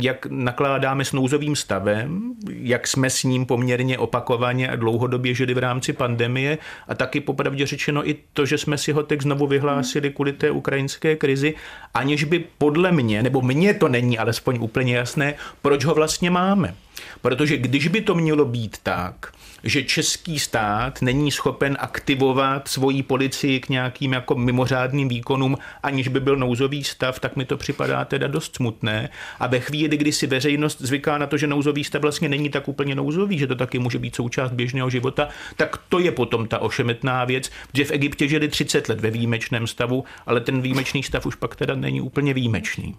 jak 0.00 0.26
nakládáme 0.30 1.04
s 1.04 1.12
nouzovým 1.12 1.56
stavem, 1.56 2.34
jak 2.48 2.86
jsme 2.86 3.10
s 3.10 3.22
ním 3.22 3.46
poměrně 3.46 3.98
opakovaně 3.98 4.68
a 4.68 4.76
dlouhodobě 4.76 5.34
žili 5.34 5.54
v 5.54 5.58
rámci 5.58 5.92
pandemie 5.92 6.58
a 6.88 6.94
taky 6.94 7.20
popravdě 7.20 7.66
řečeno 7.66 8.08
i 8.08 8.16
to, 8.32 8.46
že 8.46 8.58
jsme 8.58 8.78
si 8.78 8.92
ho 8.92 9.02
teď 9.02 9.20
znovu 9.20 9.46
vyhlásili 9.46 10.10
kvůli 10.10 10.32
té 10.32 10.50
ukrajinské 10.50 11.16
krizi, 11.16 11.54
aniž 11.94 12.24
by 12.24 12.44
podle 12.58 12.92
mě, 12.92 13.22
nebo 13.22 13.42
mně 13.42 13.74
to 13.74 13.88
není 13.88 14.18
alespoň 14.18 14.58
úplně 14.60 14.96
jasné, 14.96 15.34
proč 15.62 15.84
ho 15.84 15.94
vlastně 15.94 16.30
máme. 16.30 16.74
Protože 17.20 17.56
když 17.56 17.88
by 17.88 18.00
to 18.00 18.14
mělo 18.14 18.44
být 18.44 18.76
tak, 18.82 19.32
že 19.64 19.82
český 19.82 20.38
stát 20.38 21.02
není 21.02 21.30
schopen 21.30 21.76
aktivovat 21.80 22.68
svoji 22.68 23.02
policii 23.02 23.60
k 23.60 23.68
nějakým 23.68 24.12
jako 24.12 24.34
mimořádným 24.34 25.08
výkonům, 25.08 25.56
aniž 25.82 26.08
by 26.08 26.20
byl 26.20 26.36
nouzový 26.36 26.84
stav, 26.84 27.20
tak 27.20 27.36
mi 27.36 27.44
to 27.44 27.56
připadá 27.56 28.04
teda 28.04 28.28
dost 28.28 28.56
smutné. 28.56 29.08
A 29.40 29.46
ve 29.46 29.60
chvíli, 29.60 29.96
kdy 29.96 30.12
si 30.12 30.26
veřejnost 30.26 30.80
zvyká 30.80 31.18
na 31.18 31.26
to, 31.26 31.36
že 31.36 31.46
nouzový 31.46 31.84
stav 31.84 32.02
vlastně 32.02 32.28
není 32.28 32.50
tak 32.50 32.68
úplně 32.68 32.94
nouzový, 32.94 33.38
že 33.38 33.46
to 33.46 33.54
taky 33.54 33.78
může 33.78 33.98
být 33.98 34.16
součást 34.16 34.52
běžného 34.52 34.90
života, 34.90 35.28
tak 35.56 35.76
to 35.88 35.98
je 35.98 36.12
potom 36.12 36.48
ta 36.48 36.58
ošemetná 36.58 37.24
věc, 37.24 37.50
že 37.74 37.84
v 37.84 37.90
Egyptě 37.90 38.28
žili 38.28 38.48
30 38.48 38.88
let 38.88 39.00
ve 39.00 39.10
výjimečném 39.10 39.66
stavu, 39.66 40.04
ale 40.26 40.40
ten 40.40 40.60
výjimečný 40.60 41.02
stav 41.02 41.26
už 41.26 41.34
pak 41.34 41.56
teda 41.56 41.74
není 41.74 42.00
úplně 42.00 42.34
výjimečný. 42.34 42.96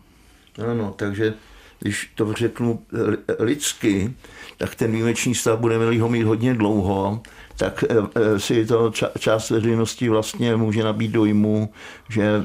Ano, 0.72 0.93
takže 0.97 1.34
když 1.80 2.11
to 2.15 2.34
řeknu 2.34 2.80
lidsky, 3.39 4.13
tak 4.57 4.76
ten 4.76 4.91
výjimečný 4.91 5.36
stav 5.36 5.59
budeme 5.59 5.99
ho 5.99 6.09
mít 6.09 6.23
hodně 6.23 6.53
dlouho, 6.53 7.21
tak 7.57 7.84
eh, 7.89 7.95
eh, 8.15 8.39
si 8.39 8.65
to 8.65 8.91
část 9.19 9.49
veřejnosti 9.49 10.09
vlastně 10.09 10.55
může 10.55 10.84
nabít 10.84 11.11
dojmu, 11.11 11.69
že 12.09 12.43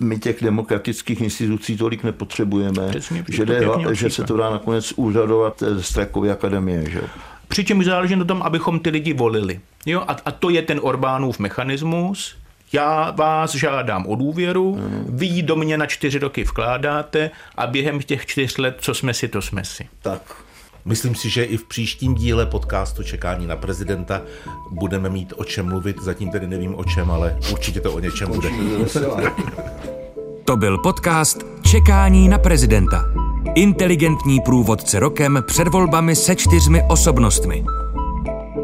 my 0.00 0.18
těch 0.18 0.42
demokratických 0.42 1.20
institucí 1.20 1.76
tolik 1.76 2.04
nepotřebujeme, 2.04 2.88
Přesně, 2.88 3.24
že, 3.28 3.46
jde, 3.46 3.68
že 3.92 4.10
se 4.10 4.24
to 4.24 4.36
dá 4.36 4.50
nakonec 4.50 4.92
úřadovat 4.96 5.62
z 5.76 5.82
Strakovy 5.82 6.30
akademie. 6.30 6.90
Že? 6.90 7.00
Přičemž 7.48 7.84
záleží 7.84 8.16
na 8.16 8.24
tom, 8.24 8.42
abychom 8.42 8.80
ty 8.80 8.90
lidi 8.90 9.12
volili. 9.12 9.60
Jo? 9.86 10.04
A, 10.08 10.16
a 10.24 10.30
to 10.30 10.50
je 10.50 10.62
ten 10.62 10.80
Orbánův 10.82 11.38
mechanismus, 11.38 12.36
já 12.72 13.10
vás 13.10 13.54
žádám 13.54 14.06
o 14.06 14.14
důvěru, 14.14 14.76
mm. 14.76 15.04
vy 15.08 15.42
do 15.42 15.56
mě 15.56 15.78
na 15.78 15.86
čtyři 15.86 16.18
roky 16.18 16.44
vkládáte 16.44 17.30
a 17.56 17.66
během 17.66 18.00
těch 18.00 18.26
čtyř 18.26 18.58
let, 18.58 18.76
co 18.80 18.94
jsme 18.94 19.14
si, 19.14 19.28
to 19.28 19.42
jsme 19.42 19.64
si. 19.64 19.88
Tak. 20.02 20.22
Myslím 20.84 21.14
si, 21.14 21.30
že 21.30 21.44
i 21.44 21.56
v 21.56 21.64
příštím 21.64 22.14
díle 22.14 22.46
podcastu 22.46 23.02
Čekání 23.02 23.46
na 23.46 23.56
prezidenta 23.56 24.22
budeme 24.70 25.08
mít 25.08 25.32
o 25.36 25.44
čem 25.44 25.66
mluvit. 25.66 26.02
Zatím 26.02 26.30
tedy 26.30 26.46
nevím 26.46 26.74
o 26.74 26.84
čem, 26.84 27.10
ale 27.10 27.38
určitě 27.52 27.80
to 27.80 27.92
o 27.92 27.98
něčem 27.98 28.28
bude. 28.28 28.50
To 30.44 30.56
byl 30.56 30.78
podcast 30.78 31.38
Čekání 31.62 32.28
na 32.28 32.38
prezidenta. 32.38 33.04
Inteligentní 33.54 34.40
průvodce 34.40 35.00
rokem 35.00 35.44
před 35.46 35.68
volbami 35.68 36.16
se 36.16 36.36
čtyřmi 36.36 36.82
osobnostmi. 36.88 37.64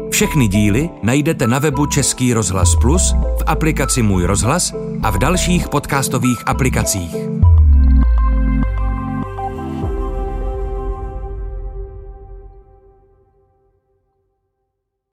Všechny 0.09 0.47
díly 0.47 0.89
najdete 1.03 1.47
na 1.47 1.59
webu 1.59 1.85
Český 1.85 2.33
rozhlas 2.33 2.75
Plus, 2.81 3.13
v 3.13 3.43
aplikaci 3.45 4.01
Můj 4.01 4.25
rozhlas 4.25 4.73
a 5.03 5.09
v 5.09 5.17
dalších 5.17 5.69
podcastových 5.69 6.43
aplikacích. 6.45 7.34